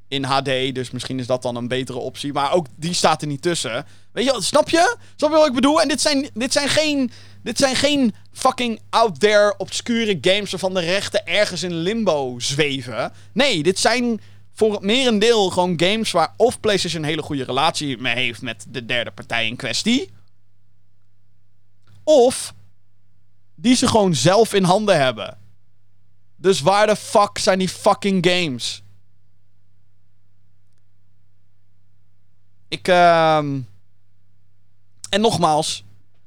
In 0.09 0.25
HD, 0.25 0.75
dus 0.75 0.91
misschien 0.91 1.19
is 1.19 1.27
dat 1.27 1.43
dan 1.43 1.57
een 1.57 1.69
betere 1.69 1.99
optie. 1.99 2.33
Maar 2.33 2.53
ook 2.53 2.67
die 2.77 2.93
staat 2.93 3.23
er 3.23 3.29
niet 3.29 3.43
tussen. 3.43 3.87
Weet 4.13 4.25
je, 4.25 4.37
snap 4.43 4.71
je? 4.71 4.97
Snap 5.17 5.31
je 5.31 5.37
wat 5.37 5.47
ik 5.47 5.55
bedoel? 5.55 5.81
En 5.81 5.89
dit 5.89 6.01
zijn, 6.01 6.31
dit 6.35 6.53
zijn 6.53 6.69
geen. 6.69 7.11
Dit 7.43 7.59
zijn 7.59 7.77
geen 7.77 8.15
fucking 8.33 8.81
out 8.91 9.21
there 9.21 9.55
obscure 9.57 10.19
games 10.21 10.51
waarvan 10.51 10.75
de 10.75 10.81
rechten 10.81 11.27
ergens 11.27 11.63
in 11.63 11.75
limbo 11.75 12.35
zweven. 12.39 13.13
Nee, 13.33 13.63
dit 13.63 13.79
zijn 13.79 14.21
voor 14.53 14.73
het 14.73 14.83
merendeel 14.83 15.51
gewoon 15.51 15.81
games 15.81 16.11
waar 16.11 16.35
of 16.37 16.61
PlayStation 16.61 17.03
een 17.03 17.09
hele 17.09 17.23
goede 17.23 17.45
relatie 17.45 17.99
mee 17.99 18.15
heeft 18.15 18.43
met 18.43 18.67
de 18.69 18.87
derde 18.87 19.11
partij 19.11 19.47
in 19.47 19.57
kwestie. 19.57 20.11
Of 22.05 22.55
die 23.55 23.75
ze 23.77 23.89
gewoon 23.89 24.15
zelf 24.15 24.55
in 24.55 24.65
handen 24.65 25.01
hebben. 25.01 25.39
Dus 26.37 26.61
waar 26.61 26.87
de 26.87 26.97
fuck 26.97 27.39
zijn 27.39 27.59
die 27.59 27.69
fucking 27.69 28.27
games? 28.27 28.83
Ik, 32.69 32.89
ehm 32.89 33.61
En 35.09 35.21
nogmaals, 35.21 35.85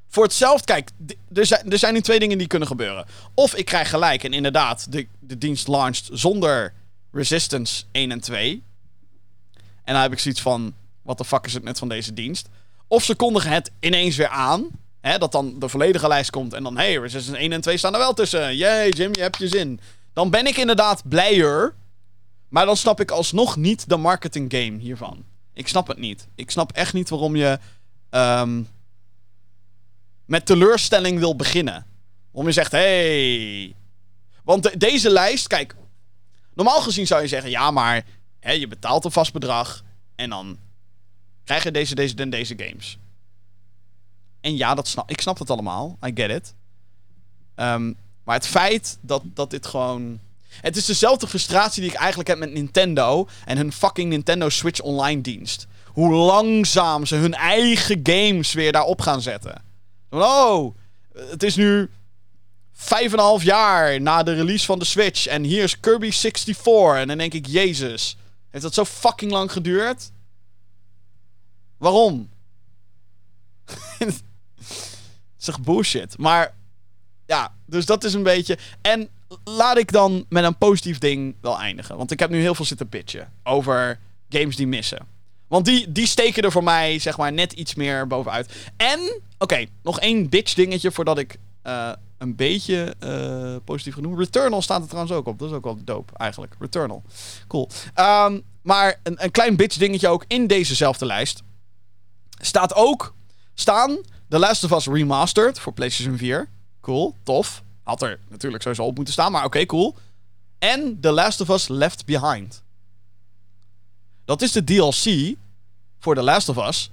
voor 0.07 0.23
hetzelfde, 0.23 0.65
kijk, 0.65 0.89
er 1.33 1.45
zijn, 1.45 1.71
er 1.71 1.77
zijn 1.77 1.93
nu 1.93 2.01
twee 2.01 2.19
dingen 2.19 2.37
die 2.37 2.47
kunnen 2.47 2.67
gebeuren. 2.67 3.05
Of 3.33 3.55
ik 3.55 3.65
krijg 3.65 3.89
gelijk 3.89 4.23
en 4.23 4.33
inderdaad, 4.33 4.91
de, 4.91 5.07
de 5.19 5.37
dienst 5.37 5.67
launched 5.67 6.09
zonder 6.11 6.73
Resistance 7.11 7.83
1 7.91 8.11
en 8.11 8.19
2. 8.19 8.63
En 9.83 9.93
dan 9.93 10.01
heb 10.01 10.11
ik 10.11 10.19
zoiets 10.19 10.41
van, 10.41 10.73
wat 11.01 11.17
de 11.17 11.25
fuck 11.25 11.45
is 11.45 11.53
het 11.53 11.63
net 11.63 11.77
van 11.77 11.89
deze 11.89 12.13
dienst? 12.13 12.49
Of 12.87 13.03
ze 13.03 13.15
kondigen 13.15 13.51
het 13.51 13.71
ineens 13.79 14.15
weer 14.15 14.27
aan. 14.27 14.69
Hè, 15.07 15.17
dat 15.17 15.31
dan 15.31 15.59
de 15.59 15.69
volledige 15.69 16.07
lijst 16.07 16.29
komt 16.29 16.53
en 16.53 16.63
dan, 16.63 16.77
hey, 16.77 16.97
Resistance 16.97 17.41
1 17.41 17.51
en 17.51 17.61
2 17.61 17.77
staan 17.77 17.93
er 17.93 17.99
wel 17.99 18.13
tussen. 18.13 18.55
Jee, 18.55 18.91
Jim, 18.91 19.09
je 19.15 19.21
hebt 19.21 19.37
je 19.37 19.47
zin. 19.47 19.79
Dan 20.13 20.29
ben 20.29 20.47
ik 20.47 20.57
inderdaad 20.57 21.09
blijer. 21.09 21.73
Maar 22.49 22.65
dan 22.65 22.77
snap 22.77 22.99
ik 22.99 23.11
alsnog 23.11 23.55
niet 23.55 23.89
de 23.89 23.97
marketing 23.97 24.53
game 24.53 24.79
hiervan. 24.79 25.25
Ik 25.53 25.67
snap 25.67 25.87
het 25.87 25.97
niet. 25.97 26.27
Ik 26.35 26.51
snap 26.51 26.71
echt 26.71 26.93
niet 26.93 27.09
waarom 27.09 27.35
je 27.35 27.59
um, 28.09 28.67
met 30.25 30.45
teleurstelling 30.45 31.19
wil 31.19 31.35
beginnen. 31.35 31.85
Waarom 32.31 32.47
je 32.47 32.53
zegt, 32.53 32.71
hey. 32.71 33.75
Want 34.43 34.63
de, 34.63 34.77
deze 34.77 35.09
lijst, 35.09 35.47
kijk. 35.47 35.75
Normaal 36.53 36.81
gezien 36.81 37.07
zou 37.07 37.21
je 37.21 37.27
zeggen, 37.27 37.49
ja, 37.49 37.71
maar 37.71 38.03
hè, 38.39 38.51
je 38.51 38.67
betaalt 38.67 39.05
een 39.05 39.11
vast 39.11 39.33
bedrag. 39.33 39.83
En 40.15 40.29
dan 40.29 40.57
krijg 41.43 41.63
je 41.63 41.71
deze, 41.71 41.95
deze 41.95 42.15
en 42.15 42.29
deze 42.29 42.53
games. 42.57 42.97
En 44.41 44.57
ja, 44.57 44.75
dat 44.75 44.87
snap, 44.87 45.09
ik 45.09 45.21
snap 45.21 45.39
het 45.39 45.49
allemaal. 45.49 45.97
I 46.05 46.11
get 46.13 46.29
it. 46.29 46.53
Um, 47.55 47.97
maar 48.23 48.35
het 48.35 48.47
feit 48.47 48.97
dat, 49.01 49.21
dat 49.25 49.49
dit 49.49 49.65
gewoon... 49.65 50.19
Het 50.47 50.77
is 50.77 50.85
dezelfde 50.85 51.27
frustratie 51.27 51.81
die 51.81 51.91
ik 51.91 51.97
eigenlijk 51.97 52.29
heb 52.29 52.37
met 52.37 52.51
Nintendo 52.51 53.27
en 53.45 53.57
hun 53.57 53.71
fucking 53.71 54.09
Nintendo 54.09 54.49
Switch 54.49 54.81
Online 54.81 55.21
dienst. 55.21 55.67
Hoe 55.85 56.13
langzaam 56.13 57.05
ze 57.05 57.15
hun 57.15 57.33
eigen 57.33 57.99
games 58.03 58.53
weer 58.53 58.71
daarop 58.71 59.01
gaan 59.01 59.21
zetten. 59.21 59.63
Oh, 60.09 60.75
het 61.13 61.43
is 61.43 61.55
nu 61.55 61.89
vijf 62.73 63.11
en 63.11 63.17
een 63.17 63.23
half 63.23 63.43
jaar 63.43 64.01
na 64.01 64.23
de 64.23 64.33
release 64.33 64.65
van 64.65 64.79
de 64.79 64.85
Switch 64.85 65.27
en 65.27 65.43
hier 65.43 65.63
is 65.63 65.79
Kirby 65.79 66.11
64. 66.11 66.95
En 66.95 67.07
dan 67.07 67.17
denk 67.17 67.33
ik, 67.33 67.45
jezus, 67.45 68.17
heeft 68.49 68.63
dat 68.63 68.73
zo 68.73 68.85
fucking 68.85 69.31
lang 69.31 69.51
geduurd? 69.51 70.11
Waarom? 71.77 72.29
Toch 75.37 75.61
bullshit. 75.61 76.17
Maar 76.17 76.53
ja, 77.25 77.53
dus 77.65 77.85
dat 77.85 78.03
is 78.03 78.13
een 78.13 78.23
beetje. 78.23 78.57
En 78.81 79.09
laat 79.43 79.77
ik 79.77 79.91
dan 79.91 80.25
met 80.29 80.43
een 80.43 80.57
positief 80.57 80.97
ding 80.97 81.35
wel 81.41 81.59
eindigen. 81.59 81.97
Want 81.97 82.11
ik 82.11 82.19
heb 82.19 82.29
nu 82.29 82.39
heel 82.39 82.55
veel 82.55 82.65
zitten 82.65 82.89
pitchen 82.89 83.33
over 83.43 83.99
games 84.29 84.55
die 84.55 84.67
missen. 84.67 85.07
Want 85.47 85.65
die, 85.65 85.91
die 85.91 86.07
steken 86.07 86.43
er 86.43 86.51
voor 86.51 86.63
mij, 86.63 86.99
zeg 86.99 87.17
maar, 87.17 87.33
net 87.33 87.53
iets 87.53 87.75
meer 87.75 88.07
bovenuit. 88.07 88.69
En, 88.77 89.21
oké, 89.37 89.65
nog 89.83 89.99
één 89.99 90.29
bitch 90.29 90.53
dingetje 90.53 90.91
voordat 90.91 91.17
ik 91.17 91.37
uh, 91.63 91.91
een 92.17 92.35
beetje 92.35 92.95
uh, 93.03 93.55
positief 93.65 93.93
genoem. 93.93 94.17
Returnal 94.19 94.61
staat 94.61 94.81
er 94.81 94.87
trouwens 94.87 95.15
ook 95.15 95.27
op. 95.27 95.39
Dat 95.39 95.49
is 95.49 95.55
ook 95.55 95.63
wel 95.63 95.83
dope, 95.83 96.13
eigenlijk. 96.17 96.55
Returnal. 96.59 97.03
Cool. 97.47 97.69
Um, 97.95 98.43
maar 98.61 98.99
een, 99.03 99.23
een 99.23 99.31
klein 99.31 99.55
bitch 99.55 99.77
dingetje 99.77 100.07
ook 100.07 100.25
in 100.27 100.47
dezezelfde 100.47 101.05
lijst. 101.05 101.43
Staat 102.41 102.73
ook, 102.73 103.13
staan 103.59 103.97
The 104.29 104.39
Last 104.39 104.63
of 104.63 104.71
Us 104.71 104.87
Remastered 104.87 105.59
voor 105.59 105.73
PlayStation 105.73 106.17
4. 106.17 106.49
Cool, 106.81 107.15
tof. 107.23 107.63
Had 107.83 108.01
er 108.01 108.19
natuurlijk 108.29 108.63
sowieso 108.63 108.83
op 108.83 108.95
moeten 108.95 109.13
staan, 109.13 109.31
maar 109.31 109.45
oké, 109.45 109.65
cool. 109.65 109.95
En 110.59 110.99
The 110.99 111.11
Last 111.11 111.41
of 111.41 111.49
Us 111.49 111.67
Left 111.67 112.05
Behind. 112.05 112.63
Dat 114.25 114.41
is 114.41 114.51
de 114.51 114.63
DLC 114.63 115.35
voor 115.99 116.15
The 116.15 116.21
Last 116.21 116.49
of 116.49 116.67
Us. 116.67 116.91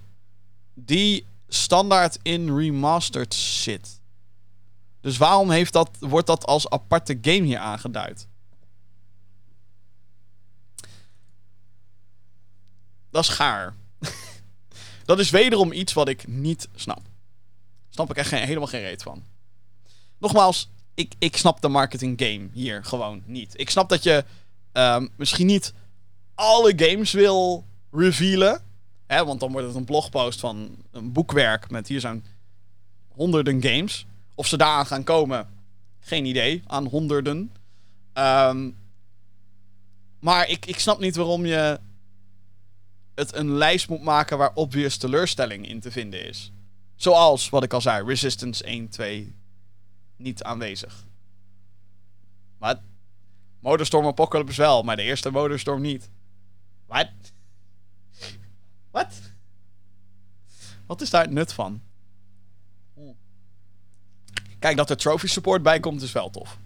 Die 0.74 1.26
standaard 1.48 2.18
in 2.22 2.56
remastered 2.56 3.34
zit. 3.34 4.00
Dus 5.00 5.16
waarom 5.16 5.50
heeft 5.50 5.72
dat, 5.72 5.90
wordt 6.00 6.26
dat 6.26 6.46
als 6.46 6.70
aparte 6.70 7.18
game 7.22 7.42
hier 7.42 7.58
aangeduid? 7.58 8.26
Dat 13.10 13.22
is 13.22 13.28
gaar. 13.28 13.74
dat 15.04 15.18
is 15.18 15.30
wederom 15.30 15.72
iets 15.72 15.92
wat 15.92 16.08
ik 16.08 16.26
niet 16.26 16.68
snap. 16.74 17.00
Snap 17.88 18.10
ik 18.10 18.16
echt 18.16 18.30
helemaal 18.30 18.66
geen 18.66 18.80
reet 18.80 19.02
van. 19.02 19.24
Nogmaals, 20.18 20.68
ik, 20.94 21.14
ik 21.18 21.36
snap 21.36 21.60
de 21.60 21.68
marketing 21.68 22.20
game 22.20 22.48
hier 22.52 22.84
gewoon 22.84 23.22
niet. 23.26 23.60
Ik 23.60 23.70
snap 23.70 23.88
dat 23.88 24.02
je 24.02 24.24
um, 24.72 25.10
misschien 25.16 25.46
niet 25.46 25.72
alle 26.34 26.72
games 26.76 27.12
wil 27.12 27.64
revealen. 27.90 28.62
Hè, 29.06 29.24
want 29.24 29.40
dan 29.40 29.52
wordt 29.52 29.66
het 29.66 29.76
een 29.76 29.84
blogpost 29.84 30.40
van 30.40 30.76
een 30.90 31.12
boekwerk 31.12 31.70
met 31.70 31.88
hier 31.88 32.00
zijn 32.00 32.24
honderden 33.08 33.62
games. 33.62 34.06
Of 34.34 34.46
ze 34.46 34.56
daaraan 34.56 34.86
gaan 34.86 35.04
komen, 35.04 35.48
geen 36.00 36.24
idee. 36.24 36.62
Aan 36.66 36.86
honderden. 36.86 37.52
Um, 38.14 38.76
maar 40.20 40.48
ik, 40.48 40.66
ik 40.66 40.78
snap 40.78 41.00
niet 41.00 41.16
waarom 41.16 41.46
je 41.46 41.80
het 43.14 43.34
een 43.34 43.50
lijst 43.50 43.88
moet 43.88 44.02
maken 44.02 44.38
waar 44.38 44.54
obvious 44.54 44.96
teleurstelling 44.96 45.68
in 45.68 45.80
te 45.80 45.90
vinden 45.90 46.28
is. 46.28 46.52
Zoals, 46.96 47.48
wat 47.48 47.62
ik 47.62 47.72
al 47.72 47.80
zei, 47.80 48.06
Resistance 48.06 48.64
1, 48.64 48.88
2 48.88 49.34
niet 50.16 50.42
aanwezig. 50.42 51.06
Wat? 52.58 52.80
Motorstorm 53.60 54.06
Apocalypse 54.06 54.60
wel, 54.60 54.82
maar 54.82 54.96
de 54.96 55.02
eerste 55.02 55.30
Motorstorm 55.30 55.80
niet. 55.80 56.10
Wat? 56.86 57.10
Wat? 58.90 59.20
Wat 60.86 61.00
is 61.00 61.10
daar 61.10 61.22
het 61.22 61.30
nut 61.30 61.52
van? 61.52 61.82
Kijk, 64.58 64.76
dat 64.76 64.90
er 64.90 64.96
trophy 64.96 65.26
support 65.26 65.62
bij 65.62 65.80
komt 65.80 66.02
is 66.02 66.12
wel 66.12 66.30
tof. 66.30 66.58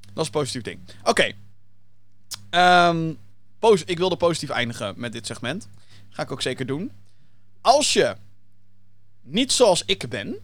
Dat 0.00 0.18
is 0.18 0.26
een 0.26 0.30
positief 0.30 0.62
ding. 0.62 0.80
Oké. 1.02 1.32
Um, 2.50 3.18
ik 3.84 3.98
wilde 3.98 4.16
positief 4.16 4.50
eindigen 4.50 4.94
met 4.96 5.12
dit 5.12 5.26
segment. 5.26 5.68
Ga 6.10 6.22
ik 6.22 6.32
ook 6.32 6.42
zeker 6.42 6.66
doen. 6.66 6.92
Als 7.60 7.92
je 7.92 8.16
niet 9.22 9.52
zoals 9.52 9.82
ik 9.86 10.08
ben. 10.08 10.36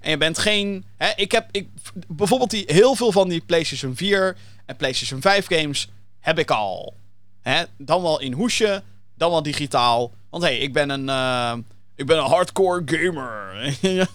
En 0.00 0.10
je 0.10 0.16
bent 0.16 0.38
geen. 0.38 0.84
Hè, 0.96 1.10
ik 1.16 1.32
heb. 1.32 1.48
Ik, 1.50 1.68
bijvoorbeeld 2.08 2.50
die, 2.50 2.64
heel 2.66 2.94
veel 2.94 3.12
van 3.12 3.28
die 3.28 3.40
PlayStation 3.40 3.96
4 3.96 4.36
en 4.66 4.76
PlayStation 4.76 5.20
5 5.20 5.46
games 5.46 5.88
heb 6.20 6.38
ik 6.38 6.50
al. 6.50 6.94
Hè, 7.40 7.62
dan 7.78 8.02
wel 8.02 8.20
in 8.20 8.32
hoesje, 8.32 8.82
dan 9.14 9.30
wel 9.30 9.42
digitaal. 9.42 10.12
Want 10.30 10.42
hé, 10.42 10.48
hey, 10.48 10.58
ik 10.58 10.72
ben 10.72 10.90
een. 10.90 11.08
Uh, 11.08 11.54
ik 11.94 12.06
ben 12.06 12.18
een 12.18 12.30
hardcore 12.30 12.82
gamer. 12.84 13.54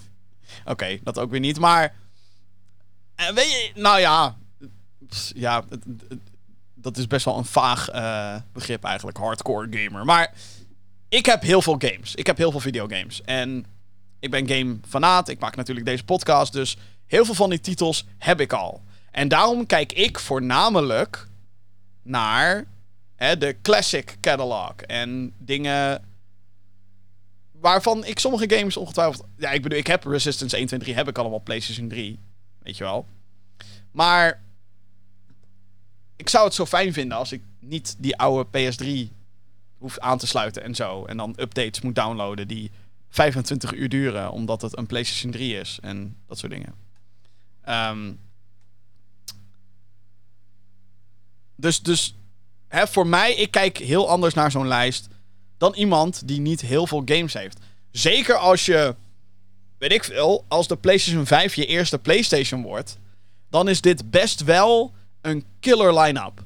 Oké, 0.65 0.97
dat 1.03 1.18
ook 1.20 1.32
weer 1.32 1.39
niet. 1.39 1.59
Maar. 1.59 1.95
Eh, 3.15 3.30
weet 3.30 3.51
je, 3.51 3.72
nou 3.76 3.99
ja. 3.99 4.38
Ja, 5.34 5.63
het- 5.70 5.84
dat 6.82 6.97
is 6.97 7.07
best 7.07 7.25
wel 7.25 7.38
een 7.38 7.45
vaag 7.45 7.89
eh, 7.89 8.36
begrip 8.53 8.84
eigenlijk. 8.84 9.17
Hardcore 9.17 9.67
gamer. 9.69 10.05
Maar 10.05 10.34
ik 11.09 11.25
heb 11.25 11.41
heel 11.41 11.61
veel 11.61 11.75
games. 11.80 12.15
Ik 12.15 12.28
heb 12.28 12.38
heel 12.38 12.51
veel 12.51 12.59
videogames. 12.59 13.21
En 13.21 13.65
ik 14.19 14.32
ben 14.32 14.47
game-fanaat. 14.47 15.30
Ik 15.30 15.39
maak 15.39 15.55
natuurlijk 15.55 15.86
deze 15.86 16.03
podcast. 16.03 16.53
Dus 16.53 16.78
heel 17.05 17.25
veel 17.25 17.34
van 17.34 17.49
die 17.49 17.59
titels 17.59 18.05
heb 18.17 18.41
ik 18.41 18.53
al. 18.53 18.82
En 19.11 19.28
daarom 19.28 19.65
kijk 19.65 19.93
ik 19.93 20.19
voornamelijk 20.19 21.28
naar 22.03 22.65
hè, 23.15 23.38
de 23.38 23.55
classic 23.61 24.17
catalog. 24.21 24.75
En 24.75 25.34
dingen 25.38 26.05
waarvan 27.51 28.05
ik 28.05 28.19
sommige 28.19 28.57
games 28.57 28.78
ongetwijfeld... 28.78 29.25
Ja, 29.38 29.51
ik 29.51 29.61
bedoel, 29.61 29.78
ik 29.78 29.88
heb 29.88 30.03
Resistance 30.03 30.57
1, 30.57 30.67
2, 30.67 30.80
3 30.80 30.95
heb 30.95 31.07
ik 31.07 31.17
allemaal 31.17 31.39
PlayStation 31.39 31.88
3. 31.88 32.19
Weet 32.63 32.78
je 32.78 32.84
wel. 32.84 33.05
Maar 33.91 34.41
ik 36.18 36.30
zou 36.30 36.45
het 36.45 36.53
zo 36.53 36.65
fijn 36.65 36.93
vinden 36.93 37.18
als 37.18 37.32
ik 37.32 37.41
niet 37.59 37.95
die 37.99 38.18
oude 38.18 38.47
PS3 38.47 39.13
hoef 39.78 39.99
aan 39.99 40.18
te 40.18 40.28
sluiten 40.28 40.63
en 40.63 40.76
zo. 40.76 41.05
En 41.05 41.18
dan 41.18 41.36
updates 41.39 41.82
moet 41.82 41.95
downloaden 41.95 42.47
die 42.47 42.72
25 43.09 43.74
uur 43.74 43.89
duren, 43.89 44.32
omdat 44.32 44.61
het 44.61 44.78
een 44.78 44.86
PlayStation 44.86 45.32
3 45.32 45.59
is 45.59 45.78
en 45.82 46.18
dat 46.28 46.38
soort 46.38 46.51
dingen. 46.51 46.76
Ehm, 47.61 48.13
dus, 51.55 51.82
dus 51.82 52.15
hè, 52.68 52.88
voor 52.88 53.07
mij, 53.07 53.34
ik 53.36 53.51
kijk 53.51 53.78
heel 53.78 54.09
anders 54.09 54.34
naar 54.34 54.51
zo'n 54.51 54.68
lijst 54.68 55.07
dan 55.57 55.74
iemand 55.74 56.28
die 56.28 56.39
niet 56.39 56.61
heel 56.61 56.88
veel 56.88 57.01
games 57.05 57.34
heeft. 57.34 57.59
Zeker 57.91 58.36
als 58.36 58.65
je, 58.65 58.95
weet 59.78 59.91
ik 59.91 60.03
veel, 60.03 60.45
als 60.47 60.68
de 60.68 60.76
PlayStation 60.76 61.26
5 61.26 61.55
je 61.55 61.65
eerste 61.65 61.99
PlayStation 61.99 62.61
wordt, 62.61 62.97
dan 63.49 63.70
is 63.70 63.82
dit 63.82 64.11
best 64.11 64.43
wel 64.43 64.93
een 65.22 65.45
killer 65.59 65.99
line-up. 65.99 66.43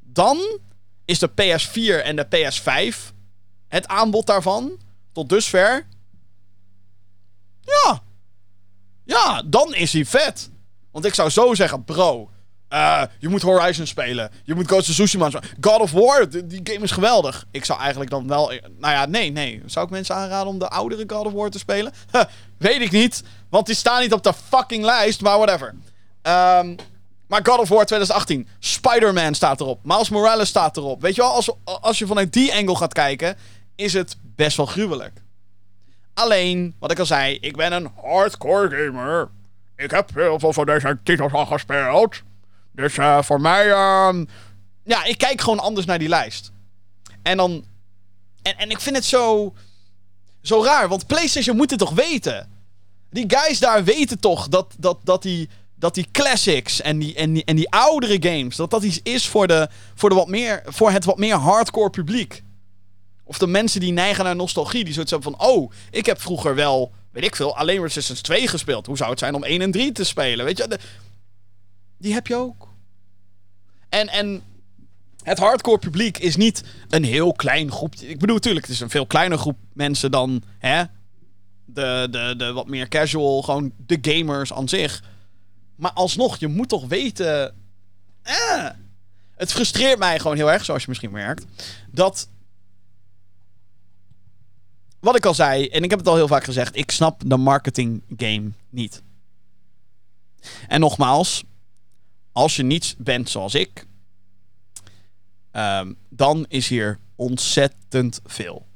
Dan 0.00 0.58
is 1.04 1.18
de 1.18 1.30
PS4 1.30 2.04
en 2.04 2.16
de 2.16 2.26
PS5 2.26 3.12
het 3.68 3.88
aanbod 3.88 4.26
daarvan 4.26 4.78
tot 5.12 5.28
dusver. 5.28 5.86
Ja. 7.60 8.02
Ja, 9.04 9.42
dan 9.46 9.74
is 9.74 9.92
hij 9.92 10.04
vet. 10.04 10.50
Want 10.90 11.04
ik 11.04 11.14
zou 11.14 11.30
zo 11.30 11.54
zeggen, 11.54 11.84
bro. 11.84 12.30
eh, 12.68 13.02
je 13.18 13.28
moet 13.28 13.42
Horizon 13.42 13.86
spelen. 13.86 14.30
Je 14.44 14.54
moet 14.54 14.66
Ghost 14.66 14.88
of 14.88 14.94
Tsushima 14.94 15.30
spelen. 15.30 15.48
God 15.60 15.80
of 15.80 15.90
War, 15.92 16.28
die, 16.28 16.60
game 16.64 16.84
is 16.84 16.90
geweldig. 16.90 17.46
Ik 17.50 17.64
zou 17.64 17.80
eigenlijk 17.80 18.10
dan 18.10 18.28
wel... 18.28 18.46
Nou 18.78 18.92
ja, 18.94 19.06
nee, 19.06 19.30
nee. 19.30 19.62
Zou 19.66 19.84
ik 19.84 19.90
mensen 19.90 20.14
aanraden 20.14 20.48
om 20.48 20.58
de 20.58 20.68
oudere 20.68 21.04
God 21.06 21.26
of 21.26 21.32
War 21.32 21.50
te 21.50 21.58
spelen? 21.58 21.92
Weet 22.58 22.80
ik 22.80 22.90
niet. 22.90 23.22
Want 23.50 23.66
die 23.66 23.74
staan 23.74 24.00
niet 24.00 24.12
op 24.12 24.22
de 24.22 24.32
fucking 24.48 24.84
lijst, 24.84 25.20
maar 25.20 25.36
whatever. 25.38 25.74
Ehm, 26.22 26.76
maar 27.28 27.40
God 27.42 27.58
of 27.58 27.68
War 27.68 27.86
2018. 27.86 28.48
Spider-Man 28.58 29.34
staat 29.34 29.60
erop. 29.60 29.80
Miles 29.82 30.08
Morales 30.08 30.48
staat 30.48 30.76
erop. 30.76 31.00
Weet 31.02 31.14
je 31.14 31.22
wel, 31.22 31.30
als, 31.32 31.50
als 31.64 31.98
je 31.98 32.06
vanuit 32.06 32.32
die 32.32 32.54
angle 32.54 32.76
gaat 32.76 32.92
kijken, 32.92 33.36
is 33.76 33.92
het 33.92 34.16
best 34.22 34.56
wel 34.56 34.66
gruwelijk. 34.66 35.22
Alleen, 36.14 36.74
wat 36.78 36.90
ik 36.90 36.98
al 36.98 37.06
zei, 37.06 37.38
ik 37.40 37.56
ben 37.56 37.72
een 37.72 37.90
hardcore 38.02 38.68
gamer. 38.76 39.28
Ik 39.76 39.90
heb 39.90 40.14
heel 40.14 40.38
veel 40.38 40.52
van 40.52 40.66
deze 40.66 40.98
titels 41.02 41.32
al 41.32 41.46
gespeeld. 41.46 42.22
Dus 42.72 42.98
eh, 42.98 43.22
voor 43.22 43.40
mij, 43.40 43.70
ehm, 43.70 44.24
ja, 44.84 45.04
ik 45.04 45.18
kijk 45.18 45.40
gewoon 45.40 45.58
anders 45.58 45.86
naar 45.86 45.98
die 45.98 46.08
lijst. 46.08 46.52
En 47.22 47.36
dan, 47.36 47.64
en, 48.42 48.58
en 48.58 48.70
ik 48.70 48.80
vind 48.80 48.96
het 48.96 49.04
zo, 49.04 49.54
zo 50.42 50.64
raar, 50.64 50.88
want 50.88 51.06
PlayStation 51.06 51.56
moet 51.56 51.70
het 51.70 51.78
toch 51.78 51.94
weten? 51.94 52.50
Die 53.10 53.24
guys 53.28 53.58
daar 53.58 53.84
weten 53.84 54.20
toch 54.20 54.48
dat, 54.48 54.74
dat, 54.78 54.98
dat 55.02 55.22
die 55.22 55.48
dat 55.78 55.94
die 55.94 56.06
classics 56.12 56.80
en 56.80 56.98
die, 56.98 57.14
en 57.14 57.32
die, 57.32 57.44
en 57.44 57.56
die 57.56 57.70
oudere 57.70 58.16
games, 58.20 58.56
dat 58.56 58.70
dat 58.70 58.82
iets 58.82 59.00
is 59.02 59.26
voor, 59.26 59.46
de, 59.46 59.68
voor, 59.94 60.08
de 60.08 60.14
wat 60.14 60.28
meer, 60.28 60.62
voor 60.66 60.90
het 60.90 61.04
wat 61.04 61.18
meer 61.18 61.34
hardcore 61.34 61.90
publiek. 61.90 62.42
Of 63.24 63.38
de 63.38 63.46
mensen 63.46 63.80
die 63.80 63.92
neigen 63.92 64.24
naar 64.24 64.36
nostalgie, 64.36 64.84
die 64.84 64.92
zoiets 64.92 65.10
hebben 65.10 65.32
van, 65.32 65.48
oh, 65.48 65.72
ik 65.90 66.06
heb 66.06 66.20
vroeger 66.20 66.54
wel, 66.54 66.92
weet 67.12 67.24
ik 67.24 67.36
veel, 67.36 67.56
alleen 67.56 67.82
Resistance 67.82 68.22
2 68.22 68.48
gespeeld. 68.48 68.86
Hoe 68.86 68.96
zou 68.96 69.10
het 69.10 69.18
zijn 69.18 69.34
om 69.34 69.44
1 69.44 69.60
en 69.60 69.70
3 69.70 69.92
te 69.92 70.04
spelen? 70.04 70.44
Weet 70.44 70.58
je, 70.58 70.78
die 71.98 72.12
heb 72.12 72.26
je 72.26 72.36
ook. 72.36 72.68
En, 73.88 74.08
en 74.08 74.42
het 75.22 75.38
hardcore 75.38 75.78
publiek 75.78 76.18
is 76.18 76.36
niet 76.36 76.64
een 76.88 77.04
heel 77.04 77.32
klein 77.32 77.72
groep. 77.72 77.94
Ik 77.94 78.18
bedoel, 78.18 78.36
natuurlijk, 78.36 78.66
het 78.66 78.74
is 78.74 78.80
een 78.80 78.90
veel 78.90 79.06
kleiner 79.06 79.38
groep 79.38 79.58
mensen 79.72 80.10
dan 80.10 80.42
hè, 80.58 80.82
de, 81.64 82.08
de, 82.10 82.34
de 82.36 82.52
wat 82.52 82.66
meer 82.66 82.88
casual, 82.88 83.42
gewoon 83.42 83.72
de 83.86 83.98
gamers 84.00 84.52
aan 84.52 84.68
zich. 84.68 85.02
Maar 85.78 85.92
alsnog, 85.92 86.36
je 86.36 86.48
moet 86.48 86.68
toch 86.68 86.86
weten. 86.86 87.54
Eh, 88.22 88.70
het 89.34 89.52
frustreert 89.52 89.98
mij 89.98 90.18
gewoon 90.18 90.36
heel 90.36 90.52
erg, 90.52 90.64
zoals 90.64 90.82
je 90.82 90.88
misschien 90.88 91.10
merkt. 91.10 91.46
Dat. 91.90 92.28
Wat 95.00 95.16
ik 95.16 95.26
al 95.26 95.34
zei, 95.34 95.68
en 95.68 95.82
ik 95.82 95.90
heb 95.90 95.98
het 95.98 96.08
al 96.08 96.14
heel 96.14 96.28
vaak 96.28 96.44
gezegd, 96.44 96.76
ik 96.76 96.90
snap 96.90 97.22
de 97.26 97.36
marketing 97.36 98.02
game 98.16 98.50
niet. 98.70 99.02
En 100.68 100.80
nogmaals, 100.80 101.44
als 102.32 102.56
je 102.56 102.62
niet 102.62 102.94
bent 102.98 103.30
zoals 103.30 103.54
ik, 103.54 103.86
ehm, 105.50 105.92
dan 106.08 106.46
is 106.48 106.68
hier 106.68 106.98
ontzettend 107.14 108.20
veel. 108.24 108.66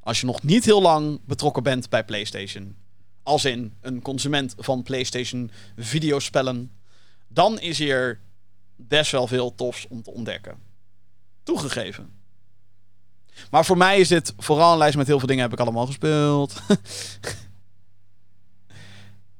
Als 0.00 0.20
je 0.20 0.26
nog 0.26 0.42
niet 0.42 0.64
heel 0.64 0.82
lang 0.82 1.20
betrokken 1.24 1.62
bent 1.62 1.88
bij 1.88 2.04
PlayStation, 2.04 2.76
als 3.28 3.44
in 3.44 3.74
een 3.80 4.02
consument 4.02 4.54
van 4.58 4.82
PlayStation 4.82 5.50
videospellen, 5.76 6.70
dan 7.28 7.60
is 7.60 7.78
hier 7.78 8.20
best 8.76 9.12
wel 9.12 9.26
veel 9.26 9.54
tofs 9.54 9.86
om 9.88 10.02
te 10.02 10.10
ontdekken. 10.10 10.58
Toegegeven. 11.42 12.10
Maar 13.50 13.64
voor 13.64 13.76
mij 13.76 13.98
is 13.98 14.08
dit 14.08 14.34
vooral 14.36 14.72
een 14.72 14.78
lijst 14.78 14.96
met 14.96 15.06
heel 15.06 15.18
veel 15.18 15.28
dingen 15.28 15.42
heb 15.42 15.52
ik 15.52 15.60
allemaal 15.60 15.86
gespeeld. 15.86 16.54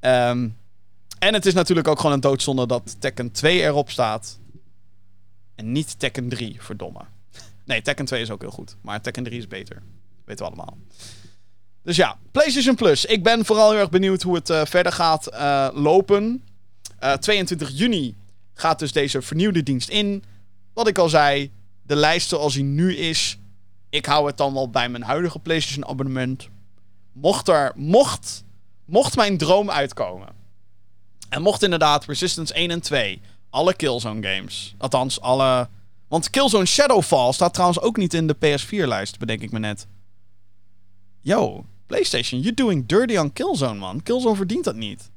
Ehm, 0.00 0.48
en 1.18 1.34
het 1.34 1.46
is 1.46 1.54
natuurlijk 1.54 1.88
ook 1.88 1.96
gewoon 1.96 2.12
een 2.12 2.20
doodzonde 2.20 2.66
dat 2.66 3.00
Tekken 3.00 3.30
2 3.30 3.62
erop 3.62 3.90
staat. 3.90 4.38
En 5.54 5.72
niet 5.72 5.98
Tekken 5.98 6.28
3, 6.28 6.62
verdomme. 6.62 7.00
Nee, 7.64 7.82
Tekken 7.82 8.04
2 8.04 8.22
is 8.22 8.30
ook 8.30 8.40
heel 8.40 8.50
goed. 8.50 8.76
Maar 8.80 9.00
Tekken 9.00 9.24
3 9.24 9.38
is 9.38 9.46
beter. 9.46 9.82
Weten 10.24 10.44
we 10.44 10.52
allemaal. 10.52 10.78
Dus 11.88 11.96
ja, 11.96 12.18
PlayStation 12.32 12.74
Plus. 12.74 13.04
Ik 13.04 13.22
ben 13.22 13.44
vooral 13.44 13.70
heel 13.70 13.80
erg 13.80 13.90
benieuwd 13.90 14.22
hoe 14.22 14.34
het 14.34 14.50
eh, 14.50 14.64
verder 14.64 14.92
gaat 14.92 15.26
eh, 15.26 15.68
lopen. 15.72 16.44
Eh, 16.98 17.12
22 17.12 17.70
juni 17.70 18.16
gaat 18.54 18.78
dus 18.78 18.92
deze 18.92 19.22
vernieuwde 19.22 19.62
dienst 19.62 19.88
in. 19.88 20.24
Wat 20.74 20.88
ik 20.88 20.98
al 20.98 21.08
zei, 21.08 21.52
de 21.82 21.96
lijst 21.96 22.28
zoals 22.28 22.54
die 22.54 22.62
nu 22.62 22.96
is. 22.96 23.38
Ik 23.90 24.06
hou 24.06 24.26
het 24.26 24.36
dan 24.36 24.54
wel 24.54 24.70
bij 24.70 24.88
mijn 24.88 25.02
huidige 25.02 25.38
PlayStation 25.38 25.88
abonnement. 25.88 26.48
Mocht 27.12 27.48
er, 27.48 27.72
mocht, 27.74 28.44
mocht 28.84 29.16
mijn 29.16 29.38
droom 29.38 29.70
uitkomen. 29.70 30.28
En 31.28 31.42
mocht 31.42 31.62
inderdaad 31.62 32.04
Resistance 32.04 32.54
1 32.54 32.70
en 32.70 32.80
2, 32.80 33.20
alle 33.50 33.74
Killzone 33.74 34.28
games. 34.28 34.74
Althans, 34.78 35.20
alle... 35.20 35.68
Want 36.08 36.30
Killzone 36.30 36.66
Shadowfall 36.66 37.32
staat 37.32 37.52
trouwens 37.52 37.80
ook 37.80 37.96
niet 37.96 38.14
in 38.14 38.26
de 38.26 38.36
PS4-lijst, 38.36 39.18
bedenk 39.18 39.40
ik 39.40 39.52
me 39.52 39.58
net. 39.58 39.86
Yo, 41.20 41.64
PlayStation, 41.88 42.40
you're 42.40 42.54
doing 42.54 42.86
dirty 42.86 43.16
on 43.16 43.32
Killzone, 43.32 43.78
man. 43.78 44.02
Killzone 44.02 44.36
verdient 44.36 44.64
dat 44.64 44.76
niet. 44.76 45.10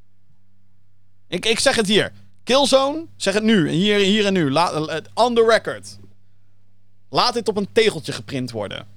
Ik, 1.28 1.46
ik 1.46 1.60
zeg 1.60 1.76
het 1.76 1.88
hier. 1.88 2.12
Killzone, 2.44 3.06
zeg 3.16 3.34
het 3.34 3.44
nu. 3.44 3.70
Hier, 3.70 3.98
hier 3.98 4.26
en 4.26 4.34
nu. 4.34 4.52
La, 4.52 4.72
eh, 4.72 4.98
on 5.14 5.36
the 5.36 5.46
record. 5.46 5.98
Laat 7.10 7.34
dit 7.34 7.48
op 7.48 7.58
een 7.58 7.72
tegeltje 7.72 8.12
geprint 8.12 8.52
worden. 8.52 8.88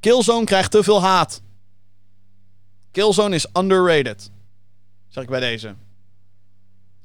Killzone 0.00 0.44
krijgt 0.44 0.70
te 0.70 0.82
veel 0.82 1.02
haat. 1.02 1.42
Killzone 2.90 3.34
is 3.34 3.46
underrated. 3.52 4.30
Zeg 5.08 5.22
ik 5.22 5.30
bij 5.30 5.40
deze. 5.40 5.74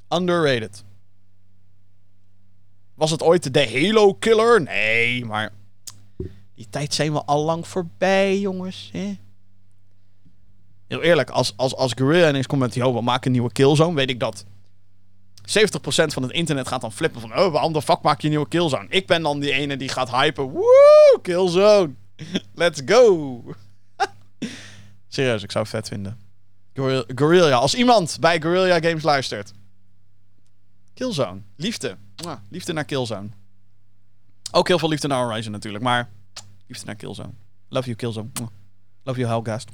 Underrated. 0.10 0.84
Was 2.94 3.12
het 3.12 3.22
ooit 3.22 3.54
de 3.54 3.70
Halo 3.70 4.14
Killer? 4.14 4.62
Nee, 4.62 5.26
maar 5.26 5.54
die 6.60 6.70
tijd 6.70 6.94
zijn 6.94 7.14
we 7.14 7.24
al 7.26 7.44
lang 7.44 7.68
voorbij, 7.68 8.40
jongens. 8.40 8.90
Hè? 8.94 9.18
Heel 10.88 11.02
eerlijk, 11.02 11.30
als, 11.30 11.54
als, 11.56 11.76
als 11.76 11.94
Guerrilla 11.96 12.30
ineens 12.30 12.48
komt 12.48 12.62
met... 12.62 12.74
Yo, 12.74 12.94
we 12.94 13.02
maken 13.02 13.26
een 13.26 13.32
nieuwe 13.32 13.52
Killzone, 13.52 13.96
weet 13.96 14.10
ik 14.10 14.20
dat... 14.20 14.46
70% 15.42 15.44
van 15.84 16.24
het 16.24 16.32
internet 16.32 16.68
gaat 16.68 16.82
dan 16.82 16.92
flippen 16.92 17.22
van... 17.22 17.38
Oh, 17.38 17.52
waarom 17.52 17.74
de 17.74 17.82
fuck 17.82 18.02
maak 18.02 18.18
je 18.20 18.24
een 18.24 18.30
nieuwe 18.30 18.48
Killzone? 18.48 18.86
Ik 18.90 19.08
ben 19.08 19.22
dan 19.22 19.40
die 19.40 19.52
ene 19.52 19.78
die 19.78 19.90
gaat 19.90 20.12
hypen. 20.12 20.44
Woe, 20.44 21.20
Killzone. 21.22 21.94
Let's 22.54 22.82
go. 22.86 23.44
Serieus, 25.08 25.44
ik 25.44 25.52
zou 25.52 25.64
het 25.64 25.74
vet 25.74 25.88
vinden. 25.88 26.20
Guerrilla, 27.16 27.58
als 27.58 27.76
iemand 27.76 28.18
bij 28.20 28.42
Guerrilla 28.42 28.80
Games 28.80 29.04
luistert. 29.04 29.54
Killzone. 30.94 31.42
Liefde. 31.56 31.98
Liefde 32.50 32.74
naar 32.74 32.86
Killzone. 32.86 33.30
Ook 34.52 34.68
heel 34.68 34.80
veel 34.80 34.90
liefde 34.90 35.08
naar 35.08 35.24
Horizon 35.24 35.52
natuurlijk, 35.52 35.84
maar 35.84 36.10
liefde 36.70 36.86
naar 36.86 36.96
Killzone. 36.96 37.34
Love 37.70 37.86
you 37.86 37.96
Killzone. 37.96 38.30
Love 39.04 39.20
you 39.20 39.32
Hellgast. 39.32 39.70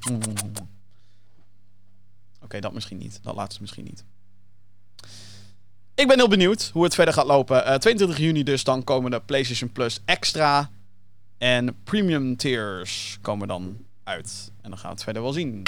Oké, 2.42 2.60
dat 2.60 2.74
misschien 2.74 2.98
niet. 2.98 3.20
Dat 3.24 3.36
laatste 3.36 3.62
misschien 3.62 3.84
niet. 3.84 4.04
Ik 5.96 6.08
ben 6.08 6.18
heel 6.18 6.28
benieuwd 6.28 6.70
hoe 6.74 6.84
het 6.84 6.96
verder 6.96 7.14
gaat 7.14 7.26
lopen. 7.26 7.58
Uh, 7.58 7.74
22 7.74 8.18
juni 8.18 8.44
dus, 8.44 8.64
dan 8.64 8.84
komen 8.84 9.12
de 9.12 9.22
PlayStation 9.22 9.72
Plus 9.72 10.02
Extra 10.06 10.70
en 11.38 11.84
Premium 11.84 12.38
Tiers 12.38 13.18
komen 13.22 13.48
dan 13.48 13.78
uit. 14.04 14.52
En 14.62 14.70
dan 14.70 14.80
gaan 14.80 14.90
we 14.90 14.96
het 14.96 15.04
verder 15.04 15.22
wel 15.22 15.34
zien. 15.34 15.64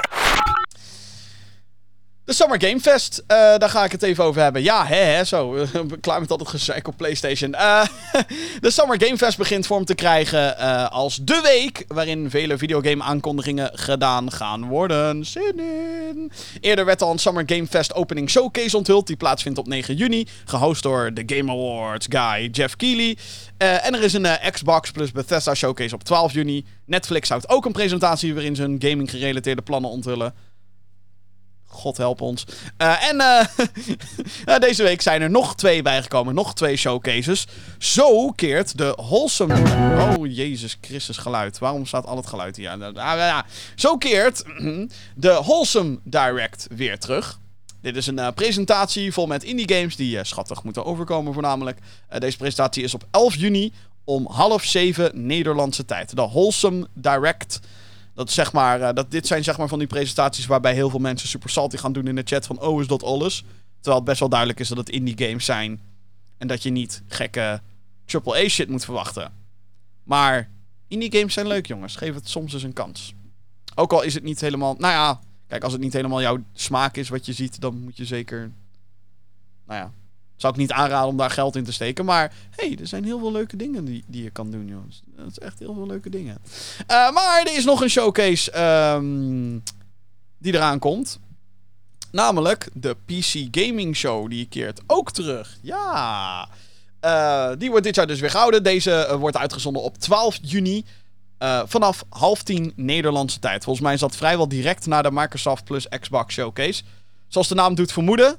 De 2.27 2.33
Summer 2.33 2.61
Game 2.61 2.79
Fest, 2.79 3.19
uh, 3.21 3.27
daar 3.37 3.69
ga 3.69 3.83
ik 3.83 3.91
het 3.91 4.03
even 4.03 4.23
over 4.23 4.41
hebben. 4.41 4.63
Ja, 4.63 4.85
hè, 4.85 4.95
hè 4.95 5.23
zo. 5.23 5.65
Klaar 6.01 6.19
met 6.19 6.31
altijd 6.31 6.49
gezeik 6.49 6.87
op 6.87 6.97
PlayStation. 6.97 7.51
Uh, 7.51 7.85
de 8.61 8.71
Summer 8.71 9.01
Game 9.01 9.17
Fest 9.17 9.37
begint 9.37 9.67
vorm 9.67 9.85
te 9.85 9.95
krijgen 9.95 10.55
uh, 10.59 10.89
als 10.89 11.15
de 11.15 11.39
week 11.43 11.85
waarin 11.87 12.29
vele 12.29 12.57
videogame 12.57 13.03
aankondigingen 13.03 13.69
gedaan 13.73 14.31
gaan 14.31 14.65
worden. 14.65 15.25
Zin 15.25 15.59
in. 15.59 16.31
Eerder 16.61 16.85
werd 16.85 17.01
al 17.01 17.11
een 17.11 17.17
Summer 17.17 17.43
Game 17.45 17.67
Fest 17.67 17.93
opening 17.93 18.29
showcase 18.29 18.77
onthuld, 18.77 19.07
die 19.07 19.17
plaatsvindt 19.17 19.59
op 19.59 19.67
9 19.67 19.95
juni. 19.95 20.27
Gehost 20.45 20.83
door 20.83 21.13
de 21.13 21.23
Game 21.25 21.51
Awards 21.51 22.07
guy 22.09 22.49
Jeff 22.51 22.75
Keighley. 22.75 23.17
en 23.57 23.93
er 23.93 24.03
is 24.03 24.13
een 24.13 24.27
Xbox 24.51 24.91
plus 24.91 25.11
Bethesda 25.11 25.53
showcase 25.53 25.95
op 25.95 26.03
12 26.03 26.33
juni. 26.33 26.65
Netflix 26.85 27.29
houdt 27.29 27.49
ook 27.49 27.65
een 27.65 27.71
presentatie 27.71 28.33
waarin 28.33 28.55
ze 28.55 28.61
hun 28.61 28.75
gaming 28.79 29.09
gerelateerde 29.09 29.61
plannen 29.61 29.89
onthullen. 29.89 30.33
God 31.67 31.97
help 31.97 32.21
ons. 32.21 32.45
Uh, 32.77 33.09
en 33.09 33.15
uh, 34.45 34.59
deze 34.67 34.83
week 34.83 35.01
zijn 35.01 35.21
er 35.21 35.29
nog 35.29 35.55
twee 35.55 35.81
bijgekomen. 35.81 36.35
Nog 36.35 36.53
twee 36.53 36.75
showcases. 36.75 37.47
Zo 37.77 38.31
keert 38.31 38.77
de 38.77 38.93
Wholesome... 38.95 39.55
Oh, 40.17 40.35
Jezus 40.35 40.77
Christus 40.81 41.17
geluid. 41.17 41.59
Waarom 41.59 41.85
staat 41.85 42.05
al 42.05 42.17
het 42.17 42.27
geluid 42.27 42.55
hier? 42.55 42.77
Uh, 42.95 43.39
Zo 43.75 43.97
keert 43.97 44.43
de 45.15 45.39
Wholesome 45.41 45.99
Direct 46.03 46.67
weer 46.69 46.99
terug. 46.99 47.39
Dit 47.81 47.95
is 47.95 48.07
een 48.07 48.33
presentatie 48.33 49.13
vol 49.13 49.27
met 49.27 49.43
indie 49.43 49.73
games 49.73 49.95
die 49.95 50.23
schattig 50.23 50.63
moeten 50.63 50.85
overkomen 50.85 51.33
voornamelijk. 51.33 51.79
deze 52.19 52.37
presentatie 52.37 52.83
is 52.83 52.93
op 52.93 53.03
11 53.11 53.35
juni 53.35 53.73
om 54.03 54.27
half 54.31 54.63
zeven 54.63 55.25
Nederlandse 55.25 55.85
tijd. 55.85 56.15
De 56.15 56.21
Wholesome 56.21 56.87
Direct... 56.93 57.59
Dat, 58.17 58.31
zeg 58.31 58.53
maar, 58.53 58.79
uh, 58.79 58.93
dat 58.93 59.11
dit 59.11 59.27
zijn 59.27 59.43
zeg 59.43 59.57
maar 59.57 59.67
van 59.67 59.79
die 59.79 59.87
presentaties 59.87 60.45
waarbij 60.45 60.73
heel 60.73 60.89
veel 60.89 60.99
mensen 60.99 61.29
super 61.29 61.49
salty 61.49 61.77
gaan 61.77 61.93
doen 61.93 62.07
in 62.07 62.15
de 62.15 62.21
chat 62.25 62.45
van 62.45 62.59
oh 62.61 62.81
is 62.81 62.87
dat 62.87 63.03
alles? 63.03 63.43
Terwijl 63.75 63.95
het 63.95 64.05
best 64.05 64.19
wel 64.19 64.29
duidelijk 64.29 64.59
is 64.59 64.67
dat 64.67 64.77
het 64.77 64.89
indie 64.89 65.27
games 65.27 65.45
zijn. 65.45 65.81
En 66.37 66.47
dat 66.47 66.63
je 66.63 66.69
niet 66.69 67.03
gekke 67.07 67.61
AAA 68.05 68.47
shit 68.47 68.69
moet 68.69 68.85
verwachten. 68.85 69.33
Maar 70.03 70.49
indie 70.87 71.11
games 71.11 71.33
zijn 71.33 71.47
leuk 71.47 71.65
jongens. 71.65 71.95
Geef 71.95 72.13
het 72.13 72.29
soms 72.29 72.53
eens 72.53 72.63
een 72.63 72.73
kans. 72.73 73.13
Ook 73.75 73.93
al 73.93 74.01
is 74.01 74.13
het 74.13 74.23
niet 74.23 74.41
helemaal... 74.41 74.75
Nou 74.77 74.93
ja, 74.93 75.19
kijk 75.47 75.63
als 75.63 75.73
het 75.73 75.81
niet 75.81 75.93
helemaal 75.93 76.21
jouw 76.21 76.43
smaak 76.53 76.97
is 76.97 77.09
wat 77.09 77.25
je 77.25 77.33
ziet, 77.33 77.61
dan 77.61 77.81
moet 77.81 77.97
je 77.97 78.05
zeker... 78.05 78.51
Nou 79.65 79.79
ja, 79.79 79.91
zou 80.37 80.53
ik 80.53 80.59
niet 80.59 80.71
aanraden 80.71 81.07
om 81.07 81.17
daar 81.17 81.29
geld 81.29 81.55
in 81.55 81.63
te 81.63 81.71
steken. 81.71 82.05
Maar 82.05 82.33
hey, 82.49 82.77
er 82.79 82.87
zijn 82.87 83.03
heel 83.03 83.19
veel 83.19 83.31
leuke 83.31 83.55
dingen 83.55 83.85
die, 83.85 84.03
die 84.07 84.23
je 84.23 84.29
kan 84.29 84.51
doen, 84.51 84.67
jongens. 84.67 85.01
Dat 85.05 85.27
is 85.27 85.39
echt 85.39 85.59
heel 85.59 85.73
veel 85.73 85.87
leuke 85.87 86.09
dingen. 86.09 86.37
Uh, 86.91 87.11
maar 87.11 87.41
er 87.45 87.57
is 87.57 87.65
nog 87.65 87.81
een 87.81 87.89
showcase 87.89 88.61
um, 88.93 89.63
die 90.37 90.53
eraan 90.53 90.79
komt. 90.79 91.19
Namelijk 92.11 92.69
de 92.73 92.95
PC 93.05 93.47
Gaming 93.51 93.95
Show. 93.95 94.29
Die 94.29 94.47
keert 94.47 94.81
ook 94.87 95.11
terug. 95.11 95.57
Ja. 95.61 96.49
Uh, 97.01 97.51
die 97.57 97.69
wordt 97.69 97.85
dit 97.85 97.95
jaar 97.95 98.07
dus 98.07 98.19
weer 98.19 98.29
gehouden. 98.29 98.63
Deze 98.63 99.07
uh, 99.09 99.15
wordt 99.15 99.37
uitgezonden 99.37 99.81
op 99.81 99.97
12 99.97 100.39
juni. 100.41 100.85
vanaf 101.65 102.03
half 102.09 102.43
tien 102.43 102.73
Nederlandse 102.75 103.39
tijd. 103.39 103.63
Volgens 103.63 103.85
mij 103.85 103.93
is 103.93 103.99
dat 103.99 104.15
vrijwel 104.15 104.47
direct 104.47 104.85
na 104.85 105.01
de 105.01 105.11
Microsoft 105.11 105.63
plus 105.63 105.87
Xbox 105.99 106.33
Showcase. 106.33 106.83
Zoals 107.27 107.47
de 107.47 107.55
naam 107.55 107.75
doet 107.75 107.91
vermoeden, 107.91 108.37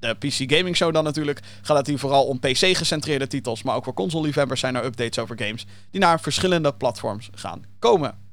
de 0.00 0.14
PC 0.14 0.52
Gaming 0.52 0.76
Show 0.76 0.92
dan 0.92 1.04
natuurlijk, 1.04 1.40
gaat 1.62 1.76
het 1.76 1.86
hier 1.86 1.98
vooral 1.98 2.24
om 2.24 2.38
PC-gecentreerde 2.38 3.26
titels. 3.26 3.62
Maar 3.62 3.76
ook 3.76 3.84
voor 3.84 3.94
console-liefhebbers 3.94 4.60
zijn 4.60 4.76
er 4.76 4.84
updates 4.84 5.18
over 5.18 5.38
games 5.38 5.66
die 5.90 6.00
naar 6.00 6.20
verschillende 6.20 6.74
platforms 6.74 7.28
gaan 7.34 7.64
komen. 7.78 8.26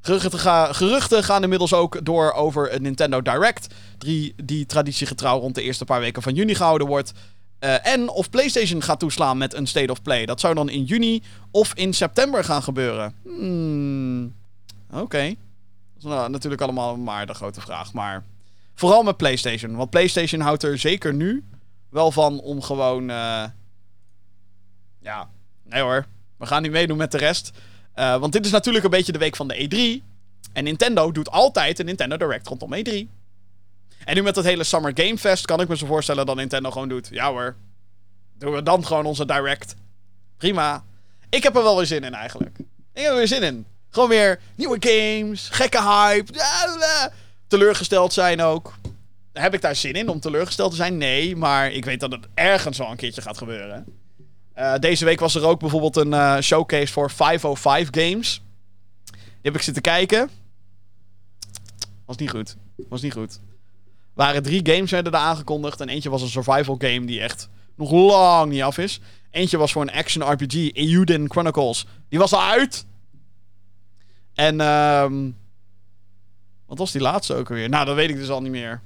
Geruchten, 0.00 0.38
ga, 0.38 0.72
geruchten 0.72 1.24
gaan 1.24 1.42
inmiddels 1.42 1.72
ook 1.72 2.04
door 2.04 2.32
over 2.32 2.74
een 2.74 2.82
Nintendo 2.82 3.22
Direct, 3.22 3.74
die, 3.98 4.34
die 4.44 4.66
traditiegetrouw 4.66 5.38
rond 5.38 5.54
de 5.54 5.62
eerste 5.62 5.84
paar 5.84 6.00
weken 6.00 6.22
van 6.22 6.34
juni 6.34 6.54
gehouden 6.54 6.86
wordt. 6.86 7.12
Uh, 7.60 7.86
en 7.86 8.08
of 8.08 8.30
PlayStation 8.30 8.82
gaat 8.82 8.98
toeslaan 8.98 9.38
met 9.38 9.54
een 9.54 9.66
State 9.66 9.90
of 9.90 10.02
Play. 10.02 10.26
Dat 10.26 10.40
zou 10.40 10.54
dan 10.54 10.68
in 10.68 10.84
juni 10.84 11.22
of 11.50 11.74
in 11.74 11.94
september 11.94 12.44
gaan 12.44 12.62
gebeuren. 12.62 13.14
Hmm. 13.22 14.34
Oké. 14.92 15.34
Dat 15.94 15.98
is 15.98 16.04
nou, 16.04 16.30
natuurlijk 16.30 16.62
allemaal 16.62 16.96
maar 16.96 17.26
de 17.26 17.34
grote 17.34 17.60
vraag, 17.60 17.92
maar... 17.92 18.24
Vooral 18.76 19.02
met 19.02 19.16
PlayStation. 19.16 19.76
Want 19.76 19.90
PlayStation 19.90 20.40
houdt 20.40 20.62
er 20.62 20.78
zeker 20.78 21.14
nu 21.14 21.44
wel 21.90 22.12
van 22.12 22.40
om 22.40 22.62
gewoon. 22.62 23.10
Uh, 23.10 23.44
ja, 25.00 25.30
nee 25.64 25.82
hoor. 25.82 26.06
We 26.38 26.46
gaan 26.46 26.62
niet 26.62 26.70
meedoen 26.70 26.96
met 26.96 27.12
de 27.12 27.18
rest. 27.18 27.50
Uh, 27.94 28.16
want 28.16 28.32
dit 28.32 28.44
is 28.44 28.50
natuurlijk 28.50 28.84
een 28.84 28.90
beetje 28.90 29.12
de 29.12 29.18
week 29.18 29.36
van 29.36 29.48
de 29.48 30.00
E3. 30.00 30.04
En 30.52 30.64
Nintendo 30.64 31.12
doet 31.12 31.30
altijd 31.30 31.78
een 31.78 31.86
Nintendo 31.86 32.16
Direct 32.16 32.48
rondom 32.48 32.74
E3. 32.74 32.92
En 34.04 34.14
nu 34.14 34.22
met 34.22 34.34
dat 34.34 34.44
hele 34.44 34.64
Summer 34.64 34.92
Game 34.94 35.18
Fest 35.18 35.44
kan 35.44 35.60
ik 35.60 35.68
me 35.68 35.76
zo 35.76 35.86
voorstellen 35.86 36.26
dat 36.26 36.36
Nintendo 36.36 36.70
gewoon 36.70 36.88
doet. 36.88 37.08
Ja 37.10 37.30
hoor. 37.30 37.56
Doen 38.38 38.52
we 38.52 38.62
dan 38.62 38.86
gewoon 38.86 39.06
onze 39.06 39.26
Direct. 39.26 39.74
Prima. 40.36 40.84
Ik 41.28 41.42
heb 41.42 41.56
er 41.56 41.62
wel 41.62 41.76
weer 41.76 41.86
zin 41.86 42.04
in 42.04 42.14
eigenlijk. 42.14 42.58
Ik 42.92 43.02
heb 43.02 43.10
er 43.10 43.16
weer 43.16 43.28
zin 43.28 43.42
in. 43.42 43.66
Gewoon 43.90 44.08
weer 44.08 44.40
nieuwe 44.54 44.76
games, 44.80 45.48
gekke 45.48 45.82
hype 45.82 46.32
teleurgesteld 47.46 48.12
zijn 48.12 48.40
ook. 48.40 48.74
Heb 49.32 49.54
ik 49.54 49.60
daar 49.60 49.76
zin 49.76 49.92
in 49.92 50.08
om 50.08 50.20
teleurgesteld 50.20 50.70
te 50.70 50.76
zijn? 50.76 50.96
Nee, 50.96 51.36
maar 51.36 51.72
ik 51.72 51.84
weet 51.84 52.00
dat 52.00 52.12
het 52.12 52.28
ergens 52.34 52.78
wel 52.78 52.90
een 52.90 52.96
keertje 52.96 53.22
gaat 53.22 53.38
gebeuren. 53.38 53.84
Uh, 54.56 54.74
deze 54.78 55.04
week 55.04 55.20
was 55.20 55.34
er 55.34 55.44
ook 55.44 55.60
bijvoorbeeld 55.60 55.96
een 55.96 56.12
uh, 56.12 56.38
showcase 56.40 56.92
voor 56.92 57.10
505 57.10 57.88
Games. 57.90 58.42
Die 59.12 59.20
heb 59.42 59.54
ik 59.54 59.62
zitten 59.62 59.82
kijken. 59.82 60.30
Was 62.06 62.16
niet 62.16 62.30
goed. 62.30 62.56
Was 62.88 63.02
niet 63.02 63.12
goed. 63.12 63.40
Waren 64.14 64.42
drie 64.42 64.60
games 64.72 64.90
werden 64.90 65.12
er 65.12 65.18
aangekondigd. 65.18 65.80
En 65.80 65.88
eentje 65.88 66.10
was 66.10 66.22
een 66.22 66.28
survival 66.28 66.76
game 66.78 67.04
die 67.04 67.20
echt 67.20 67.48
nog 67.74 67.90
lang 67.90 68.52
niet 68.52 68.62
af 68.62 68.78
is. 68.78 69.00
Eentje 69.30 69.56
was 69.56 69.72
voor 69.72 69.82
een 69.82 69.92
action 69.92 70.32
RPG, 70.32 70.70
Euden 70.72 71.30
Chronicles. 71.30 71.86
Die 72.08 72.18
was 72.18 72.32
al 72.32 72.42
uit. 72.42 72.86
En 74.34 74.60
ehm 74.60 75.30
wat 76.66 76.78
was 76.78 76.92
die 76.92 77.00
laatste 77.00 77.34
ook 77.34 77.48
alweer? 77.48 77.68
Nou, 77.68 77.84
dat 77.84 77.94
weet 77.94 78.10
ik 78.10 78.16
dus 78.16 78.30
al 78.30 78.42
niet 78.42 78.50
meer. 78.50 78.80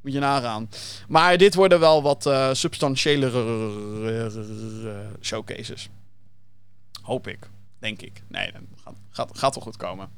Moet 0.00 0.12
je 0.12 0.18
nagaan. 0.18 0.70
Maar 1.08 1.36
dit 1.36 1.54
worden 1.54 1.80
wel 1.80 2.02
wat 2.02 2.26
uh, 2.26 2.48
substantiëlere 2.52 4.30
showcases. 5.20 5.88
Hoop 7.02 7.28
ik. 7.28 7.48
Denk 7.78 8.02
ik. 8.02 8.22
Nee, 8.28 8.52
dat 8.52 8.62
gaat, 9.10 9.30
gaat, 9.32 9.54
wel 9.54 9.64
goed 9.64 9.76
komen. 9.76 10.08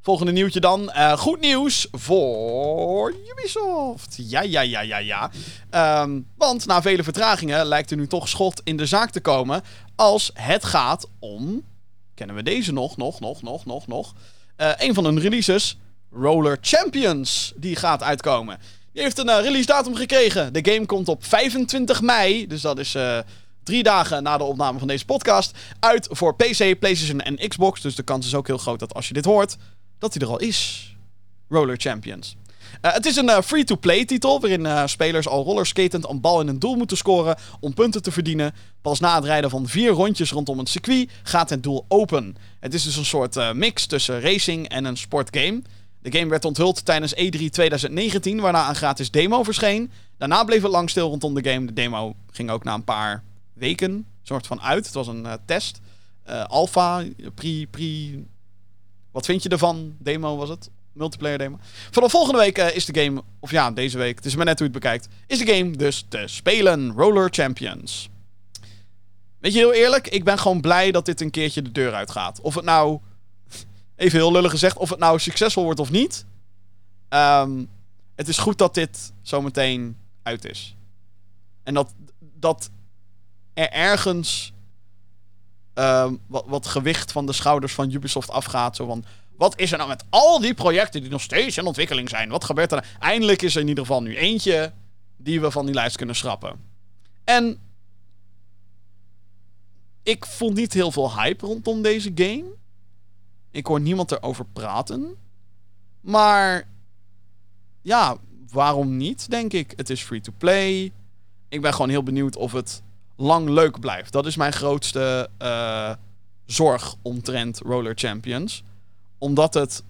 Volgende 0.00 0.32
nieuwtje 0.32 0.60
dan. 0.60 0.82
Uh, 0.82 1.12
goed 1.12 1.40
nieuws 1.40 1.88
voor 1.90 3.14
Ubisoft. 3.30 4.16
Ja, 4.16 4.42
ja, 4.42 4.60
ja, 4.60 4.80
ja, 4.80 4.98
ja. 4.98 5.30
Um, 6.02 6.26
want 6.36 6.66
na 6.66 6.82
vele 6.82 7.02
vertragingen 7.02 7.66
lijkt 7.66 7.90
er 7.90 7.96
nu 7.96 8.06
toch 8.06 8.28
schot 8.28 8.60
in 8.64 8.76
de 8.76 8.86
zaak 8.86 9.10
te 9.10 9.20
komen. 9.20 9.62
Als 9.94 10.30
het 10.34 10.64
gaat 10.64 11.08
om. 11.18 11.64
Kennen 12.14 12.36
we 12.36 12.42
deze 12.42 12.72
nog, 12.72 12.96
nog, 12.96 13.20
nog, 13.20 13.42
nog, 13.42 13.64
nog, 13.64 13.86
nog. 13.86 14.14
Uh, 14.56 14.72
een 14.76 14.94
van 14.94 15.04
hun 15.04 15.20
releases. 15.20 15.78
Roller 16.20 16.58
Champions. 16.60 17.52
Die 17.56 17.76
gaat 17.76 18.02
uitkomen. 18.02 18.58
Die 18.92 19.02
heeft 19.02 19.18
een 19.18 19.28
uh, 19.28 19.40
release 19.40 19.66
datum 19.66 19.94
gekregen. 19.94 20.52
De 20.52 20.72
game 20.72 20.86
komt 20.86 21.08
op 21.08 21.24
25 21.24 22.00
mei. 22.02 22.46
Dus 22.46 22.60
dat 22.60 22.78
is 22.78 22.94
uh, 22.94 23.18
drie 23.62 23.82
dagen 23.82 24.22
na 24.22 24.38
de 24.38 24.44
opname 24.44 24.78
van 24.78 24.88
deze 24.88 25.04
podcast. 25.04 25.58
Uit 25.80 26.08
voor 26.10 26.36
PC, 26.36 26.78
PlayStation 26.78 27.20
en 27.20 27.48
Xbox. 27.48 27.80
Dus 27.80 27.94
de 27.94 28.02
kans 28.02 28.26
is 28.26 28.34
ook 28.34 28.46
heel 28.46 28.58
groot 28.58 28.78
dat 28.78 28.94
als 28.94 29.08
je 29.08 29.14
dit 29.14 29.24
hoort, 29.24 29.56
dat 29.98 30.14
hij 30.14 30.22
er 30.22 30.28
al 30.28 30.38
is. 30.38 30.90
Roller 31.48 31.76
Champions. 31.76 32.36
Uh, 32.82 32.92
het 32.92 33.06
is 33.06 33.16
een 33.16 33.42
free-to-play 33.42 34.04
titel 34.04 34.40
waarin 34.40 34.88
spelers 34.88 35.28
al 35.28 35.44
rollerskatend 35.44 36.08
een 36.08 36.20
bal 36.20 36.40
in 36.40 36.48
een 36.48 36.58
doel 36.58 36.74
moeten 36.74 36.96
scoren 36.96 37.38
om 37.60 37.74
punten 37.74 38.02
te 38.02 38.12
verdienen. 38.12 38.54
Pas 38.82 39.00
na 39.00 39.14
het 39.14 39.24
rijden 39.24 39.50
van 39.50 39.68
vier 39.68 39.90
rondjes 39.90 40.30
rondom 40.30 40.58
een 40.58 40.66
circuit 40.66 41.10
gaat 41.22 41.50
het 41.50 41.62
doel 41.62 41.84
open. 41.88 42.36
Het 42.60 42.74
is 42.74 42.84
dus 42.84 42.96
een 42.96 43.04
soort 43.04 43.54
mix 43.54 43.86
tussen 43.86 44.20
racing 44.20 44.68
en 44.68 44.84
een 44.84 44.96
sportgame. 44.96 45.62
De 46.06 46.18
game 46.18 46.30
werd 46.30 46.44
onthuld 46.44 46.84
tijdens 46.84 47.14
E3 47.14 47.50
2019, 47.50 48.40
waarna 48.40 48.68
een 48.68 48.74
gratis 48.74 49.10
demo 49.10 49.42
verscheen. 49.42 49.90
Daarna 50.18 50.44
bleef 50.44 50.62
het 50.62 50.70
lang 50.70 50.90
stil 50.90 51.08
rondom 51.08 51.34
de 51.34 51.50
game. 51.50 51.66
De 51.66 51.72
demo 51.72 52.14
ging 52.30 52.50
ook 52.50 52.64
na 52.64 52.74
een 52.74 52.84
paar 52.84 53.24
weken 53.52 54.06
soort 54.22 54.46
van 54.46 54.60
uit. 54.60 54.84
Het 54.84 54.94
was 54.94 55.06
een 55.06 55.24
uh, 55.24 55.32
test. 55.46 55.80
Uh, 56.28 56.44
alpha, 56.44 57.04
pre, 57.34 57.66
pre... 57.70 58.22
Wat 59.10 59.24
vind 59.24 59.42
je 59.42 59.48
ervan? 59.48 59.96
Demo 59.98 60.36
was 60.36 60.48
het. 60.48 60.70
Multiplayer 60.92 61.38
demo. 61.38 61.58
Vanaf 61.90 62.10
volgende 62.10 62.38
week 62.38 62.58
uh, 62.58 62.76
is 62.76 62.84
de 62.84 63.00
game, 63.02 63.22
of 63.40 63.50
ja, 63.50 63.70
deze 63.70 63.98
week, 63.98 64.16
het 64.16 64.24
is 64.24 64.36
maar 64.36 64.44
net 64.44 64.58
hoe 64.58 64.68
je 64.68 64.72
het 64.72 64.82
bekijkt, 64.82 65.08
is 65.26 65.38
de 65.38 65.54
game 65.54 65.70
dus 65.70 66.04
te 66.08 66.22
spelen. 66.26 66.92
Roller 66.92 67.28
Champions. 67.30 68.08
Weet 69.38 69.52
je 69.52 69.58
heel 69.58 69.72
eerlijk, 69.72 70.08
ik 70.08 70.24
ben 70.24 70.38
gewoon 70.38 70.60
blij 70.60 70.90
dat 70.90 71.04
dit 71.04 71.20
een 71.20 71.30
keertje 71.30 71.62
de 71.62 71.72
deur 71.72 71.94
uitgaat. 71.94 72.40
Of 72.40 72.54
het 72.54 72.64
nou 72.64 73.00
even 73.96 74.18
heel 74.18 74.32
lullig 74.32 74.50
gezegd, 74.50 74.76
of 74.76 74.90
het 74.90 74.98
nou 74.98 75.18
succesvol 75.18 75.64
wordt 75.64 75.80
of 75.80 75.90
niet. 75.90 76.24
Um, 77.08 77.68
het 78.14 78.28
is 78.28 78.38
goed 78.38 78.58
dat 78.58 78.74
dit 78.74 79.12
zometeen 79.22 79.96
uit 80.22 80.44
is. 80.44 80.76
En 81.62 81.74
dat, 81.74 81.94
dat 82.18 82.70
er 83.54 83.70
ergens 83.70 84.52
ehm, 85.74 86.14
wat, 86.26 86.44
wat 86.46 86.66
gewicht 86.66 87.12
van 87.12 87.26
de 87.26 87.32
schouders 87.32 87.74
van 87.74 87.92
Ubisoft 87.92 88.30
afgaat. 88.30 88.76
Zo 88.76 89.00
wat 89.36 89.58
is 89.58 89.72
er 89.72 89.78
nou 89.78 89.88
met 89.88 90.04
al 90.10 90.40
die 90.40 90.54
projecten 90.54 91.00
die 91.00 91.10
nog 91.10 91.20
steeds 91.20 91.56
in 91.56 91.66
ontwikkeling 91.66 92.08
zijn? 92.08 92.28
Wat 92.28 92.44
gebeurt 92.44 92.72
er 92.72 92.80
nou? 92.80 92.92
Eindelijk 92.98 93.42
is 93.42 93.54
er 93.54 93.60
in 93.60 93.68
ieder 93.68 93.84
geval 93.86 94.02
nu 94.02 94.16
eentje 94.16 94.72
die 95.16 95.40
we 95.40 95.50
van 95.50 95.66
die 95.66 95.74
lijst 95.74 95.96
kunnen 95.96 96.16
schrappen. 96.16 96.60
En 97.24 97.60
ik 100.02 100.26
vond 100.26 100.54
niet 100.54 100.72
heel 100.72 100.92
veel 100.92 101.20
hype 101.20 101.46
rondom 101.46 101.82
deze 101.82 102.12
game. 102.14 102.44
Ik 103.56 103.66
hoor 103.66 103.80
niemand 103.80 104.12
erover 104.12 104.44
praten. 104.52 105.16
Maar 106.00 106.68
ja, 107.82 108.16
waarom 108.50 108.96
niet, 108.96 109.30
denk 109.30 109.52
ik. 109.52 109.72
Het 109.76 109.90
is 109.90 110.02
free 110.02 110.20
to 110.20 110.32
play. 110.38 110.92
Ik 111.48 111.60
ben 111.60 111.72
gewoon 111.72 111.88
heel 111.88 112.02
benieuwd 112.02 112.36
of 112.36 112.52
het 112.52 112.82
lang 113.16 113.48
leuk 113.48 113.80
blijft. 113.80 114.12
Dat 114.12 114.26
is 114.26 114.36
mijn 114.36 114.52
grootste 114.52 115.30
uh, 115.42 115.92
zorg 116.44 116.94
omtrent 117.02 117.58
Roller 117.58 117.94
Champions. 117.94 118.62
Omdat 119.18 119.54
het 119.54 119.82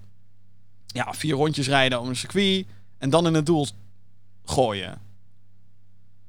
ja, 0.86 1.14
vier 1.14 1.34
rondjes 1.34 1.68
rijden 1.68 2.00
om 2.00 2.08
een 2.08 2.16
circuit 2.16 2.66
en 2.98 3.10
dan 3.10 3.26
in 3.26 3.34
het 3.34 3.46
doel 3.46 3.66
gooien. 4.44 4.98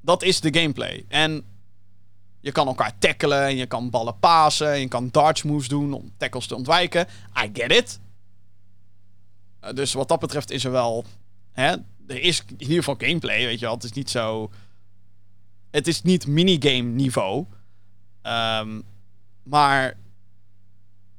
Dat 0.01 0.23
is 0.23 0.41
de 0.41 0.59
gameplay. 0.59 1.05
En 1.07 1.43
je 2.39 2.51
kan 2.51 2.67
elkaar 2.67 2.97
tackelen 2.97 3.43
en 3.43 3.55
je 3.55 3.65
kan 3.65 3.89
ballen 3.89 4.19
pasen 4.19 4.71
en 4.71 4.79
je 4.79 4.87
kan 4.87 5.09
darts 5.11 5.43
moves 5.43 5.67
doen 5.67 5.93
om 5.93 6.13
tackles 6.17 6.47
te 6.47 6.55
ontwijken. 6.55 7.07
I 7.43 7.49
get 7.53 7.71
it. 7.71 7.99
Uh, 9.63 9.73
dus 9.73 9.93
wat 9.93 10.07
dat 10.07 10.19
betreft 10.19 10.51
is 10.51 10.63
er 10.63 10.71
wel... 10.71 11.05
Hè, 11.51 11.75
er 12.07 12.21
is 12.21 12.43
in 12.47 12.61
ieder 12.61 12.77
geval 12.77 12.95
gameplay, 12.97 13.45
weet 13.45 13.59
je 13.59 13.65
wel. 13.65 13.73
Het 13.73 13.83
is 13.83 13.91
niet 13.91 14.09
zo... 14.09 14.51
Het 15.71 15.87
is 15.87 16.01
niet 16.01 16.27
minigame 16.27 16.89
niveau. 16.89 17.45
Um, 18.23 18.83
maar... 19.43 19.97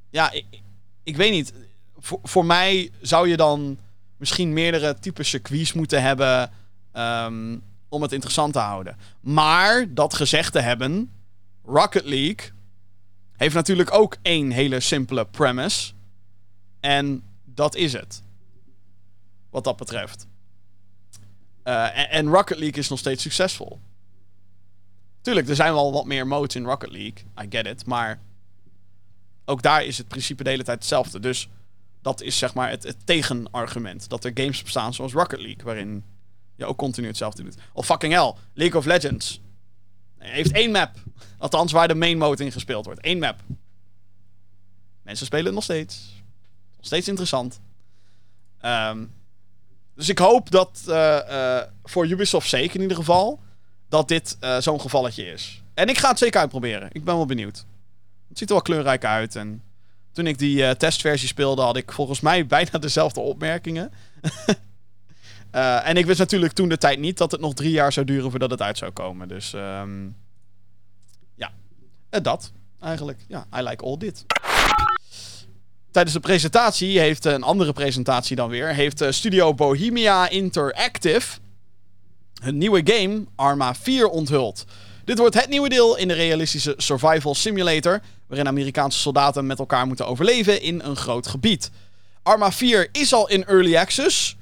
Ja, 0.09 0.31
ik, 0.31 0.45
ik 1.03 1.15
weet 1.15 1.31
niet. 1.31 1.53
Voor, 1.97 2.19
voor 2.23 2.45
mij 2.45 2.91
zou 3.01 3.27
je 3.27 3.37
dan 3.37 3.79
misschien 4.17 4.53
meerdere 4.53 4.99
typen 4.99 5.25
circuits 5.25 5.73
moeten 5.73 6.01
hebben... 6.01 6.51
Um, 6.93 7.63
om 7.89 8.01
het 8.01 8.11
interessant 8.11 8.53
te 8.53 8.59
houden. 8.59 8.97
Maar, 9.19 9.93
dat 9.93 10.13
gezegd 10.13 10.51
te 10.51 10.59
hebben... 10.59 11.13
Rocket 11.65 12.05
League 12.05 12.51
heeft 13.39 13.55
natuurlijk 13.55 13.93
ook 13.93 14.17
één 14.21 14.51
hele 14.51 14.79
simpele 14.79 15.25
premise. 15.25 15.93
En 16.79 17.23
dat 17.45 17.75
is 17.75 17.93
het. 17.93 18.23
Wat 19.49 19.63
dat 19.63 19.77
betreft. 19.77 20.27
En, 21.63 22.09
en, 22.09 22.27
Rocket 22.27 22.57
League 22.57 22.79
is 22.79 22.89
nog 22.89 22.99
steeds 22.99 23.21
succesvol. 23.21 23.79
Tuurlijk, 25.21 25.49
er 25.49 25.55
zijn 25.55 25.73
wel 25.73 25.91
wat 25.91 26.05
meer 26.05 26.27
modes 26.27 26.55
in 26.55 26.65
Rocket 26.65 26.91
League. 26.91 27.23
I 27.41 27.45
get 27.49 27.65
it. 27.65 27.85
Maar 27.85 28.21
ook 29.45 29.61
daar 29.61 29.83
is 29.83 29.97
het 29.97 30.07
principe 30.07 30.43
de 30.43 30.49
hele 30.49 30.63
tijd 30.63 30.77
hetzelfde. 30.77 31.19
Dus 31.19 31.49
dat 32.01 32.21
is 32.21 32.37
zeg 32.37 32.53
maar 32.53 32.69
het, 32.69 32.83
het 32.83 33.05
tegenargument. 33.05 34.09
Dat 34.09 34.23
er 34.23 34.31
games 34.33 34.63
bestaan 34.63 34.93
zoals 34.93 35.13
Rocket 35.13 35.39
League. 35.39 35.63
Waarin 35.63 36.03
je 36.59 36.65
ook 36.65 36.77
continu 36.77 37.07
hetzelfde 37.07 37.43
doet. 37.43 37.57
Of 37.73 37.85
fucking 37.85 38.13
hell. 38.13 38.33
League 38.53 38.79
of 38.79 38.85
Legends. 38.85 39.41
Heeft 40.17 40.51
één 40.51 40.71
map. 40.71 40.95
Althans, 41.37 41.71
waar 41.71 41.87
de 41.87 41.95
main 41.95 42.17
mode 42.17 42.43
in 42.43 42.51
gespeeld 42.51 42.85
wordt. 42.85 43.05
Eén 43.05 43.19
map. 43.19 43.39
Mensen 45.01 45.25
spelen 45.25 45.45
het 45.45 45.53
nog 45.53 45.63
steeds. 45.63 46.23
Nog 46.75 46.85
steeds 46.85 47.07
interessant. 47.07 47.59
Um, 48.61 49.13
dus 49.95 50.09
ik 50.09 50.17
hoop 50.17 50.51
dat 50.51 50.83
uh, 50.87 51.19
uh, 51.29 51.61
voor 51.83 52.07
Ubisoft 52.07 52.49
zeker 52.49 52.75
in 52.75 52.81
ieder 52.81 52.97
geval. 52.97 53.39
Dat 53.89 54.07
dit 54.07 54.37
uh, 54.41 54.57
zo'n 54.57 54.81
gevalletje 54.81 55.25
is. 55.25 55.63
En 55.73 55.89
ik 55.89 55.97
ga 55.97 56.09
het 56.09 56.17
zeker 56.17 56.39
uitproberen. 56.39 56.89
Ik 56.91 57.03
ben 57.03 57.15
wel 57.15 57.25
benieuwd. 57.25 57.65
Het 58.27 58.37
ziet 58.37 58.47
er 58.47 58.53
wel 58.53 58.63
kleurrijk 58.63 59.05
uit. 59.05 59.35
En 59.35 59.63
toen 60.11 60.27
ik 60.27 60.37
die 60.37 60.77
testversie 60.77 61.27
speelde, 61.27 61.61
had 61.61 61.77
ik 61.77 61.91
volgens 61.91 62.19
mij 62.19 62.45
bijna 62.55 62.79
dezelfde 62.79 63.19
opmerkingen. 63.19 63.91
en 65.51 65.97
ik 65.97 66.05
wist 66.05 66.19
natuurlijk 66.19 66.53
toen 66.53 66.69
de 66.69 66.77
tijd 66.77 66.99
niet 66.99 67.17
dat 67.17 67.31
het 67.31 67.41
nog 67.41 67.53
drie 67.53 67.71
jaar 67.71 67.93
zou 67.93 68.05
duren 68.05 68.29
voordat 68.29 68.51
het 68.51 68.61
uit 68.61 68.77
zou 68.77 68.91
komen. 68.91 69.27
Dus 69.27 69.53
um, 69.53 70.15
ja, 71.35 71.51
dat 72.09 72.51
eigenlijk. 72.79 73.19
Ja, 73.27 73.45
I 73.57 73.61
like 73.61 73.85
all 73.85 73.97
dit. 73.97 74.25
Tijdens 75.91 76.15
de 76.15 76.21
presentatie 76.21 76.99
heeft 76.99 77.25
een 77.25 77.43
andere 77.43 77.73
presentatie 77.73 78.35
dan 78.35 78.49
weer. 78.49 78.73
Heeft 78.73 79.01
eh, 79.01 79.11
Studio 79.11 79.53
Bohemia 79.53 80.29
Interactive 80.29 81.37
hun 82.41 82.57
nieuwe 82.57 82.81
game 82.83 83.25
Arma 83.35 83.75
4 83.75 84.07
onthuld. 84.07 84.65
Dit 85.05 85.17
wordt 85.17 85.35
het 85.35 85.49
nieuwe 85.49 85.69
deel 85.69 85.97
in 85.97 86.07
de 86.07 86.13
realistische 86.13 86.73
survival 86.77 87.35
simulator. 87.35 88.01
Waarin 88.27 88.47
Amerikaanse 88.47 88.99
soldaten 88.99 89.45
met 89.45 89.59
elkaar 89.59 89.87
moeten 89.87 90.07
overleven 90.07 90.61
in 90.61 90.81
een 90.83 90.95
groot 90.95 91.27
gebied. 91.27 91.71
Arma 92.23 92.51
4 92.51 92.89
is 92.91 93.13
al 93.13 93.29
in 93.29 93.45
early 93.45 93.75
access. 93.75 94.37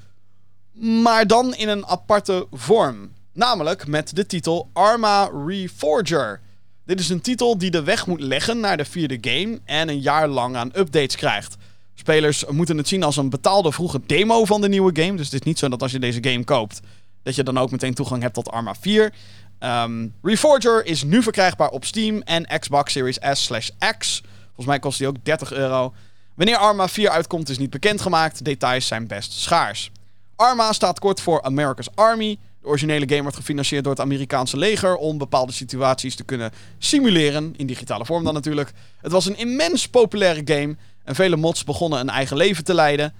Maar 0.80 1.28
dan 1.28 1.56
in 1.56 1.68
een 1.70 1.86
aparte 1.86 2.48
vorm. 2.52 3.12
Namelijk 3.34 3.88
met 3.88 4.16
de 4.16 4.26
titel 4.26 4.70
Arma 4.74 5.30
Reforger. 5.46 6.42
Dit 6.86 7.00
is 7.00 7.10
een 7.10 7.22
titel 7.22 7.58
die 7.58 7.72
de 7.72 7.84
weg 7.84 8.08
moet 8.08 8.22
leggen 8.22 8.60
naar 8.60 8.78
de 8.78 8.86
vierde 8.86 9.18
game 9.22 9.60
en 9.66 9.90
een 9.90 10.00
jaar 10.00 10.28
lang 10.28 10.56
aan 10.56 10.72
updates 10.76 11.16
krijgt. 11.16 11.56
Spelers 11.94 12.46
moeten 12.46 12.78
het 12.78 12.88
zien 12.88 13.04
als 13.04 13.18
een 13.18 13.30
betaalde 13.30 13.72
vroege 13.72 14.02
demo 14.06 14.46
van 14.46 14.62
de 14.62 14.70
nieuwe 14.70 15.02
game. 15.02 15.18
Dus 15.18 15.26
het 15.26 15.34
is 15.34 15.46
niet 15.48 15.60
zo 15.60 15.70
dat 15.70 15.82
als 15.82 15.92
je 15.92 16.00
deze 16.00 16.24
game 16.24 16.44
koopt, 16.44 16.80
dat 17.24 17.36
je 17.36 17.44
dan 17.44 17.58
ook 17.58 17.72
meteen 17.72 17.94
toegang 17.94 18.22
hebt 18.22 18.34
tot 18.34 18.52
Arma 18.52 18.76
4. 18.76 19.04
Um, 19.04 19.12
ehm, 19.60 20.08
Reforger 20.22 20.86
is 20.86 21.04
nu 21.04 21.24
verkrijgbaar 21.24 21.70
op 21.70 21.86
Steam 21.86 22.22
en 22.22 22.60
Xbox 22.60 22.92
Series 22.92 23.18
S/X. 23.32 24.22
Volgens 24.46 24.66
mij 24.66 24.80
kost 24.80 24.98
die 24.98 25.08
ook 25.08 25.16
30 25.24 25.52
euro. 25.52 25.94
Wanneer 26.36 26.58
Arma 26.58 26.88
4 26.88 27.10
uitkomt 27.10 27.50
is 27.50 27.58
niet 27.58 27.70
bekendgemaakt. 27.70 28.46
Details 28.46 28.88
zijn 28.88 29.08
best 29.08 29.32
schaars. 29.32 29.92
Arma 30.38 30.74
staat 30.74 31.00
kort 31.00 31.22
voor 31.22 31.42
America's 31.42 31.90
Army. 31.96 32.38
De 32.62 32.68
originele 32.68 33.08
game 33.08 33.22
wordt 33.22 33.38
gefinancierd 33.38 33.84
door 33.84 33.94
het 33.94 34.02
Amerikaanse 34.02 34.58
leger 34.58 34.96
om 34.96 35.18
bepaalde 35.18 35.52
situaties 35.52 36.16
te 36.16 36.24
kunnen 36.24 36.52
simuleren. 36.78 37.54
In 37.58 37.68
digitale 37.68 38.06
vorm 38.06 38.24
dan 38.24 38.34
natuurlijk. 38.34 38.72
Het 39.02 39.12
was 39.12 39.26
een 39.26 39.38
immens 39.38 39.88
populaire 39.88 40.42
game 40.46 40.76
en 41.04 41.16
vele 41.16 41.36
mods 41.36 41.64
begonnen 41.64 42.00
een 42.00 42.10
eigen 42.10 42.38
leven 42.38 42.64
te 42.64 42.74
leiden. 42.74 43.14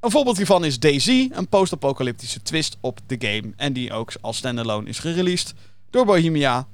Een 0.00 0.10
voorbeeld 0.10 0.36
hiervan 0.36 0.64
is 0.64 0.78
Daisy, 0.78 1.28
een 1.32 1.48
post-apocalyptische 1.48 2.42
twist 2.42 2.76
op 2.80 3.00
de 3.06 3.16
game. 3.18 3.52
En 3.56 3.72
die 3.72 3.92
ook 3.92 4.12
als 4.20 4.36
standalone 4.36 4.88
is 4.88 4.98
gereleased 4.98 5.54
door 5.90 6.04
Bohemia. 6.04 6.66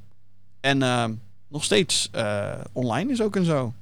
En 0.60 0.82
uh, 0.82 1.04
nog 1.48 1.64
steeds 1.64 2.10
uh, 2.14 2.52
online 2.72 3.12
is 3.12 3.22
ook 3.22 3.36
en 3.36 3.44
zo. 3.44 3.72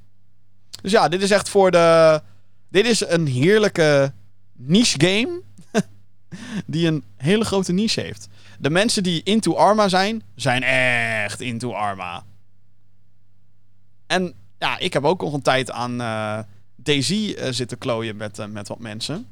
Dus 0.82 0.92
ja, 0.92 1.08
dit 1.08 1.22
is 1.22 1.30
echt 1.30 1.48
voor 1.48 1.70
de. 1.70 2.22
Dit 2.68 2.86
is 2.86 3.06
een 3.06 3.26
heerlijke 3.26 4.12
niche 4.52 5.00
game 5.00 5.46
die 6.66 6.86
een 6.86 7.04
hele 7.16 7.44
grote 7.44 7.72
niche 7.72 8.00
heeft. 8.00 8.28
De 8.58 8.70
mensen 8.70 9.02
die 9.02 9.22
into 9.22 9.54
Arma 9.54 9.88
zijn, 9.88 10.22
zijn 10.34 10.62
echt 10.62 11.40
into 11.40 11.72
Arma. 11.72 12.24
En 14.06 14.34
ja, 14.58 14.78
ik 14.78 14.92
heb 14.92 15.04
ook 15.04 15.20
nog 15.20 15.32
een 15.32 15.42
tijd 15.42 15.70
aan 15.70 16.00
uh, 16.00 16.38
Daisy 16.76 17.34
uh, 17.38 17.46
zitten 17.50 17.78
klooien 17.78 18.16
met, 18.16 18.38
uh, 18.38 18.46
met 18.46 18.68
wat 18.68 18.78
mensen. 18.78 19.26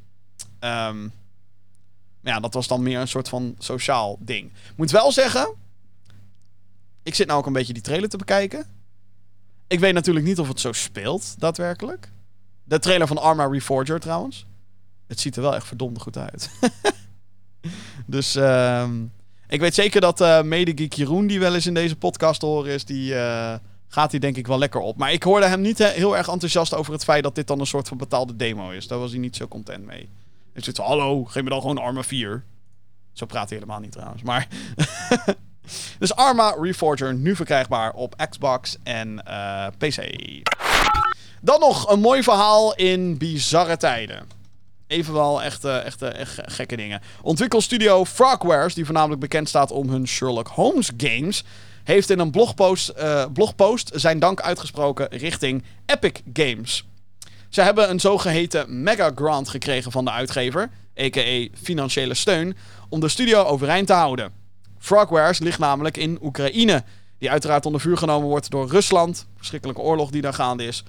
Maar 0.61 2.34
ja, 2.34 2.40
dat 2.40 2.55
was 2.55 2.66
dan 2.66 2.82
meer 2.82 3.01
een 3.01 3.09
soort 3.09 3.28
van 3.28 3.55
sociaal 3.59 4.16
ding. 4.20 4.53
Moet 4.76 4.90
wel 4.90 5.12
zeggen, 5.12 5.55
ik 7.03 7.14
zit 7.14 7.26
nou 7.26 7.38
ook 7.38 7.47
een 7.47 7.53
beetje 7.53 7.72
die 7.72 7.82
trailer 7.82 8.09
te 8.09 8.16
bekijken. 8.16 8.66
Ik 9.66 9.80
weet 9.80 9.94
natuurlijk 9.94 10.26
niet 10.26 10.38
of 10.38 10.49
het 10.49 10.61
zo 10.61 10.72
speelt, 10.72 11.34
daadwerkelijk. 11.38 12.11
De 12.64 12.78
trailer 12.78 13.07
van 13.07 13.18
Arma 13.18 13.47
Reforger 13.47 14.01
trouwens. 14.01 14.47
Het 15.07 15.20
ziet 15.20 15.36
er 15.36 15.42
wel 15.42 15.54
echt 15.54 15.66
verdomd 15.66 16.02
goed 16.02 16.18
uit. 16.18 16.50
dus 18.07 18.36
uh, 18.36 18.88
ik 19.48 19.61
weet 19.61 19.74
zeker 19.74 20.00
dat 20.00 20.20
uh, 20.20 20.42
medegeek 20.42 20.92
Jeroen, 20.92 21.26
die 21.26 21.40
wel 21.40 21.54
eens 21.54 21.66
in 21.66 21.74
deze 21.74 21.96
podcast 21.96 22.40
te 22.40 22.46
horen 22.46 22.72
is, 22.72 22.84
die 22.84 23.12
uh, 23.12 23.54
gaat 23.88 24.11
hier 24.11 24.20
denk 24.20 24.36
ik 24.36 24.46
wel 24.46 24.59
lekker 24.59 24.80
op. 24.80 24.96
Maar 24.96 25.12
ik 25.12 25.22
hoorde 25.22 25.46
hem 25.46 25.61
niet 25.61 25.78
heel 25.78 26.16
erg 26.16 26.28
enthousiast 26.28 26.74
over 26.74 26.92
het 26.92 27.04
feit 27.04 27.22
dat 27.22 27.34
dit 27.34 27.46
dan 27.46 27.61
een 27.61 27.66
soort 27.66 27.88
van 27.88 27.96
betaalde 27.96 28.36
demo 28.36 28.70
is. 28.70 28.86
Daar 28.86 28.98
was 28.98 29.11
hij 29.11 29.20
niet 29.20 29.36
zo 29.36 29.48
content 29.48 29.84
mee. 29.84 30.09
Hij 30.52 30.62
zit 30.62 30.76
zo, 30.76 30.82
hallo, 30.82 31.24
geef 31.24 31.42
me 31.42 31.50
dan 31.50 31.61
gewoon 31.61 31.78
Arma 31.78 32.02
4. 32.02 32.44
Zo 33.12 33.26
praat 33.26 33.48
hij 33.48 33.59
helemaal 33.59 33.80
niet 33.80 33.92
trouwens, 33.92 34.22
maar... 34.22 34.48
dus 35.98 36.14
Arma 36.14 36.54
Reforger 36.61 37.14
nu 37.14 37.36
verkrijgbaar 37.36 37.92
op 37.92 38.26
Xbox 38.30 38.76
en 38.82 39.22
uh, 39.28 39.66
PC. 39.78 39.98
Dan 41.40 41.61
nog 41.61 41.90
een 41.90 42.00
mooi 42.00 42.22
verhaal 42.22 42.74
in 42.74 43.18
bizarre 43.18 43.76
tijden. 43.76 44.36
Even 44.87 45.12
wel 45.12 45.43
echt, 45.43 45.64
echt, 45.64 46.03
echt 46.03 46.41
gekke 46.45 46.76
dingen. 46.76 47.01
Ontwikkelstudio 47.22 48.05
Frogwares, 48.05 48.74
die 48.74 48.84
voornamelijk 48.84 49.20
bekend 49.20 49.49
staat 49.49 49.70
om 49.70 49.89
hun 49.89 50.09
Sherlock 50.09 50.49
Holmes 50.49 50.91
games, 50.97 51.45
heeft 51.84 52.11
in 52.11 52.18
een 52.18 52.30
blogpost, 52.30 52.93
uh, 52.99 53.24
blogpost 53.32 53.91
zijn 53.95 54.18
dank 54.18 54.41
uitgesproken 54.41 55.09
richting 55.11 55.64
Epic 55.87 56.12
Games. 56.32 56.84
Ze 57.49 57.62
hebben 57.62 57.91
een 57.91 58.01
zogeheten 58.01 58.82
mega 58.82 59.11
grant 59.14 59.49
gekregen 59.49 59.93
van 59.93 60.05
de 60.05 60.11
uitgever. 60.11 60.70
a.k.a. 61.01 61.49
financiële 61.62 62.14
steun, 62.14 62.57
om 62.89 63.01
de 63.01 63.09
studio 63.09 63.43
overeind 63.43 63.87
te 63.87 63.93
houden. 63.93 64.32
Frogwares 64.78 65.39
ligt 65.39 65.59
namelijk 65.59 65.97
in 65.97 66.18
Oekraïne, 66.22 66.84
die 67.18 67.30
uiteraard 67.30 67.66
onder 67.66 67.80
vuur 67.80 67.97
genomen 67.97 68.28
wordt 68.28 68.51
door 68.51 68.68
Rusland, 68.68 69.26
verschrikkelijke 69.37 69.82
oorlog 69.82 70.11
die 70.11 70.22
daar 70.22 70.34
gaande 70.34 70.64
is. 70.64 70.84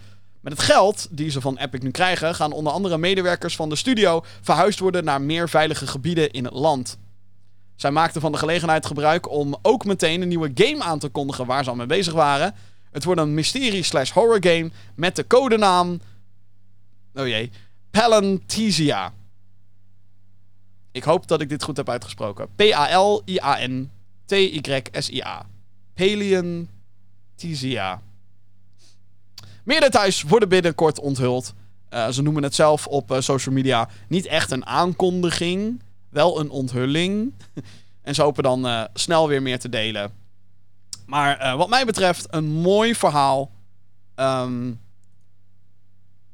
Met 0.48 0.58
het 0.58 0.66
geld 0.66 1.08
die 1.12 1.30
ze 1.30 1.41
van 1.41 1.58
Epic 1.58 1.82
nu 1.82 1.91
krijgen, 1.91 2.36
gaan 2.36 2.52
onder 2.52 2.74
andere 2.74 2.98
medewerkers 2.98 3.56
van 3.56 3.70
de 3.70 3.76
studio 3.76 4.24
verhuisd 4.41 4.80
worden 4.80 5.04
naar 5.04 5.22
meer 5.22 5.50
veilige 5.50 5.88
gebieden 5.88 6.32
in 6.32 6.43
het 6.43 6.54
land. 6.54 6.98
Zij 7.76 7.91
maakten 7.91 8.22
van 8.22 8.32
de 8.32 8.38
gelegenheid 8.38 8.86
gebruik 8.86 9.30
om 9.30 9.58
ook 9.62 9.86
meteen 9.86 10.22
een 10.22 10.28
nieuwe 10.28 10.52
game 10.54 10.84
aan 10.84 11.00
te 11.00 11.10
kondigen 11.10 11.45
waar 11.45 11.64
ze 11.64 11.70
al 11.70 11.76
mee 11.76 11.86
bezig 11.86 12.14
waren. 12.14 12.56
Het 12.91 13.04
wordt 13.04 13.22
een 13.22 13.34
mysterie 13.34 13.84
slash 13.84 14.12
horror 14.12 14.38
game 14.39 14.72
met 14.95 15.16
de 15.16 15.28
codenaam... 15.28 16.02
Oh 17.14 17.28
jee. 17.28 17.52
Palanthesia. 17.91 19.14
Ik 20.91 21.04
hoop 21.04 21.28
dat 21.28 21.41
ik 21.41 21.50
dit 21.50 21.64
goed 21.64 21.78
heb 21.78 21.89
uitgesproken. 21.89 22.48
P-A-L-I-A-N-T-Y-S-I-A. 22.56 23.86
Palanthesia. 25.93 28.02
Meer 29.68 29.82
details 29.82 30.22
worden 30.22 30.49
binnenkort 30.49 30.99
onthuld. 30.99 31.53
Uh, 31.89 32.09
ze 32.09 32.22
noemen 32.22 32.43
het 32.43 32.55
zelf 32.55 32.88
op 32.88 33.11
uh, 33.11 33.20
social 33.20 33.55
media 33.55 33.89
niet 34.07 34.26
echt 34.26 34.51
een 34.51 34.65
aankondiging, 34.65 35.82
wel 36.09 36.39
een 36.39 36.49
onthulling. 36.49 37.34
en 38.01 38.15
ze 38.15 38.22
hopen 38.22 38.43
dan 38.43 38.65
uh, 38.65 38.84
snel 38.93 39.28
weer 39.28 39.41
meer 39.41 39.59
te 39.59 39.70
delen. 39.70 40.11
Maar 41.05 41.57
wat 41.57 41.70
mij 41.70 41.86
betreft 41.86 42.28
een 42.30 42.45
mooi 42.45 42.95
verhaal. 42.95 43.51
Um, 44.15 44.80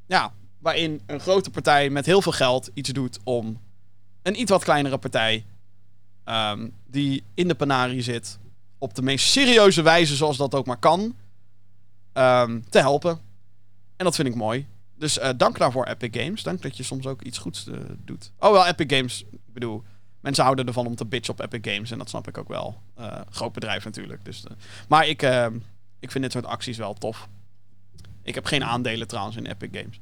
ja, 0.08 0.34
waarin 0.60 1.02
een 1.06 1.20
grote 1.20 1.50
partij 1.50 1.90
met 1.90 2.06
heel 2.06 2.22
veel 2.22 2.32
geld 2.32 2.70
iets 2.74 2.90
doet 2.90 3.20
om 3.24 3.60
een 4.22 4.40
iets 4.40 4.52
wat 4.52 4.64
kleinere 4.64 4.98
partij 4.98 5.46
um, 6.26 6.74
die 6.88 7.24
in 7.34 7.48
de 7.48 7.56
panarie 7.56 8.02
zit 8.02 8.40
op 8.78 8.94
de 8.96 9.02
meest 9.02 9.28
serieuze 9.28 9.82
wijze 9.82 10.16
zoals 10.16 10.38
dat 10.38 10.56
ook 10.56 10.66
maar 10.66 10.78
kan 10.78 11.16
um, 12.14 12.70
te 12.70 12.80
helpen. 12.80 13.20
En 13.96 14.06
dat 14.06 14.16
vind 14.16 14.28
ik 14.28 14.36
mooi. 14.36 14.68
Dus 14.96 15.18
uh, 15.18 15.30
dank 15.38 15.58
daarvoor 15.58 15.86
Epic 15.86 16.22
Games. 16.24 16.44
Dank 16.44 16.62
dat 16.62 16.78
je 16.78 16.84
soms 16.84 17.06
ook 17.06 17.22
iets 17.22 17.38
goeds 17.38 17.68
uh, 17.68 17.76
doet. 18.06 18.32
Oh 18.40 18.52
wel, 18.52 18.66
Epic 18.66 18.98
Games. 18.98 19.24
Ik 19.32 19.54
bedoel, 19.54 19.84
mensen 20.20 20.44
houden 20.44 20.68
ervan 20.68 20.86
om 20.86 20.96
te 20.96 21.06
bitchen 21.06 21.34
op 21.34 21.40
Epic 21.40 21.74
Games. 21.74 21.92
En 21.92 21.98
dat 21.98 22.10
snap 22.10 22.28
ik 22.28 22.38
ook 22.38 22.48
wel. 22.48 22.82
Uh, 23.00 23.22
groot 23.30 23.54
bedrijf 23.54 23.84
natuurlijk. 23.84 24.26
Dus, 24.26 24.44
maar 24.88 25.08
ik, 25.08 25.22
ehm, 25.22 25.56
ik 26.00 26.12
vind 26.12 26.24
dit 26.24 26.34
soort 26.34 26.46
acties 26.46 26.78
wel 26.78 26.94
tof. 26.94 27.28
Ik 28.24 28.36
heb 28.36 28.46
geen 28.46 28.64
aandelen 28.64 29.08
trouwens 29.08 29.38
in 29.38 29.46
Epic 29.46 29.70
Games. 29.72 30.00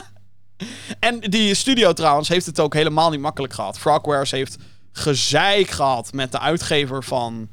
en 1.08 1.20
die 1.20 1.54
studio 1.54 1.92
trouwens 1.92 2.28
heeft 2.28 2.46
het 2.46 2.60
ook 2.60 2.74
helemaal 2.74 3.10
niet 3.10 3.20
makkelijk 3.20 3.52
gehad. 3.52 3.78
Frogwares 3.78 4.30
heeft 4.30 4.56
gezeik 4.92 5.70
gehad 5.70 6.12
met 6.12 6.32
de 6.32 6.38
uitgever 6.38 7.04
van 7.04 7.48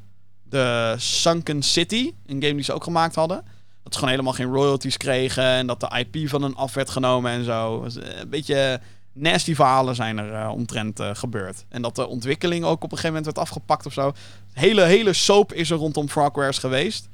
de 0.51 0.95
Sunken 0.97 1.63
City. 1.63 2.13
Een 2.25 2.41
game 2.41 2.55
die 2.55 2.63
ze 2.63 2.73
ook 2.73 2.83
gemaakt 2.83 3.15
hadden. 3.15 3.43
Dat 3.83 3.93
ze 3.93 3.99
gewoon 3.99 4.13
helemaal 4.13 4.33
geen 4.33 4.53
royalties 4.53 4.97
kregen. 4.97 5.43
En 5.43 5.67
dat 5.67 5.79
de 5.79 6.05
IP 6.05 6.29
van 6.29 6.41
hen 6.41 6.55
af 6.55 6.73
werd 6.73 6.89
genomen 6.89 7.31
en 7.31 7.43
zo. 7.43 7.83
Een 7.83 8.29
beetje 8.29 8.79
nasty 9.13 9.55
verhalen 9.55 9.95
zijn 9.95 10.17
er 10.17 10.31
uh, 10.33 10.51
omtrent 10.51 10.99
uh, 10.99 11.09
gebeurd. 11.13 11.65
En 11.69 11.81
dat 11.81 11.95
de 11.95 12.07
ontwikkeling 12.07 12.63
ook 12.63 12.83
op 12.83 12.91
een 12.91 12.97
gegeven 12.97 13.07
moment 13.07 13.25
werd 13.25 13.37
afgepakt 13.37 13.85
of 13.85 13.93
zo. 13.93 14.13
Hele, 14.53 14.81
hele 14.81 15.13
soap 15.13 15.53
is 15.53 15.69
er 15.69 15.77
rondom 15.77 16.09
Frogwares 16.09 16.57
geweest. 16.57 17.09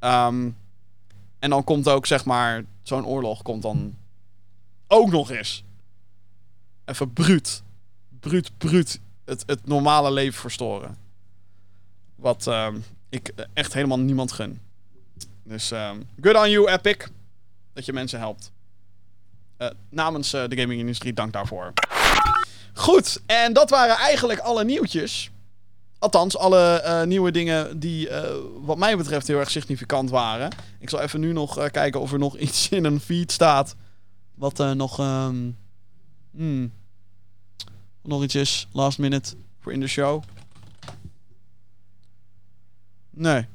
Um, 0.00 0.56
en 1.38 1.50
dan 1.50 1.64
komt 1.64 1.88
ook, 1.88 2.06
zeg 2.06 2.24
maar, 2.24 2.64
zo'n 2.82 3.06
oorlog 3.06 3.42
komt 3.42 3.62
dan 3.62 3.96
ook 4.86 5.10
nog 5.10 5.30
eens. 5.30 5.64
Even 6.84 7.12
bruut. 7.12 7.62
Bruut, 8.20 8.58
bruut. 8.58 9.00
Het, 9.24 9.42
het 9.46 9.66
normale 9.66 10.12
leven 10.12 10.40
verstoren. 10.40 10.96
Wat 12.20 12.46
uh, 12.46 12.68
ik 13.08 13.32
echt 13.54 13.74
helemaal 13.74 13.98
niemand 13.98 14.32
gun. 14.32 14.60
Dus 15.42 15.70
um, 15.70 16.08
good 16.20 16.36
on 16.36 16.50
you, 16.50 16.70
Epic. 16.70 16.96
Dat 17.72 17.84
je 17.84 17.92
mensen 17.92 18.18
helpt. 18.18 18.52
Uh, 19.58 19.68
namens 19.88 20.34
uh, 20.34 20.44
de 20.48 20.56
gaming-industrie, 20.56 21.12
dank 21.12 21.32
daarvoor. 21.32 21.72
Goed, 22.74 23.20
en 23.26 23.52
dat 23.52 23.70
waren 23.70 23.96
eigenlijk 23.96 24.40
alle 24.40 24.64
nieuwtjes. 24.64 25.30
Althans, 25.98 26.36
alle 26.36 26.82
uh, 26.84 27.02
nieuwe 27.02 27.30
dingen 27.30 27.78
die, 27.78 28.08
wat 28.62 28.78
mij 28.78 28.96
betreft, 28.96 29.26
heel 29.26 29.38
erg 29.38 29.50
significant 29.50 30.10
waren. 30.10 30.50
Ik 30.78 30.90
zal 30.90 31.00
even 31.00 31.20
nu 31.20 31.32
nog 31.32 31.70
kijken 31.70 32.00
of 32.00 32.12
er 32.12 32.18
nog 32.18 32.36
iets 32.46 32.68
in 32.68 32.84
een 32.84 33.00
feed 33.00 33.32
staat. 33.32 33.76
Wat 34.34 34.74
nog. 34.74 34.98
Um, 34.98 35.56
hmm, 36.30 36.72
nog 38.02 38.22
iets 38.22 38.34
is, 38.34 38.66
last 38.72 38.98
minute 38.98 39.34
voor 39.60 39.72
in 39.72 39.80
de 39.80 39.86
show. 39.86 40.22
Nee. 43.10 43.46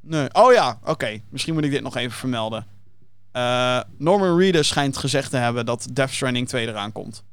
Nee. 0.00 0.34
Oh 0.34 0.52
ja, 0.52 0.78
oké. 0.84 1.20
Misschien 1.28 1.54
moet 1.54 1.64
ik 1.64 1.70
dit 1.70 1.82
nog 1.82 1.96
even 1.96 2.16
vermelden. 2.16 2.66
Uh, 3.32 3.80
Norman 3.98 4.38
Reedus 4.38 4.68
schijnt 4.68 4.96
gezegd 4.96 5.30
te 5.30 5.36
hebben 5.36 5.66
dat 5.66 5.88
Death 5.92 6.10
Stranding 6.10 6.48
2 6.48 6.66
eraan 6.66 6.92
komt. 6.92 7.24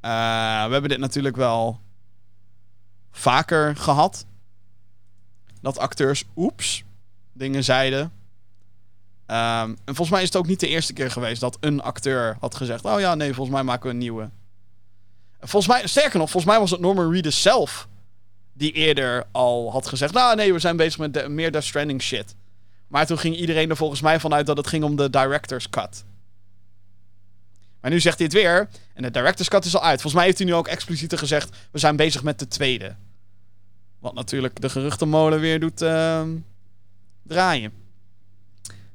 Uh, 0.00 0.64
we 0.66 0.72
hebben 0.72 0.88
dit 0.88 0.98
natuurlijk 0.98 1.36
wel 1.36 1.80
vaker 3.10 3.76
gehad. 3.76 4.26
Dat 5.60 5.78
acteurs, 5.78 6.24
oeps, 6.36 6.84
dingen 7.32 7.64
zeiden. 7.64 8.00
Um, 9.26 9.76
en 9.84 9.94
volgens 9.94 10.10
mij 10.10 10.20
is 10.20 10.26
het 10.26 10.36
ook 10.36 10.46
niet 10.46 10.60
de 10.60 10.68
eerste 10.68 10.92
keer 10.92 11.10
geweest 11.10 11.40
dat 11.40 11.56
een 11.60 11.82
acteur 11.82 12.36
had 12.40 12.54
gezegd: 12.54 12.84
Oh 12.84 13.00
ja, 13.00 13.14
nee, 13.14 13.34
volgens 13.34 13.56
mij 13.56 13.64
maken 13.64 13.84
we 13.86 13.90
een 13.90 13.98
nieuwe. 13.98 14.30
Volgens 15.40 15.66
mij, 15.66 15.86
sterker 15.86 16.18
nog, 16.18 16.30
volgens 16.30 16.52
mij 16.52 16.60
was 16.60 16.70
het 16.70 16.80
Norman 16.80 17.12
Reedus 17.12 17.42
zelf 17.42 17.88
die 18.52 18.72
eerder 18.72 19.24
al 19.32 19.72
had 19.72 19.86
gezegd: 19.86 20.12
Nou, 20.12 20.36
nee, 20.36 20.52
we 20.52 20.58
zijn 20.58 20.76
bezig 20.76 20.98
met 20.98 21.28
meer 21.28 21.52
Death 21.52 21.64
Stranding 21.64 22.02
shit. 22.02 22.34
Maar 22.88 23.06
toen 23.06 23.18
ging 23.18 23.36
iedereen 23.36 23.70
er 23.70 23.76
volgens 23.76 24.00
mij 24.00 24.20
vanuit 24.20 24.46
dat 24.46 24.56
het 24.56 24.66
ging 24.66 24.84
om 24.84 24.96
de 24.96 25.10
director's 25.10 25.68
cut. 25.68 26.04
Maar 27.80 27.90
nu 27.90 28.00
zegt 28.00 28.18
hij 28.18 28.26
het 28.26 28.34
weer. 28.36 28.68
En 28.94 29.02
de 29.02 29.10
director's 29.10 29.48
cut 29.48 29.64
is 29.64 29.74
al 29.74 29.82
uit. 29.82 30.00
Volgens 30.00 30.14
mij 30.14 30.24
heeft 30.24 30.38
hij 30.38 30.46
nu 30.46 30.54
ook 30.54 30.68
expliciet 30.68 31.18
gezegd: 31.18 31.56
We 31.70 31.78
zijn 31.78 31.96
bezig 31.96 32.22
met 32.22 32.38
de 32.38 32.48
tweede. 32.48 32.96
Wat 33.98 34.14
natuurlijk 34.14 34.60
de 34.60 34.68
geruchtenmolen 34.68 35.40
weer 35.40 35.60
doet 35.60 35.82
uh, 35.82 36.22
draaien. 37.22 37.72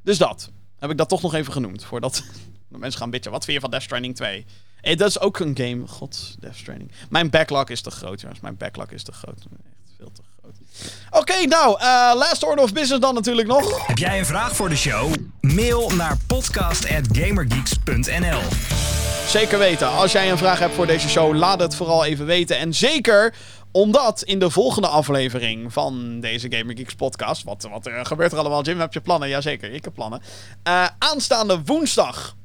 Dus 0.01 0.17
dat. 0.17 0.51
Heb 0.79 0.89
ik 0.89 0.97
dat 0.97 1.09
toch 1.09 1.21
nog 1.21 1.33
even 1.33 1.53
genoemd. 1.53 1.83
Voordat 1.83 2.23
de 2.67 2.77
mensen 2.77 2.99
gaan 2.99 3.09
bitchen. 3.09 3.31
Wat 3.31 3.43
vind 3.43 3.55
je 3.55 3.61
van 3.61 3.69
Death 3.69 3.83
Stranding 3.83 4.15
2? 4.15 4.45
Hey, 4.85 4.95
dat 4.95 5.07
is 5.07 5.19
ook 5.19 5.39
een 5.39 5.57
game. 5.57 5.87
God, 5.87 6.35
Death 6.39 6.55
Stranding. 6.55 6.91
Mijn 7.09 7.29
backlog 7.29 7.69
is 7.69 7.81
te 7.81 7.91
groot, 7.91 8.21
jongens. 8.21 8.39
Mijn 8.39 8.57
backlog 8.57 8.91
is 8.91 9.03
te 9.03 9.11
groot. 9.11 9.37
Echt 9.37 9.47
veel 9.97 10.11
te 10.13 10.21
groot. 10.39 10.55
Oké, 11.09 11.17
okay, 11.17 11.43
nou, 11.43 11.81
uh, 11.81 12.11
last 12.15 12.43
order 12.43 12.63
of 12.63 12.73
business 12.73 13.01
dan 13.01 13.13
natuurlijk 13.13 13.47
nog. 13.47 13.87
Heb 13.87 13.97
jij 13.97 14.19
een 14.19 14.25
vraag 14.25 14.55
voor 14.55 14.69
de 14.69 14.75
show? 14.75 15.13
Mail 15.41 15.89
naar 15.89 16.17
podcast.gamergeeks.nl 16.27 18.41
Zeker 19.27 19.59
weten. 19.59 19.91
Als 19.91 20.11
jij 20.11 20.31
een 20.31 20.37
vraag 20.37 20.59
hebt 20.59 20.73
voor 20.73 20.87
deze 20.87 21.09
show, 21.09 21.35
laat 21.35 21.59
het 21.59 21.75
vooral 21.75 22.05
even 22.05 22.25
weten. 22.25 22.57
En 22.57 22.73
zeker 22.73 23.35
omdat 23.71 24.21
in 24.21 24.39
de 24.39 24.49
volgende 24.49 24.87
aflevering 24.87 25.73
van 25.73 26.19
deze 26.19 26.51
Gamer 26.51 26.77
Geeks 26.77 26.95
podcast... 26.95 27.43
Wat, 27.43 27.67
wat 27.71 27.87
uh, 27.87 27.99
gebeurt 28.03 28.31
er 28.31 28.37
allemaal? 28.37 28.63
Jim, 28.63 28.79
heb 28.79 28.93
je 28.93 29.01
plannen? 29.01 29.29
Jazeker, 29.29 29.71
ik 29.71 29.83
heb 29.83 29.93
plannen. 29.93 30.21
Uh, 30.67 30.87
aanstaande 30.97 31.61
woensdag 31.65 32.35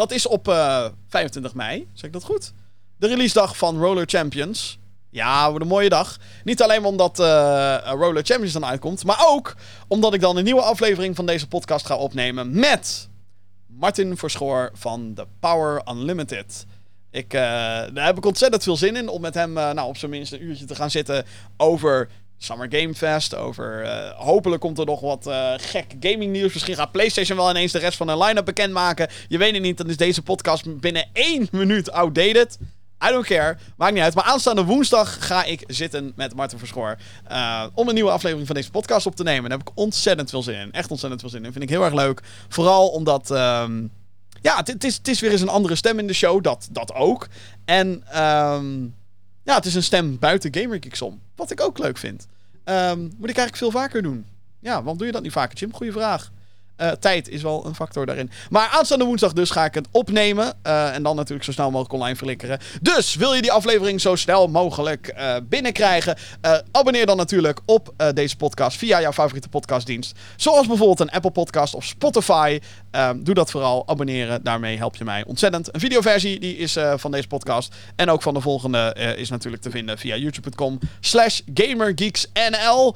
dat 0.00 0.12
is 0.12 0.26
op 0.26 0.48
uh, 0.48 0.84
eh, 0.84 0.92
25 1.08 1.54
mei, 1.54 1.88
zeg 1.92 2.04
ik 2.04 2.12
dat 2.12 2.24
goed? 2.24 2.52
De 2.96 3.06
release 3.06 3.34
dag 3.34 3.56
van 3.56 3.78
Roller 3.78 4.06
Champions. 4.06 4.78
Ja, 5.10 5.48
wordt 5.48 5.62
een 5.64 5.70
mooie 5.70 5.88
dag. 5.88 6.18
Niet 6.44 6.62
alleen 6.62 6.84
omdat 6.84 7.18
uh, 7.18 7.78
Roller 7.84 8.24
Champions 8.24 8.52
dan 8.52 8.64
uitkomt, 8.64 9.04
maar 9.04 9.24
ook 9.26 9.56
omdat 9.88 10.14
ik 10.14 10.20
dan 10.20 10.36
een 10.36 10.44
nieuwe 10.44 10.62
aflevering 10.62 11.16
van 11.16 11.26
deze 11.26 11.48
podcast 11.48 11.86
ga 11.86 11.96
opnemen 11.96 12.58
met 12.58 13.08
Martin 13.66 14.16
Verschoor 14.16 14.70
van 14.74 15.12
The 15.14 15.26
Power 15.40 15.82
Unlimited. 15.90 16.66
Ik, 17.10 17.30
daar 17.30 18.06
heb 18.06 18.16
ik 18.16 18.26
ontzettend 18.26 18.62
veel 18.62 18.76
zin 18.76 18.96
in 18.96 19.08
om 19.08 19.20
met 19.20 19.34
hem 19.34 19.52
nou, 19.52 19.88
op 19.88 19.96
zijn 19.96 20.10
minst 20.10 20.32
een 20.32 20.44
uurtje 20.44 20.64
te 20.64 20.74
gaan 20.74 20.90
zitten 20.90 21.24
over 21.56 22.08
Summer 22.42 22.66
Game 22.70 22.94
Fest. 22.94 23.34
Over, 23.34 23.84
uh, 23.84 24.10
hopelijk 24.10 24.60
komt 24.60 24.78
er 24.78 24.86
nog 24.86 25.00
wat 25.00 25.26
uh, 25.26 25.52
gek 25.56 25.94
gaming 26.00 26.32
nieuws. 26.32 26.52
Misschien 26.52 26.74
gaat 26.74 26.92
PlayStation 26.92 27.36
wel 27.36 27.50
ineens 27.50 27.72
de 27.72 27.78
rest 27.78 27.96
van 27.96 28.06
de 28.06 28.18
line-up 28.18 28.44
bekendmaken. 28.44 29.08
Je 29.28 29.38
weet 29.38 29.52
het 29.52 29.62
niet, 29.62 29.76
dan 29.76 29.88
is 29.88 29.96
deze 29.96 30.22
podcast 30.22 30.80
binnen 30.80 31.08
één 31.12 31.48
minuut 31.52 31.90
outdated. 31.90 32.58
I 33.04 33.08
don't 33.08 33.26
care. 33.26 33.56
Maakt 33.76 33.92
niet 33.92 34.02
uit. 34.02 34.14
Maar 34.14 34.24
aanstaande 34.24 34.64
woensdag 34.64 35.26
ga 35.26 35.44
ik 35.44 35.64
zitten 35.66 36.12
met 36.16 36.34
Martin 36.34 36.58
Verschoor. 36.58 36.96
Uh, 37.30 37.64
om 37.74 37.88
een 37.88 37.94
nieuwe 37.94 38.10
aflevering 38.10 38.46
van 38.46 38.56
deze 38.56 38.70
podcast 38.70 39.06
op 39.06 39.16
te 39.16 39.22
nemen. 39.22 39.50
Daar 39.50 39.58
heb 39.58 39.68
ik 39.68 39.78
ontzettend 39.78 40.30
veel 40.30 40.42
zin 40.42 40.58
in. 40.58 40.72
Echt 40.72 40.90
ontzettend 40.90 41.20
veel 41.20 41.30
zin 41.30 41.44
in. 41.44 41.52
Vind 41.52 41.64
ik 41.64 41.70
heel 41.70 41.84
erg 41.84 41.94
leuk. 41.94 42.22
Vooral 42.48 42.88
omdat. 42.88 43.30
Um, 43.30 43.90
ja, 44.40 44.56
het 44.64 44.84
is, 44.84 44.96
het 44.96 45.08
is 45.08 45.20
weer 45.20 45.30
eens 45.30 45.40
een 45.40 45.48
andere 45.48 45.74
stem 45.74 45.98
in 45.98 46.06
de 46.06 46.12
show. 46.12 46.42
Dat, 46.42 46.68
dat 46.70 46.94
ook. 46.94 47.28
En. 47.64 48.20
Um, 48.22 48.98
ja, 49.50 49.56
het 49.56 49.66
is 49.66 49.74
een 49.74 49.82
stem 49.82 50.18
buiten 50.18 50.54
GamerGeeks 50.54 51.02
om. 51.02 51.20
Wat 51.36 51.50
ik 51.50 51.60
ook 51.60 51.78
leuk 51.78 51.98
vind. 51.98 52.26
Um, 52.64 52.98
moet 53.00 53.30
ik 53.30 53.36
eigenlijk 53.36 53.56
veel 53.56 53.70
vaker 53.70 54.02
doen. 54.02 54.26
Ja, 54.60 54.74
waarom 54.74 54.96
doe 54.96 55.06
je 55.06 55.12
dat 55.12 55.22
niet 55.22 55.32
vaker, 55.32 55.58
Jim? 55.58 55.74
Goeie 55.74 55.92
vraag. 55.92 56.30
Eh, 56.80 56.90
tijd 56.90 57.28
is 57.28 57.42
wel 57.42 57.66
een 57.66 57.74
factor 57.74 58.06
daarin. 58.06 58.30
Maar 58.50 58.68
aanstaande 58.68 59.04
woensdag 59.04 59.32
dus 59.32 59.50
ga 59.50 59.64
ik 59.64 59.74
het 59.74 59.88
opnemen. 59.90 60.54
eh, 60.62 60.94
en 60.94 61.02
dan 61.02 61.16
natuurlijk 61.16 61.44
zo 61.44 61.52
snel 61.52 61.70
mogelijk 61.70 61.92
online 61.92 62.16
flikkeren. 62.16 62.58
Dus 62.82 63.14
wil 63.14 63.34
je 63.34 63.42
die 63.42 63.52
aflevering 63.52 64.00
zo 64.00 64.16
snel 64.16 64.48
mogelijk 64.48 65.06
eh, 65.06 65.36
binnenkrijgen? 65.44 66.16
abonneer 66.70 67.06
dan 67.06 67.16
natuurlijk 67.16 67.60
op 67.64 67.94
deze 68.14 68.36
podcast 68.36 68.76
via 68.76 69.00
jouw 69.00 69.12
favoriete 69.12 69.48
podcastdienst. 69.48 70.18
Zoals 70.36 70.66
bijvoorbeeld 70.66 71.00
een 71.00 71.10
Apple 71.10 71.30
Podcast 71.30 71.74
of 71.74 71.84
Spotify. 71.84 72.60
Ehm, 72.90 73.22
doe 73.22 73.34
dat 73.34 73.50
vooral. 73.50 73.88
Abonneren. 73.88 74.42
Daarmee 74.42 74.76
help 74.76 74.96
je 74.96 75.04
mij 75.04 75.24
ontzettend. 75.24 75.74
Een 75.74 75.80
videoversie 75.80 76.40
die 76.40 76.56
is 76.56 76.76
eh, 76.76 76.92
van 76.96 77.10
deze 77.10 77.26
podcast. 77.26 77.74
En 77.96 78.10
ook 78.10 78.22
van 78.22 78.34
de 78.34 78.40
volgende 78.40 78.78
eh, 78.78 79.16
is 79.16 79.30
natuurlijk 79.30 79.62
te 79.62 79.70
vinden 79.70 79.98
via 79.98 80.16
youtube.com 80.16 80.78
slash 81.00 81.40
gamergeeksnl. 81.54 82.94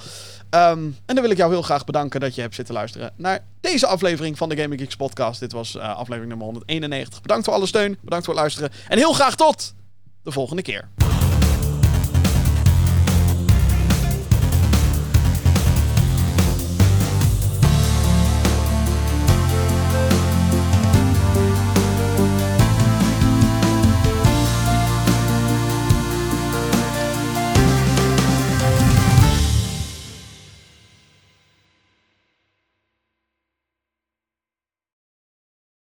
Ehm, 0.51 0.85
en 1.07 1.15
dan 1.15 1.21
wil 1.21 1.31
ik 1.31 1.37
jou 1.37 1.53
heel 1.53 1.63
graag 1.63 1.85
bedanken 1.85 2.21
dat 2.21 2.35
je 2.35 2.41
hebt 2.41 2.55
zitten 2.55 2.75
luisteren 2.75 3.13
naar 3.17 3.45
deze 3.61 3.87
aflevering 3.87 4.39
van 4.39 4.49
de 4.49 4.57
Gaming 4.57 4.81
Geeks 4.81 4.97
podcast. 4.97 5.41
Dit 5.41 5.53
was 5.53 5.77
eh, 5.77 5.97
aflevering 5.97 6.29
nummer 6.29 6.47
191. 6.47 7.21
Bedankt 7.21 7.45
voor 7.45 7.55
alle 7.55 7.67
steun. 7.67 7.99
Bedankt 8.01 8.25
voor 8.25 8.35
het 8.35 8.43
luisteren. 8.43 8.71
En 8.89 8.99
heel 8.99 9.13
graag 9.13 9.35
tot 9.35 9.75
de 10.23 10.33
volgende 10.33 10.63
keer. 10.63 10.89